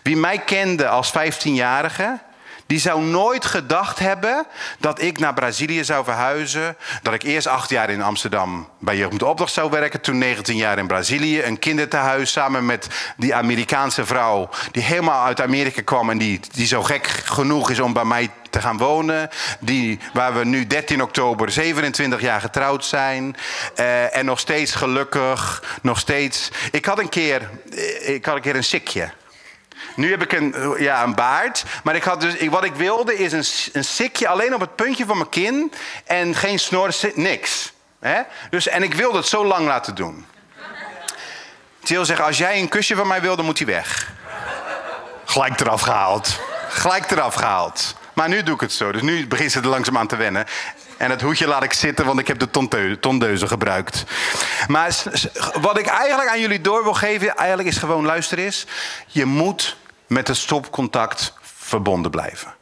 Wie 0.02 0.16
mij 0.16 0.38
kende 0.38 0.88
als 0.88 1.12
15-jarige, 1.12 2.18
die 2.66 2.78
zou 2.78 3.02
nooit 3.02 3.44
gedacht 3.44 3.98
hebben 3.98 4.46
dat 4.78 5.02
ik 5.02 5.18
naar 5.18 5.34
Brazilië 5.34 5.84
zou 5.84 6.04
verhuizen. 6.04 6.76
Dat 7.02 7.14
ik 7.14 7.22
eerst 7.22 7.46
acht 7.46 7.70
jaar 7.70 7.90
in 7.90 8.02
Amsterdam 8.02 8.68
bij 8.78 8.96
Jeugd 8.96 9.22
Opdracht 9.22 9.52
zou 9.52 9.70
werken. 9.70 10.00
Toen 10.00 10.18
19 10.18 10.56
jaar 10.56 10.78
in 10.78 10.86
Brazilië. 10.86 11.42
Een 11.42 11.58
kinderthuis 11.58 12.32
samen 12.32 12.66
met 12.66 12.88
die 13.16 13.34
Amerikaanse 13.34 14.06
vrouw. 14.06 14.48
Die 14.72 14.82
helemaal 14.82 15.24
uit 15.24 15.40
Amerika 15.40 15.82
kwam 15.82 16.10
en 16.10 16.18
die, 16.18 16.40
die 16.52 16.66
zo 16.66 16.82
gek 16.82 17.06
genoeg 17.06 17.70
is 17.70 17.80
om 17.80 17.92
bij 17.92 18.04
mij 18.04 18.30
te 18.50 18.60
gaan 18.60 18.78
wonen. 18.78 19.28
Die, 19.60 19.98
waar 20.12 20.34
we 20.34 20.44
nu 20.44 20.66
13 20.66 21.02
oktober 21.02 21.50
27 21.50 22.20
jaar 22.20 22.40
getrouwd 22.40 22.84
zijn. 22.84 23.36
Uh, 23.76 24.16
en 24.16 24.24
nog 24.24 24.38
steeds 24.38 24.74
gelukkig. 24.74 25.62
Nog 25.82 25.98
steeds. 25.98 26.50
Ik 26.70 26.84
had 26.84 26.98
een 26.98 27.08
keer, 27.08 27.50
eh, 27.72 28.14
ik 28.14 28.24
had 28.24 28.36
een, 28.36 28.42
keer 28.42 28.56
een 28.56 28.64
sikje. 28.64 29.10
Nu 29.96 30.10
heb 30.10 30.22
ik 30.22 30.32
een, 30.32 30.74
ja, 30.78 31.02
een 31.02 31.14
baard. 31.14 31.64
Maar 31.82 31.94
ik 31.94 32.02
had 32.02 32.20
dus, 32.20 32.46
wat 32.48 32.64
ik 32.64 32.74
wilde 32.74 33.16
is 33.18 33.32
een, 33.32 33.44
een 33.72 33.84
sikje 33.84 34.28
alleen 34.28 34.54
op 34.54 34.60
het 34.60 34.76
puntje 34.76 35.06
van 35.06 35.16
mijn 35.16 35.28
kin. 35.28 35.72
En 36.04 36.34
geen 36.34 36.58
snor, 36.58 36.94
niks. 37.14 37.72
Hè? 38.00 38.20
Dus, 38.50 38.68
en 38.68 38.82
ik 38.82 38.94
wilde 38.94 39.16
het 39.16 39.26
zo 39.26 39.44
lang 39.44 39.66
laten 39.66 39.94
doen. 39.94 40.26
Jill 41.82 42.04
zegt, 42.04 42.20
als 42.20 42.38
jij 42.38 42.60
een 42.60 42.68
kusje 42.68 42.94
van 42.94 43.06
mij 43.06 43.20
wil, 43.20 43.36
dan 43.36 43.44
moet 43.44 43.58
hij 43.58 43.66
weg. 43.66 44.12
Gelijk 45.24 45.60
eraf 45.60 45.80
gehaald. 45.80 46.40
Gelijk 46.68 47.10
eraf 47.10 47.34
gehaald. 47.34 47.96
Maar 48.12 48.28
nu 48.28 48.42
doe 48.42 48.54
ik 48.54 48.60
het 48.60 48.72
zo. 48.72 48.92
Dus 48.92 49.02
nu 49.02 49.26
begint 49.26 49.52
ze 49.52 49.60
er 49.60 49.66
langzaam 49.66 49.98
aan 49.98 50.06
te 50.06 50.16
wennen. 50.16 50.46
En 50.96 51.10
het 51.10 51.20
hoedje 51.20 51.46
laat 51.46 51.62
ik 51.62 51.72
zitten, 51.72 52.06
want 52.06 52.18
ik 52.18 52.26
heb 52.26 52.38
de 52.38 52.98
tondeuze 53.00 53.46
gebruikt. 53.46 54.04
Maar 54.66 54.96
wat 55.60 55.78
ik 55.78 55.86
eigenlijk 55.86 56.30
aan 56.30 56.40
jullie 56.40 56.60
door 56.60 56.82
wil 56.82 56.94
geven, 56.94 57.36
eigenlijk 57.36 57.68
is 57.68 57.78
gewoon, 57.78 58.04
luister 58.04 58.38
eens. 58.38 58.66
Je 59.06 59.24
moet 59.24 59.76
met 60.06 60.28
het 60.28 60.36
stopcontact 60.36 61.32
verbonden 61.42 62.10
blijven. 62.10 62.54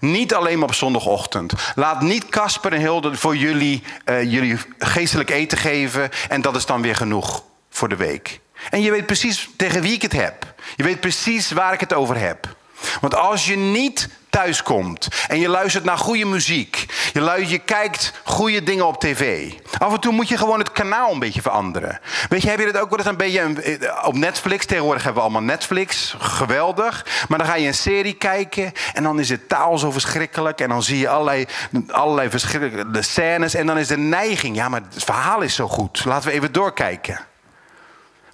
Niet 0.00 0.34
alleen 0.34 0.62
op 0.62 0.74
zondagochtend. 0.74 1.52
Laat 1.74 2.00
niet 2.00 2.28
Casper 2.28 2.72
en 2.72 2.80
Hilde 2.80 3.16
voor 3.16 3.36
jullie, 3.36 3.82
uh, 4.04 4.22
jullie 4.22 4.58
geestelijk 4.78 5.30
eten 5.30 5.58
geven 5.58 6.10
en 6.28 6.40
dat 6.40 6.56
is 6.56 6.66
dan 6.66 6.82
weer 6.82 6.96
genoeg 6.96 7.44
voor 7.70 7.88
de 7.88 7.96
week. 7.96 8.40
En 8.70 8.82
je 8.82 8.90
weet 8.90 9.06
precies 9.06 9.48
tegen 9.56 9.82
wie 9.82 9.92
ik 9.92 10.02
het 10.02 10.12
heb. 10.12 10.54
Je 10.76 10.82
weet 10.82 11.00
precies 11.00 11.50
waar 11.50 11.72
ik 11.72 11.80
het 11.80 11.92
over 11.92 12.18
heb. 12.18 12.56
Want 13.00 13.14
als 13.14 13.46
je 13.46 13.56
niet 13.56 14.08
thuis 14.30 14.62
komt 14.62 15.08
en 15.28 15.40
je 15.40 15.48
luistert 15.48 15.84
naar 15.84 15.98
goede 15.98 16.24
muziek, 16.24 16.86
je, 17.12 17.20
luistert, 17.20 17.50
je 17.50 17.58
kijkt 17.58 18.12
goede 18.24 18.62
dingen 18.62 18.86
op 18.86 19.00
tv. 19.00 19.52
Af 19.78 19.92
en 19.92 20.00
toe 20.00 20.12
moet 20.12 20.28
je 20.28 20.36
gewoon 20.36 20.58
het 20.58 20.72
kanaal 20.72 21.12
een 21.12 21.18
beetje 21.18 21.42
veranderen. 21.42 22.00
Weet 22.28 22.42
je, 22.42 22.48
heb 22.48 22.58
je 22.58 22.64
dat 22.64 22.78
ook 22.78 22.90
wel 22.90 22.98
eens 22.98 23.08
een 23.08 23.16
beetje 23.16 23.40
eh, 23.40 24.06
op 24.06 24.14
Netflix? 24.14 24.66
Tegenwoordig 24.66 25.02
hebben 25.02 25.22
we 25.22 25.28
allemaal 25.28 25.48
Netflix, 25.48 26.14
geweldig. 26.18 27.06
Maar 27.28 27.38
dan 27.38 27.46
ga 27.46 27.54
je 27.54 27.66
een 27.66 27.74
serie 27.74 28.14
kijken 28.14 28.72
en 28.92 29.02
dan 29.02 29.20
is 29.20 29.28
de 29.28 29.46
taal 29.46 29.78
zo 29.78 29.90
verschrikkelijk 29.90 30.60
en 30.60 30.68
dan 30.68 30.82
zie 30.82 30.98
je 30.98 31.08
allerlei, 31.08 31.46
allerlei 31.88 32.30
verschillende 32.30 33.02
scènes 33.02 33.54
en 33.54 33.66
dan 33.66 33.78
is 33.78 33.88
de 33.88 33.98
neiging, 33.98 34.56
ja, 34.56 34.68
maar 34.68 34.80
het 34.94 35.04
verhaal 35.04 35.40
is 35.40 35.54
zo 35.54 35.68
goed. 35.68 36.04
Laten 36.04 36.28
we 36.28 36.34
even 36.34 36.52
doorkijken. 36.52 37.27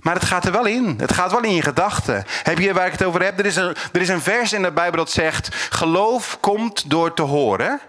Maar 0.05 0.15
het 0.15 0.25
gaat 0.25 0.45
er 0.45 0.53
wel 0.53 0.67
in. 0.67 0.95
Het 0.99 1.13
gaat 1.13 1.31
wel 1.31 1.43
in 1.43 1.55
je 1.55 1.63
gedachten. 1.63 2.25
Heb 2.43 2.59
je 2.59 2.73
waar 2.73 2.87
ik 2.87 2.93
het 2.93 3.05
over 3.05 3.23
heb? 3.23 3.39
Er 3.39 3.47
is, 3.47 3.57
een, 3.57 3.77
er 3.93 4.01
is 4.01 4.09
een 4.09 4.21
vers 4.21 4.53
in 4.53 4.63
de 4.63 4.73
Bijbel 4.73 4.99
dat 4.99 5.11
zegt: 5.11 5.49
geloof 5.71 6.37
komt 6.41 6.91
door 6.91 7.15
te 7.15 7.23
horen. 7.23 7.81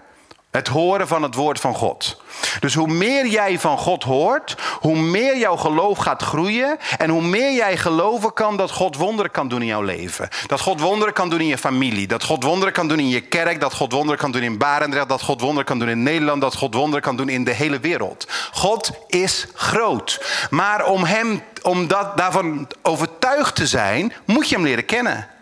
Het 0.56 0.68
horen 0.68 1.08
van 1.08 1.24
het 1.24 1.36
woord 1.36 1.60
van 1.60 1.76
God. 1.76 2.22
Dus 2.60 2.74
hoe 2.74 2.88
meer 2.88 3.28
jij 3.28 3.60
van 3.60 3.78
God 3.78 4.04
hoort, 4.04 4.56
hoe 4.80 4.98
meer 4.98 5.38
jouw 5.38 5.56
geloof 5.56 5.98
gaat 5.98 6.22
groeien. 6.22 6.78
En 6.98 7.10
hoe 7.10 7.22
meer 7.22 7.54
jij 7.54 7.78
geloven 7.78 8.34
kan 8.34 8.58
dat 8.58 8.72
God 8.72 8.96
wonderen 8.96 9.32
kan 9.32 9.48
doen 9.48 9.62
in 9.62 9.68
jouw 9.68 9.82
leven. 9.82 10.30
Dat 10.48 10.62
God 10.62 10.80
wonderen 10.80 11.14
kan 11.14 11.30
doen 11.30 11.40
in 11.40 11.48
je 11.48 11.58
familie. 11.58 12.08
Dat 12.08 12.24
God 12.24 12.44
wonderen 12.44 12.74
kan 12.74 12.88
doen 12.88 13.00
in 13.00 13.10
je 13.10 13.22
kerk. 13.22 13.60
Dat 13.60 13.74
God 13.74 13.92
wonderen 13.92 14.20
kan 14.20 14.32
doen 14.32 14.42
in 14.42 14.58
Barendrecht. 14.58 15.10
Dat 15.10 15.22
God 15.22 15.42
wonderen 15.42 15.66
kan 15.66 15.80
doen 15.80 15.90
in 15.90 16.04
Nederland. 16.04 16.42
Dat 16.42 16.56
God 16.56 16.74
wonderen 16.74 17.04
kan 17.04 17.16
doen 17.16 17.30
in 17.30 17.44
de 17.44 17.54
hele 17.54 17.80
wereld. 17.80 18.28
God 18.52 18.92
is 19.08 19.48
groot. 19.54 20.26
Maar 20.50 20.86
om 20.86 21.04
hem, 21.04 21.44
om 21.62 21.88
dat, 21.88 22.18
daarvan 22.18 22.68
overtuigd 22.82 23.56
te 23.56 23.68
zijn, 23.68 24.14
moet 24.26 24.50
je 24.50 24.56
hem 24.56 24.64
leren 24.64 24.86
kennen. 24.86 25.35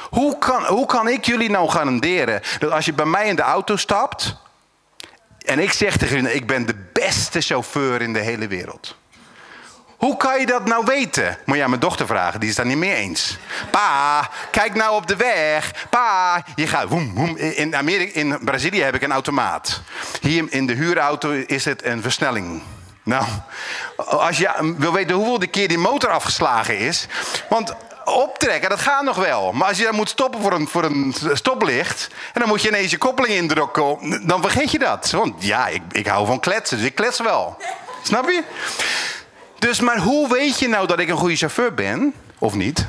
Hoe 0.00 0.38
kan, 0.38 0.64
hoe 0.64 0.86
kan 0.86 1.08
ik 1.08 1.24
jullie 1.24 1.50
nou 1.50 1.68
garanderen 1.68 2.40
dat 2.58 2.70
als 2.70 2.84
je 2.84 2.92
bij 2.92 3.04
mij 3.04 3.28
in 3.28 3.36
de 3.36 3.42
auto 3.42 3.76
stapt 3.76 4.36
en 5.44 5.58
ik 5.58 5.72
zeg 5.72 5.96
tegen 5.96 6.16
jullie, 6.16 6.34
ik 6.34 6.46
ben 6.46 6.66
de 6.66 6.74
beste 6.92 7.40
chauffeur 7.40 8.02
in 8.02 8.12
de 8.12 8.18
hele 8.18 8.46
wereld. 8.46 8.96
Hoe 9.96 10.16
kan 10.16 10.40
je 10.40 10.46
dat 10.46 10.64
nou 10.64 10.84
weten? 10.84 11.38
Moet 11.44 11.56
je 11.56 11.62
aan 11.62 11.68
mijn 11.68 11.80
dochter 11.80 12.06
vragen, 12.06 12.40
die 12.40 12.48
is 12.48 12.54
daar 12.54 12.66
niet 12.66 12.76
mee 12.76 12.94
eens. 12.94 13.38
Pa, 13.70 14.30
kijk 14.50 14.74
nou 14.74 14.94
op 14.94 15.06
de 15.06 15.16
weg. 15.16 15.86
Pa, 15.90 16.44
je 16.54 16.66
gaat. 16.66 16.88
Woem, 16.88 17.14
woem. 17.14 17.36
In, 17.36 17.76
Amerika, 17.76 18.20
in 18.20 18.38
Brazilië 18.44 18.82
heb 18.82 18.94
ik 18.94 19.02
een 19.02 19.12
automaat. 19.12 19.80
Hier 20.20 20.44
in 20.48 20.66
de 20.66 20.72
huurauto 20.72 21.30
is 21.30 21.64
het 21.64 21.84
een 21.84 22.02
versnelling. 22.02 22.62
Nou, 23.02 23.24
als 23.96 24.38
je 24.38 24.74
wil 24.78 24.92
weten 24.92 25.16
hoeveel 25.16 25.38
de 25.38 25.46
keer 25.46 25.68
die 25.68 25.78
motor 25.78 26.10
afgeslagen 26.10 26.78
is. 26.78 27.06
Want 27.48 27.74
optrekken, 28.06 28.70
dat 28.70 28.80
gaat 28.80 29.02
nog 29.02 29.16
wel. 29.16 29.52
Maar 29.52 29.68
als 29.68 29.78
je 29.78 29.84
dan 29.84 29.94
moet 29.94 30.08
stoppen 30.08 30.40
voor 30.40 30.52
een, 30.52 30.68
voor 30.68 30.84
een 30.84 31.14
stoplicht. 31.32 32.08
en 32.32 32.40
dan 32.40 32.48
moet 32.48 32.62
je 32.62 32.68
ineens 32.68 32.90
je 32.90 32.98
koppeling 32.98 33.34
indrukken. 33.34 33.98
dan 34.26 34.40
vergeet 34.40 34.70
je 34.70 34.78
dat. 34.78 35.10
Want 35.10 35.44
ja, 35.44 35.66
ik, 35.68 35.82
ik 35.92 36.06
hou 36.06 36.26
van 36.26 36.40
kletsen, 36.40 36.76
dus 36.76 36.86
ik 36.86 36.94
klets 36.94 37.20
wel. 37.20 37.56
Snap 38.02 38.28
je? 38.28 38.42
Dus, 39.58 39.80
maar 39.80 39.98
hoe 39.98 40.28
weet 40.28 40.58
je 40.58 40.68
nou 40.68 40.86
dat 40.86 40.98
ik 40.98 41.08
een 41.08 41.16
goede 41.16 41.36
chauffeur 41.36 41.74
ben, 41.74 42.14
of 42.38 42.54
niet? 42.54 42.86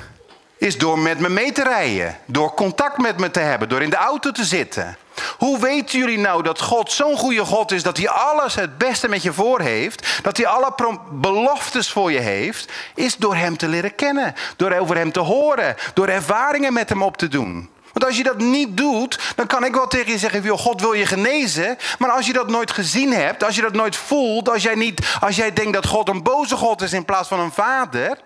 Is 0.58 0.78
door 0.78 1.00
met 1.00 1.20
me 1.20 1.30
mee 1.30 1.52
te 1.52 1.64
rijden. 1.64 2.18
Door 2.26 2.54
contact 2.54 2.98
met 2.98 3.18
me 3.18 3.32
te 3.32 3.40
hebben. 3.40 3.70
Door 3.70 3.82
in 3.82 3.90
de 3.90 3.96
auto 3.96 4.32
te 4.32 4.46
zitten. 4.46 4.98
Hoe 5.38 5.60
weten 5.60 6.00
jullie 6.00 6.18
nou 6.18 6.44
dat 6.44 6.62
God 6.62 6.92
zo'n 6.92 7.18
goede 7.18 7.46
God 7.46 7.72
is 7.72 7.84
dat 7.84 7.98
hij 7.98 8.10
alles 8.10 8.56
het 8.56 8.78
beste 8.78 9.08
met 9.08 9.24
je 9.24 9.34
voor 9.34 9.62
heeft? 9.62 10.20
Dat 10.24 10.38
hij 10.38 10.48
alle 10.48 11.00
beloftes 11.12 11.92
voor 11.92 12.12
je 12.12 12.20
heeft? 12.20 12.72
Is 12.96 13.16
door 13.16 13.36
hem 13.36 13.58
te 13.58 13.68
leren 13.68 13.96
kennen. 13.96 14.36
Door 14.56 14.72
over 14.72 14.96
hem 14.96 15.12
te 15.12 15.20
horen. 15.20 15.76
Door 15.94 16.08
ervaringen 16.08 16.74
met 16.74 16.90
hem 16.90 17.04
op 17.04 17.18
te 17.18 17.28
doen. 17.28 17.70
Want 17.94 18.06
als 18.06 18.18
je 18.18 18.24
dat 18.24 18.38
niet 18.38 18.78
doet, 18.78 19.20
dan 19.36 19.48
kan 19.48 19.66
ik 19.66 19.74
wel 19.74 19.88
tegen 19.88 20.12
je 20.12 20.18
zeggen: 20.18 20.48
God 20.48 20.82
wil 20.82 20.94
je 20.94 21.06
genezen. 21.06 21.78
Maar 22.00 22.10
als 22.10 22.26
je 22.26 22.34
dat 22.34 22.50
nooit 22.50 22.72
gezien 22.72 23.14
hebt, 23.14 23.44
als 23.44 23.56
je 23.56 23.62
dat 23.62 23.74
nooit 23.74 23.96
voelt, 23.96 24.50
als 24.50 24.64
jij, 24.64 24.76
niet, 24.76 25.18
als 25.20 25.36
jij 25.36 25.54
denkt 25.54 25.74
dat 25.74 25.88
God 25.88 26.10
een 26.10 26.24
boze 26.24 26.56
God 26.56 26.82
is 26.82 26.94
in 26.94 27.06
plaats 27.06 27.28
van 27.28 27.40
een 27.40 27.52
vader, 27.52 28.18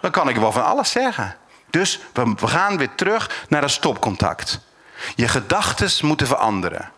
dan 0.00 0.10
kan 0.10 0.28
ik 0.28 0.36
wel 0.36 0.52
van 0.52 0.64
alles 0.64 0.90
zeggen. 0.90 1.36
Dus 1.70 2.00
we 2.12 2.46
gaan 2.46 2.76
weer 2.76 2.94
terug 2.94 3.44
naar 3.48 3.60
dat 3.60 3.70
stopcontact. 3.70 4.60
Je 5.14 5.28
gedachten 5.28 6.06
moeten 6.06 6.26
veranderen. 6.26 6.90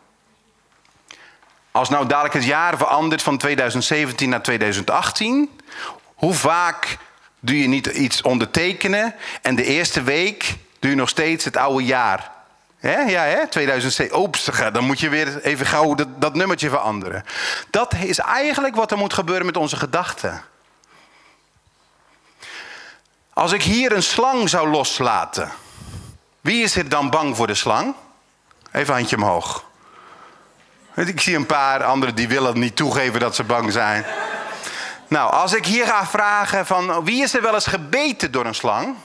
Als 1.71 1.89
nou 1.89 2.07
dadelijk 2.07 2.35
het 2.35 2.45
jaar 2.45 2.77
verandert 2.77 3.23
van 3.23 3.39
2017 3.39 4.29
naar 4.29 4.43
2018, 4.43 5.61
hoe 6.15 6.35
vaak 6.35 6.99
doe 7.41 7.59
je 7.59 7.69
niet 7.69 7.87
iets 7.87 8.23
ondertekenen 8.23 9.15
en 9.43 9.55
de 9.55 9.65
eerste 9.65 10.03
week 10.03 10.57
doe 10.79 10.91
je 10.91 10.97
nog 10.97 11.09
steeds 11.09 11.45
het 11.45 11.57
oude 11.57 11.85
jaar? 11.85 12.31
He? 12.79 13.01
Ja, 13.01 13.23
hè? 13.23 13.47
2007. 13.49 14.19
Oeps, 14.19 14.51
dan 14.73 14.85
moet 14.85 15.01
je 15.01 15.09
weer 15.09 15.41
even 15.41 15.67
gauw 15.67 15.95
dat, 15.95 16.21
dat 16.21 16.35
nummertje 16.35 16.69
veranderen. 16.69 17.25
Dat 17.71 17.95
is 17.95 18.19
eigenlijk 18.19 18.75
wat 18.75 18.91
er 18.91 18.99
moet 18.99 19.13
gebeuren 19.13 19.47
met 19.47 19.57
onze 19.57 19.77
gedachten. 19.77 20.43
Als 23.33 23.53
ik 23.53 23.63
hier 23.63 23.93
een 23.93 24.03
slang 24.03 24.49
zou 24.49 24.69
loslaten, 24.69 25.53
wie 26.41 26.63
is 26.63 26.77
er 26.77 26.89
dan 26.89 27.11
bang 27.11 27.37
voor 27.37 27.47
de 27.47 27.55
slang? 27.55 27.95
Even 28.73 28.95
handje 28.95 29.17
omhoog. 29.17 29.65
Ik 30.95 31.21
zie 31.21 31.37
een 31.37 31.47
paar 31.47 31.85
anderen 31.85 32.15
die 32.15 32.29
willen 32.29 32.59
niet 32.59 32.77
toegeven 32.77 33.21
dat 33.21 33.35
ze 33.35 33.45
bang 33.45 33.73
zijn. 33.73 34.05
Nou, 35.09 35.33
als 35.33 35.53
ik 35.53 35.67
hier 35.67 35.87
ga 35.87 36.07
vragen 36.07 36.67
van 36.67 37.05
wie 37.05 37.23
is 37.23 37.35
er 37.35 37.43
wel 37.43 37.55
eens 37.55 37.67
gebeten 37.67 38.33
door 38.33 38.47
een 38.47 38.55
slang? 38.55 38.97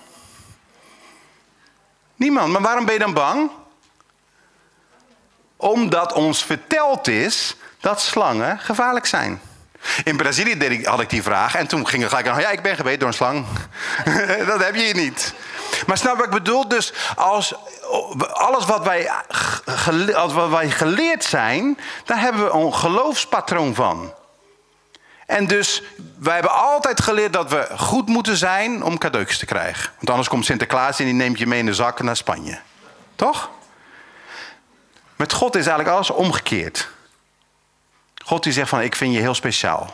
Niemand. 2.16 2.52
Maar 2.52 2.62
waarom 2.62 2.86
ben 2.86 2.94
je 2.94 3.00
dan 3.00 3.14
bang? 3.14 3.52
Omdat 5.56 6.14
ons 6.14 6.44
verteld 6.44 7.08
is 7.08 7.56
dat 7.80 8.02
slangen 8.02 8.60
gevaarlijk 8.60 9.06
zijn. 9.06 9.42
In 10.04 10.18
Brazilië 10.18 10.84
had 10.84 11.00
ik 11.00 11.10
die 11.10 11.24
vraag 11.24 11.56
en 11.56 11.68
toen 11.68 11.88
ging 11.88 12.04
er 12.04 12.10
gelijk 12.10 12.28
aan: 12.28 12.40
ja, 12.40 12.50
ik 12.50 12.62
ben 12.62 12.76
gebeten 12.76 13.00
door 13.00 13.08
een 13.08 13.14
slang. 13.14 13.46
dat 14.48 14.64
heb 14.64 14.76
je 14.76 14.82
hier 14.82 14.96
niet. 14.96 15.34
Maar 15.88 15.98
snap 15.98 16.16
wat 16.16 16.26
ik 16.26 16.32
bedoel? 16.32 16.68
Dus 16.68 16.94
als 17.16 17.54
alles 18.32 18.66
wat 18.66 18.84
wij, 18.84 19.12
wat 20.34 20.50
wij 20.50 20.70
geleerd 20.70 21.24
zijn, 21.24 21.78
daar 22.06 22.20
hebben 22.20 22.44
we 22.44 22.52
een 22.52 22.74
geloofspatroon 22.74 23.76
van. 23.76 24.14
En 25.26 25.48
dus 25.48 25.84
wij 26.20 26.34
hebben 26.34 26.52
altijd 26.52 27.02
geleerd 27.02 27.34
dat 27.34 27.50
we 27.50 27.68
goed 27.78 28.08
moeten 28.08 28.38
zijn 28.38 28.84
om 28.84 28.98
cadeautjes 28.98 29.38
te 29.38 29.46
krijgen. 29.46 29.92
Want 29.96 30.10
anders 30.10 30.28
komt 30.28 30.46
Sinterklaas 30.46 31.00
en 31.00 31.06
die 31.06 31.14
neemt 31.14 31.40
je 31.40 31.48
mee 31.48 31.60
in 31.60 31.66
de 31.66 31.74
zakken 31.74 32.06
naar 32.06 32.16
Spanje. 32.16 32.60
Toch? 33.16 33.50
Met 35.16 35.34
God 35.34 35.56
is 35.56 35.66
eigenlijk 35.66 35.96
alles 35.96 36.10
omgekeerd. 36.10 36.90
God 38.28 38.44
die 38.44 38.54
zegt 38.54 38.70
van 38.70 38.82
ik 38.82 38.96
vind 38.96 39.14
je 39.14 39.20
heel 39.20 39.34
speciaal. 39.34 39.94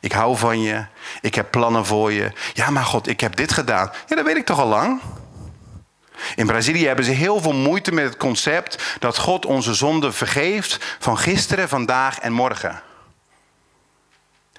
Ik 0.00 0.12
hou 0.12 0.36
van 0.36 0.62
je. 0.62 0.84
Ik 1.20 1.34
heb 1.34 1.50
plannen 1.50 1.86
voor 1.86 2.12
je. 2.12 2.32
Ja, 2.54 2.70
maar 2.70 2.84
God, 2.84 3.08
ik 3.08 3.20
heb 3.20 3.36
dit 3.36 3.52
gedaan. 3.52 3.90
Ja, 4.06 4.16
dat 4.16 4.24
weet 4.24 4.36
ik 4.36 4.46
toch 4.46 4.58
al 4.58 4.66
lang. 4.66 5.00
In 6.36 6.46
Brazilië 6.46 6.86
hebben 6.86 7.04
ze 7.04 7.10
heel 7.10 7.40
veel 7.40 7.52
moeite 7.52 7.92
met 7.92 8.04
het 8.04 8.16
concept 8.16 8.96
dat 8.98 9.18
God 9.18 9.46
onze 9.46 9.74
zonde 9.74 10.12
vergeeft 10.12 10.96
van 10.98 11.18
gisteren, 11.18 11.68
vandaag 11.68 12.18
en 12.18 12.32
morgen. 12.32 12.82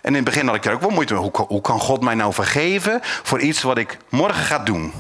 En 0.02 0.10
in 0.10 0.14
het 0.14 0.24
begin 0.24 0.48
had 0.48 0.56
ik 0.56 0.66
er 0.66 0.74
ook 0.74 0.82
wel 0.82 0.90
moeite 0.90 1.14
mee. 1.14 1.22
Hoe, 1.22 1.46
hoe 1.48 1.62
kan 1.62 1.80
God 1.80 2.02
mij 2.02 2.16
nou 2.16 2.34
vergeven 2.34 3.00
voor 3.02 3.40
iets 3.40 3.62
wat 3.62 3.78
ik 3.78 3.98
morgen 4.10 4.44
ga 4.44 4.60
doen? 4.60 4.94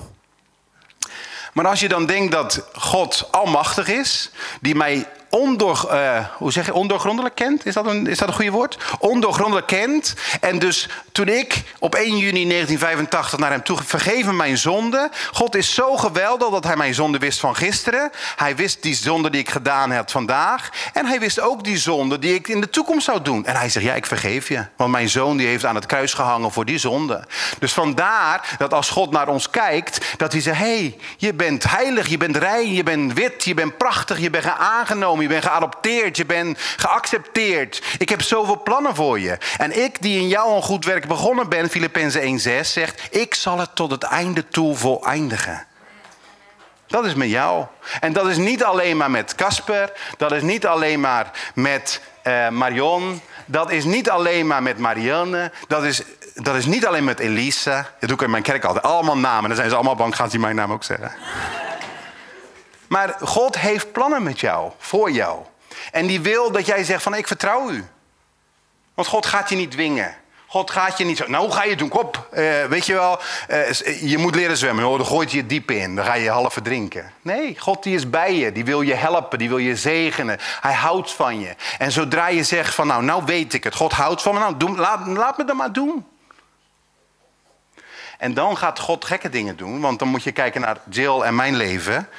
Maar 1.53 1.67
als 1.67 1.79
je 1.79 1.87
dan 1.87 2.05
denkt 2.05 2.31
dat 2.31 2.67
God 2.73 3.27
almachtig 3.31 3.87
is, 3.87 4.31
die 4.61 4.75
mij 4.75 5.07
ondoor, 5.29 5.89
uh, 5.91 6.25
hoe 6.37 6.51
zeg 6.51 6.65
je, 6.65 6.73
ondoorgrondelijk 6.73 7.35
kent. 7.35 7.65
Is 7.65 7.73
dat, 7.73 7.85
een, 7.85 8.07
is 8.07 8.17
dat 8.17 8.27
een 8.27 8.33
goede 8.33 8.51
woord? 8.51 8.77
Ondoorgrondelijk 8.99 9.67
kent. 9.67 10.13
En 10.41 10.59
dus 10.59 10.89
toen 11.11 11.27
ik 11.27 11.63
op 11.79 11.95
1 11.95 12.05
juni 12.05 12.47
1985 12.47 13.39
naar 13.39 13.51
hem 13.51 13.63
toe 13.63 13.77
vergeven 13.85 14.35
mijn 14.35 14.57
zonde. 14.57 15.09
God 15.31 15.55
is 15.55 15.73
zo 15.73 15.97
geweldig 15.97 16.49
dat 16.49 16.63
hij 16.63 16.75
mijn 16.75 16.93
zonde 16.93 17.17
wist 17.17 17.39
van 17.39 17.55
gisteren. 17.55 18.11
Hij 18.35 18.55
wist 18.55 18.81
die 18.81 18.95
zonde 18.95 19.29
die 19.29 19.39
ik 19.39 19.49
gedaan 19.49 19.91
had 19.91 20.11
vandaag. 20.11 20.69
En 20.93 21.05
hij 21.05 21.19
wist 21.19 21.39
ook 21.39 21.63
die 21.63 21.77
zonde 21.77 22.19
die 22.19 22.33
ik 22.33 22.47
in 22.47 22.61
de 22.61 22.69
toekomst 22.69 23.05
zou 23.05 23.21
doen. 23.21 23.45
En 23.45 23.55
hij 23.55 23.69
zegt, 23.69 23.85
ja, 23.85 23.93
ik 23.93 24.05
vergeef 24.05 24.47
je. 24.47 24.65
Want 24.75 24.91
mijn 24.91 25.09
zoon 25.09 25.37
die 25.37 25.47
heeft 25.47 25.65
aan 25.65 25.75
het 25.75 25.85
kruis 25.85 26.13
gehangen 26.13 26.51
voor 26.51 26.65
die 26.65 26.77
zonde. 26.77 27.23
Dus 27.59 27.73
vandaar 27.73 28.55
dat 28.57 28.73
als 28.73 28.89
God 28.89 29.11
naar 29.11 29.27
ons 29.27 29.49
kijkt, 29.49 30.05
dat 30.17 30.31
hij 30.31 30.41
zegt, 30.41 30.57
hé, 30.57 30.65
hey, 30.65 30.97
je 31.17 31.33
bent 31.33 31.63
heilig, 31.63 32.07
je 32.07 32.17
bent 32.17 32.37
rein, 32.37 32.73
je 32.73 32.83
bent 32.83 33.13
wit, 33.13 33.43
je 33.43 33.53
bent 33.53 33.77
prachtig, 33.77 34.19
je 34.19 34.29
bent 34.29 34.45
aangenomen 34.45 35.16
je 35.21 35.27
bent 35.27 35.43
geadopteerd, 35.43 36.17
je 36.17 36.25
bent 36.25 36.59
geaccepteerd. 36.77 37.83
Ik 37.97 38.09
heb 38.09 38.21
zoveel 38.21 38.61
plannen 38.63 38.95
voor 38.95 39.19
je. 39.19 39.37
En 39.57 39.83
ik, 39.83 40.01
die 40.01 40.19
in 40.19 40.27
jou 40.27 40.55
een 40.55 40.61
goed 40.61 40.85
werk 40.85 41.07
begonnen 41.07 41.49
ben, 41.49 41.69
Filippenzen 41.69 42.39
1:6, 42.39 42.61
zegt: 42.61 43.07
Ik 43.09 43.33
zal 43.33 43.59
het 43.59 43.75
tot 43.75 43.91
het 43.91 44.03
einde 44.03 44.47
toe 44.47 44.75
voleindigen. 44.75 45.65
Dat 46.87 47.05
is 47.05 47.13
met 47.13 47.29
jou. 47.29 47.65
En 47.99 48.13
dat 48.13 48.27
is 48.27 48.37
niet 48.37 48.63
alleen 48.63 48.97
maar 48.97 49.11
met 49.11 49.35
Casper. 49.35 49.91
Dat 50.17 50.31
is 50.31 50.41
niet 50.41 50.65
alleen 50.65 50.99
maar 50.99 51.31
met 51.53 52.01
uh, 52.23 52.49
Marion. 52.49 53.21
Dat 53.45 53.71
is 53.71 53.83
niet 53.83 54.09
alleen 54.09 54.47
maar 54.47 54.63
met 54.63 54.77
Marianne. 54.77 55.51
Dat 55.67 55.83
is, 55.83 56.01
dat 56.33 56.55
is 56.55 56.65
niet 56.65 56.85
alleen 56.85 57.03
met 57.03 57.19
Elisa. 57.19 57.75
Dat 57.99 58.09
doe 58.09 58.17
ik 58.17 58.23
in 58.23 58.29
mijn 58.29 58.43
kerk 58.43 58.63
altijd. 58.63 58.85
Allemaal 58.85 59.17
namen. 59.17 59.47
Dan 59.47 59.57
zijn 59.57 59.69
ze 59.69 59.75
allemaal 59.75 59.95
bang, 59.95 60.15
gaan 60.15 60.29
ze 60.29 60.39
mijn 60.39 60.55
naam 60.55 60.71
ook 60.71 60.83
zeggen. 60.83 61.11
Maar 62.87 63.15
God 63.19 63.57
heeft 63.59 63.91
plannen 63.91 64.23
met 64.23 64.39
jou, 64.39 64.71
voor 64.77 65.11
jou. 65.11 65.39
En 65.91 66.07
die 66.07 66.21
wil 66.21 66.51
dat 66.51 66.65
jij 66.65 66.83
zegt 66.83 67.03
van 67.03 67.15
ik 67.15 67.27
vertrouw 67.27 67.69
u. 67.69 67.85
Want 68.93 69.07
God 69.07 69.25
gaat 69.25 69.49
je 69.49 69.55
niet 69.55 69.71
dwingen. 69.71 70.15
God 70.49 70.71
gaat 70.71 70.97
je 70.97 71.05
niet 71.05 71.17
zo, 71.17 71.25
nou 71.27 71.43
hoe 71.45 71.53
ga 71.53 71.63
je 71.63 71.69
het 71.69 71.79
doen? 71.79 71.89
Kop, 71.89 72.27
uh, 72.33 72.63
weet 72.63 72.85
je 72.85 72.93
wel, 72.93 73.19
uh, 73.49 74.01
je 74.01 74.17
moet 74.17 74.35
leren 74.35 74.57
zwemmen. 74.57 74.85
Oh, 74.85 74.97
dan 74.97 75.05
gooit 75.05 75.31
je 75.31 75.37
je 75.37 75.45
diep 75.45 75.71
in, 75.71 75.95
dan 75.95 76.05
ga 76.05 76.13
je 76.13 76.29
half 76.29 76.53
verdrinken. 76.53 77.11
Nee, 77.21 77.55
God 77.59 77.83
die 77.83 77.95
is 77.95 78.09
bij 78.09 78.35
je, 78.35 78.51
die 78.51 78.65
wil 78.65 78.81
je 78.81 78.93
helpen, 78.93 79.39
die 79.39 79.49
wil 79.49 79.57
je 79.57 79.75
zegenen. 79.75 80.37
Hij 80.61 80.73
houdt 80.73 81.11
van 81.11 81.39
je. 81.39 81.55
En 81.77 81.91
zodra 81.91 82.27
je 82.27 82.43
zegt 82.43 82.75
van 82.75 82.87
nou, 82.87 83.03
nou 83.03 83.23
weet 83.25 83.53
ik 83.53 83.63
het, 83.63 83.75
God 83.75 83.91
houdt 83.91 84.21
van 84.21 84.33
me, 84.33 84.39
nou 84.39 84.57
doe, 84.57 84.77
laat, 84.77 85.07
laat 85.07 85.37
me 85.37 85.43
dat 85.43 85.55
maar 85.55 85.73
doen. 85.73 86.05
En 88.17 88.33
dan 88.33 88.57
gaat 88.57 88.79
God 88.79 89.05
gekke 89.05 89.29
dingen 89.29 89.57
doen, 89.57 89.81
want 89.81 89.99
dan 89.99 90.07
moet 90.07 90.23
je 90.23 90.31
kijken 90.31 90.61
naar 90.61 90.77
Jill 90.89 91.21
en 91.21 91.35
mijn 91.35 91.55
leven. 91.55 92.09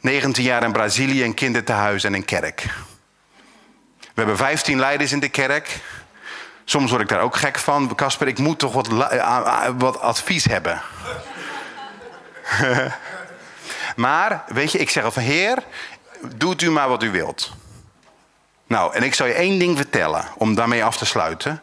19 0.00 0.44
jaar 0.44 0.62
in 0.62 0.72
Brazilië, 0.72 1.24
een 1.24 1.34
kinderthuis 1.34 2.04
en 2.04 2.14
een 2.14 2.24
kerk. 2.24 2.62
We 4.00 4.26
hebben 4.26 4.36
15 4.36 4.78
leiders 4.78 5.12
in 5.12 5.20
de 5.20 5.28
kerk. 5.28 5.80
Soms 6.64 6.90
word 6.90 7.02
ik 7.02 7.08
daar 7.08 7.20
ook 7.20 7.36
gek 7.36 7.58
van. 7.58 7.94
Casper, 7.94 8.26
ik 8.26 8.38
moet 8.38 8.58
toch 8.58 8.72
wat, 8.72 8.88
eh, 8.88 9.68
wat 9.76 10.00
advies 10.00 10.44
hebben. 10.44 10.82
maar, 13.96 14.44
weet 14.46 14.72
je, 14.72 14.78
ik 14.78 14.90
zeg 14.90 15.04
al 15.04 15.10
van 15.10 15.22
Heer, 15.22 15.58
doet 16.36 16.62
u 16.62 16.70
maar 16.70 16.88
wat 16.88 17.02
u 17.02 17.10
wilt. 17.10 17.52
Nou, 18.66 18.94
en 18.94 19.02
ik 19.02 19.14
zal 19.14 19.26
je 19.26 19.32
één 19.32 19.58
ding 19.58 19.76
vertellen, 19.76 20.24
om 20.36 20.54
daarmee 20.54 20.84
af 20.84 20.96
te 20.96 21.06
sluiten. 21.06 21.60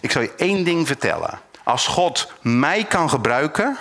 Ik 0.00 0.10
zal 0.10 0.22
je 0.22 0.34
één 0.36 0.64
ding 0.64 0.86
vertellen. 0.86 1.40
Als 1.62 1.86
God 1.86 2.32
mij 2.40 2.84
kan 2.84 3.10
gebruiken, 3.10 3.76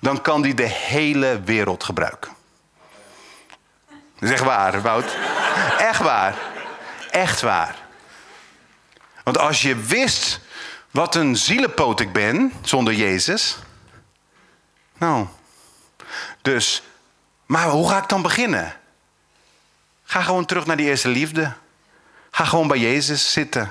dan 0.00 0.22
kan 0.22 0.42
die 0.42 0.54
de 0.54 0.68
hele 0.68 1.40
wereld 1.40 1.84
gebruiken. 1.84 2.36
Dat 3.88 4.28
is 4.28 4.30
echt 4.30 4.44
waar, 4.44 4.82
Wout. 4.82 5.16
Echt 5.78 6.00
waar. 6.00 6.36
Echt 7.10 7.40
waar. 7.40 7.76
Want 9.24 9.38
als 9.38 9.62
je 9.62 9.76
wist 9.76 10.40
wat 10.90 11.14
een 11.14 11.36
zielenpoot 11.36 12.00
ik 12.00 12.12
ben 12.12 12.52
zonder 12.62 12.94
Jezus. 12.94 13.58
Nou, 14.98 15.26
dus, 16.42 16.82
maar 17.46 17.68
hoe 17.68 17.88
ga 17.88 18.02
ik 18.02 18.08
dan 18.08 18.22
beginnen? 18.22 18.76
Ga 20.04 20.22
gewoon 20.22 20.44
terug 20.44 20.66
naar 20.66 20.76
die 20.76 20.86
eerste 20.86 21.08
liefde. 21.08 21.52
Ga 22.30 22.44
gewoon 22.44 22.68
bij 22.68 22.78
Jezus 22.78 23.32
zitten. 23.32 23.70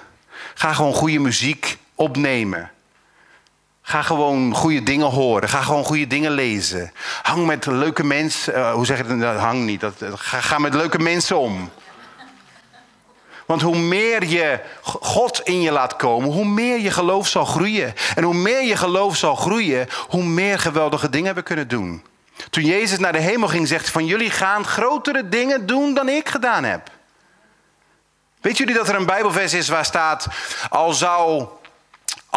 Ga 0.53 0.73
gewoon 0.73 0.93
goede 0.93 1.19
muziek 1.19 1.77
opnemen. 1.95 2.71
Ga 3.89 4.01
gewoon 4.01 4.53
goede 4.53 4.83
dingen 4.83 5.07
horen. 5.07 5.49
Ga 5.49 5.61
gewoon 5.61 5.83
goede 5.83 6.07
dingen 6.07 6.31
lezen. 6.31 6.91
Hang 7.21 7.45
met 7.45 7.65
leuke 7.65 8.03
mensen. 8.03 8.57
Uh, 8.57 8.73
hoe 8.73 8.85
zeg 8.85 8.97
je 8.97 9.17
dat? 9.17 9.37
Hang 9.37 9.65
niet. 9.65 9.79
Dat, 9.79 9.93
ga, 10.15 10.41
ga 10.41 10.57
met 10.57 10.73
leuke 10.73 10.99
mensen 10.99 11.37
om. 11.37 11.69
Want 13.45 13.61
hoe 13.61 13.77
meer 13.77 14.23
je 14.23 14.59
God 14.81 15.41
in 15.43 15.61
je 15.61 15.71
laat 15.71 15.95
komen, 15.95 16.29
hoe 16.29 16.45
meer 16.45 16.79
je 16.79 16.91
geloof 16.91 17.27
zal 17.27 17.45
groeien. 17.45 17.93
En 18.15 18.23
hoe 18.23 18.33
meer 18.33 18.63
je 18.63 18.75
geloof 18.75 19.15
zal 19.15 19.35
groeien, 19.35 19.87
hoe 20.07 20.23
meer 20.23 20.59
geweldige 20.59 21.09
dingen 21.09 21.35
we 21.35 21.41
kunnen 21.41 21.67
doen. 21.67 22.03
Toen 22.49 22.63
Jezus 22.63 22.99
naar 22.99 23.13
de 23.13 23.19
hemel 23.19 23.47
ging, 23.47 23.67
zegt 23.67 23.89
van 23.89 24.05
jullie 24.05 24.31
gaan 24.31 24.65
grotere 24.65 25.29
dingen 25.29 25.65
doen 25.65 25.93
dan 25.93 26.09
ik 26.09 26.29
gedaan 26.29 26.63
heb. 26.63 26.89
Weet 28.41 28.57
jullie 28.57 28.75
dat 28.75 28.89
er 28.89 28.95
een 28.95 29.05
Bijbelvers 29.05 29.53
is 29.53 29.67
waar 29.67 29.85
staat, 29.85 30.27
al, 30.69 30.93
zou, 30.93 31.45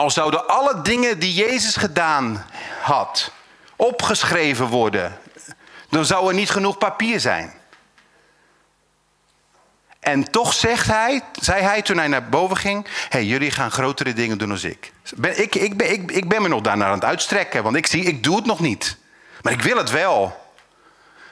al 0.00 0.10
zouden 0.10 0.48
alle 0.48 0.82
dingen 0.82 1.18
die 1.18 1.34
Jezus 1.34 1.76
gedaan 1.76 2.46
had 2.82 3.32
opgeschreven 3.76 4.66
worden, 4.66 5.18
dan 5.88 6.04
zou 6.04 6.28
er 6.28 6.34
niet 6.34 6.50
genoeg 6.50 6.78
papier 6.78 7.20
zijn. 7.20 7.52
En 10.00 10.30
toch 10.30 10.52
zegt 10.52 10.86
hij, 10.86 11.22
zei 11.40 11.62
hij 11.62 11.82
toen 11.82 11.96
hij 11.96 12.08
naar 12.08 12.28
boven 12.28 12.56
ging: 12.56 12.86
hey, 13.08 13.24
jullie 13.24 13.50
gaan 13.50 13.70
grotere 13.70 14.12
dingen 14.12 14.38
doen 14.38 14.48
dan 14.48 14.62
ik. 14.62 14.92
Ben, 15.16 15.42
ik, 15.42 15.54
ik, 15.54 15.76
ben, 15.76 15.90
ik, 15.90 16.10
ik 16.10 16.28
ben 16.28 16.42
me 16.42 16.48
nog 16.48 16.60
daarnaar 16.60 16.88
aan 16.88 16.94
het 16.94 17.04
uitstrekken, 17.04 17.62
want 17.62 17.76
ik 17.76 17.86
zie, 17.86 18.04
ik 18.04 18.22
doe 18.22 18.36
het 18.36 18.46
nog 18.46 18.60
niet. 18.60 18.96
Maar 19.42 19.52
ik 19.52 19.62
wil 19.62 19.76
het 19.76 19.90
wel. 19.90 20.49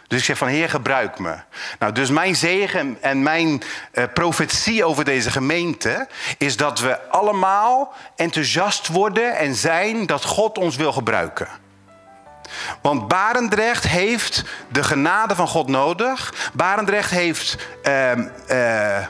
Dus 0.08 0.18
ik 0.18 0.24
zeg 0.24 0.38
van 0.38 0.48
Heer, 0.48 0.70
gebruik 0.70 1.18
me. 1.18 1.34
Nou, 1.78 1.92
dus 1.92 2.10
mijn 2.10 2.36
zegen 2.36 2.98
en 3.00 3.22
mijn 3.22 3.62
uh, 3.92 4.04
profetie 4.14 4.84
over 4.84 5.04
deze 5.04 5.30
gemeente 5.30 6.08
is 6.38 6.56
dat 6.56 6.80
we 6.80 7.10
allemaal 7.10 7.92
enthousiast 8.16 8.86
worden 8.86 9.36
en 9.36 9.54
zijn 9.54 10.06
dat 10.06 10.24
God 10.24 10.58
ons 10.58 10.76
wil 10.76 10.92
gebruiken. 10.92 11.48
Want 12.82 13.08
Barendrecht 13.08 13.88
heeft 13.88 14.44
de 14.72 14.82
genade 14.82 15.34
van 15.34 15.48
God 15.48 15.68
nodig. 15.68 16.50
Barendrecht 16.52 17.10
heeft 17.10 17.56
uh, 17.82 18.12
uh, 18.50 19.06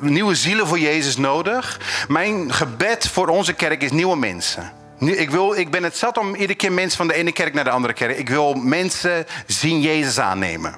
nieuwe 0.00 0.34
zielen 0.34 0.66
voor 0.66 0.78
Jezus 0.78 1.16
nodig. 1.16 1.80
Mijn 2.08 2.52
gebed 2.52 3.08
voor 3.08 3.28
onze 3.28 3.52
kerk 3.52 3.82
is 3.82 3.90
nieuwe 3.90 4.16
mensen. 4.16 4.72
Ik, 4.98 5.30
wil, 5.30 5.54
ik 5.54 5.70
ben 5.70 5.82
het 5.82 5.96
zat 5.96 6.18
om 6.18 6.34
iedere 6.34 6.54
keer 6.54 6.72
mensen 6.72 6.96
van 6.96 7.08
de 7.08 7.14
ene 7.14 7.32
kerk 7.32 7.54
naar 7.54 7.64
de 7.64 7.70
andere 7.70 7.92
kerk. 7.92 8.18
Ik 8.18 8.28
wil 8.28 8.54
mensen 8.54 9.26
zien 9.46 9.80
Jezus 9.80 10.20
aannemen. 10.20 10.76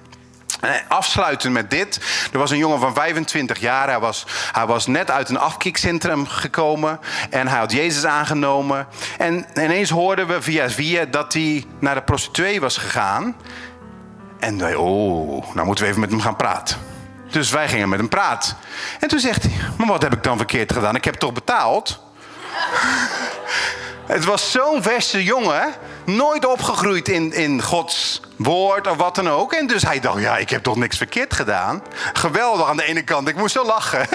En 0.61 0.83
afsluiten 0.89 1.53
met 1.53 1.71
dit. 1.71 2.01
Er 2.33 2.39
was 2.39 2.51
een 2.51 2.59
jongen 2.59 2.81
van 2.81 2.95
25 2.95 3.59
jaar. 3.59 3.89
Hij 3.89 3.99
was, 3.99 4.27
hij 4.53 4.67
was 4.67 4.87
net 4.87 5.11
uit 5.11 5.29
een 5.29 5.39
afkikcentrum 5.39 6.27
gekomen. 6.27 7.01
En 7.31 7.49
hij 7.49 7.59
had 7.59 7.73
Jezus 7.73 8.05
aangenomen. 8.05 8.87
En 9.19 9.47
ineens 9.55 9.91
hoorden 9.91 10.27
we 10.27 10.43
via 10.43 10.71
via 10.71 11.05
dat 11.05 11.33
hij 11.33 11.65
naar 11.79 11.95
de 11.95 12.03
prostituee 12.03 12.61
was 12.61 12.77
gegaan. 12.77 13.37
En 14.39 14.59
wij, 14.59 14.75
oh, 14.75 15.55
nou 15.55 15.67
moeten 15.67 15.85
we 15.85 15.91
even 15.91 16.01
met 16.01 16.11
hem 16.11 16.21
gaan 16.21 16.37
praten. 16.37 16.77
Dus 17.31 17.51
wij 17.51 17.69
gingen 17.69 17.89
met 17.89 17.99
hem 17.99 18.09
praten. 18.09 18.57
En 19.01 19.09
toen 19.09 19.19
zegt 19.19 19.43
hij: 19.43 19.53
Maar 19.77 19.87
wat 19.87 20.03
heb 20.03 20.13
ik 20.13 20.23
dan 20.23 20.37
verkeerd 20.37 20.73
gedaan? 20.73 20.95
Ik 20.95 21.05
heb 21.05 21.15
toch 21.15 21.33
betaald? 21.33 22.01
Het 24.09 24.25
was 24.25 24.51
zo'n 24.51 24.83
verse 24.83 25.25
jongen, 25.25 25.75
nooit 26.07 26.47
opgegroeid 26.47 27.09
in, 27.09 27.33
in 27.33 27.63
Gods 27.63 28.21
woord 28.39 28.87
of 28.87 28.97
wat 28.97 29.15
dan 29.15 29.29
ook. 29.29 29.53
En 29.53 29.67
dus 29.67 29.83
hij 29.83 30.01
dacht, 30.01 30.21
ja, 30.21 30.37
ik 30.37 30.51
heb 30.51 30.63
toch 30.63 30.77
niks 30.77 30.97
verkeerd 30.97 31.35
gedaan. 31.35 31.83
Geweldig 32.13 32.69
aan 32.69 32.77
de 32.77 32.85
ene 32.85 33.03
kant, 33.03 33.29
ik 33.29 33.37
moest 33.37 33.55
zo 33.55 33.65
lachen. 33.65 34.07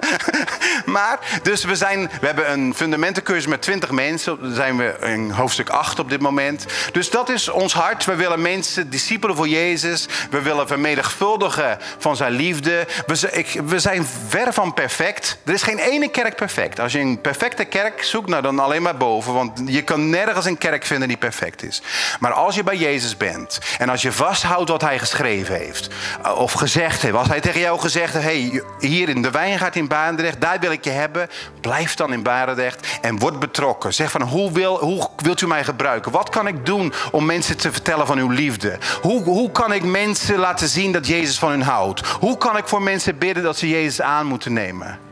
maar, 0.86 1.20
dus 1.44 1.64
we, 1.64 1.76
zijn, 1.76 2.10
we 2.20 2.26
hebben 2.26 2.52
een 2.52 2.74
fundamentencursus 2.76 3.48
met 3.48 3.62
20 3.62 3.92
mensen. 3.92 4.42
Dan 4.42 4.54
zijn 4.54 4.78
we 4.78 4.98
in 5.02 5.32
hoofdstuk 5.32 5.70
8 5.70 6.00
op 6.00 6.10
dit 6.10 6.22
moment. 6.22 6.66
Dus 6.92 7.10
dat 7.10 7.30
is 7.30 7.50
ons 7.50 7.74
hart. 7.74 8.06
We 8.06 8.16
willen 8.16 8.42
mensen, 8.42 8.90
discipelen 8.90 9.36
voor 9.36 9.48
Jezus. 9.48 10.08
We 10.30 10.42
willen 10.42 10.68
vermenigvuldigen 10.68 11.78
van 11.98 12.16
zijn 12.16 12.32
liefde. 12.32 12.88
We, 13.06 13.32
ik, 13.32 13.62
we 13.66 13.80
zijn 13.80 14.06
ver 14.28 14.54
van 14.54 14.74
perfect. 14.74 15.38
Er 15.46 15.54
is 15.54 15.64
geen 15.64 15.80
ene 15.80 16.08
kerk 16.08 16.36
perfect. 16.36 16.80
Als 16.80 16.92
je 16.92 17.00
een 17.00 17.22
perfecte 17.22 17.66
kerk 17.66 18.04
zoekt, 18.04 18.30
nou 18.30 18.42
dan 18.42 18.60
alleen 18.60 18.82
maar 18.82 18.98
boven. 18.98 19.34
Want 19.34 19.62
je 19.66 19.82
kan 19.82 20.10
nergens 20.10 20.46
een 20.46 20.58
kerk 20.58 20.86
vinden 20.86 21.08
die 21.08 21.18
perfect 21.18 21.64
is. 21.64 21.82
Maar 22.20 22.32
als 22.32 22.56
je 22.56 22.64
bij 22.64 22.78
Jezus 22.78 23.18
bent 23.18 23.60
en 23.78 23.90
als 23.90 24.02
je 24.02 24.12
vasthoudt 24.14 24.70
wat 24.70 24.82
hij 24.82 24.99
geschreven 24.99 25.55
heeft. 25.55 25.89
Eh, 26.24 26.38
of 26.38 26.51
gezegd 26.51 27.01
heeft. 27.01 27.16
Als 27.16 27.28
hij 27.28 27.41
tegen 27.41 27.59
jou 27.59 27.80
gezegd 27.80 28.14
heeft: 28.14 28.26
hey, 28.26 28.64
hier 28.80 29.09
in 29.09 29.22
de 29.22 29.32
wijngaard 29.32 29.76
in 29.76 29.88
Barendrecht, 29.88 30.41
daar 30.41 30.59
wil 30.59 30.72
ik 30.72 30.84
je 30.84 30.89
hebben. 30.89 31.30
Blijf 31.61 31.95
dan 31.95 32.14
in 32.14 32.24
Barendrecht 32.24 32.88
en 33.01 33.20
word 33.20 33.39
betrokken. 33.39 33.93
Zeg 33.93 34.11
van 34.11 34.22
hoe, 34.22 34.51
wil, 34.51 34.78
hoe 34.80 35.09
wilt 35.16 35.41
u 35.41 35.47
mij 35.47 35.64
gebruiken? 35.64 36.11
Wat 36.11 36.30
kan 36.30 36.47
ik 36.47 36.66
doen 36.66 36.93
om 37.11 37.26
mensen 37.26 37.57
te 37.57 37.72
vertellen 37.72 38.07
van 38.07 38.18
uw 38.18 38.30
liefde? 38.30 38.78
Hoe, 39.01 39.24
hoe 39.24 39.51
kan 39.51 39.74
ik 39.74 39.84
mensen 39.84 40.38
laten 40.38 40.68
zien 40.68 40.91
dat 40.91 41.07
Jezus 41.07 41.39
van 41.39 41.49
hun 41.49 41.61
houdt? 41.61 42.07
Hoe 42.07 42.38
kan 42.38 42.57
ik 42.57 42.68
voor 42.68 42.82
mensen 42.82 43.18
bidden 43.18 43.43
dat 43.43 43.57
ze 43.57 43.70
Jezus 43.70 44.01
aan 44.01 44.26
moeten 44.26 44.53
nemen? 44.53 45.11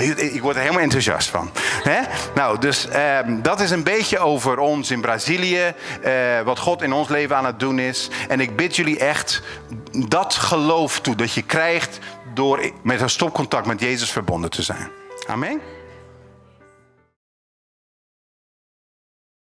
Ik 0.00 0.42
word 0.42 0.56
er 0.56 0.60
helemaal 0.60 0.82
enthousiast 0.82 1.28
van. 1.28 1.50
Nou, 2.34 2.58
dus 2.58 2.88
ehm, 2.88 3.42
dat 3.42 3.60
is 3.60 3.70
een 3.70 3.82
beetje 3.82 4.18
over 4.18 4.58
ons 4.58 4.90
in 4.90 5.00
Brazilië. 5.00 5.74
Eh, 6.02 6.40
wat 6.44 6.58
God 6.58 6.82
in 6.82 6.92
ons 6.92 7.08
leven 7.08 7.36
aan 7.36 7.44
het 7.44 7.60
doen 7.60 7.78
is. 7.78 8.08
En 8.28 8.40
ik 8.40 8.56
bid 8.56 8.76
jullie 8.76 8.98
echt 8.98 9.42
dat 10.08 10.34
geloof 10.34 11.00
toe 11.00 11.14
dat 11.14 11.32
je 11.32 11.42
krijgt 11.42 11.98
door 12.34 12.70
met 12.82 13.00
een 13.00 13.10
stopcontact 13.10 13.66
met 13.66 13.80
Jezus 13.80 14.10
verbonden 14.10 14.50
te 14.50 14.62
zijn. 14.62 14.90
Amen. 15.26 15.79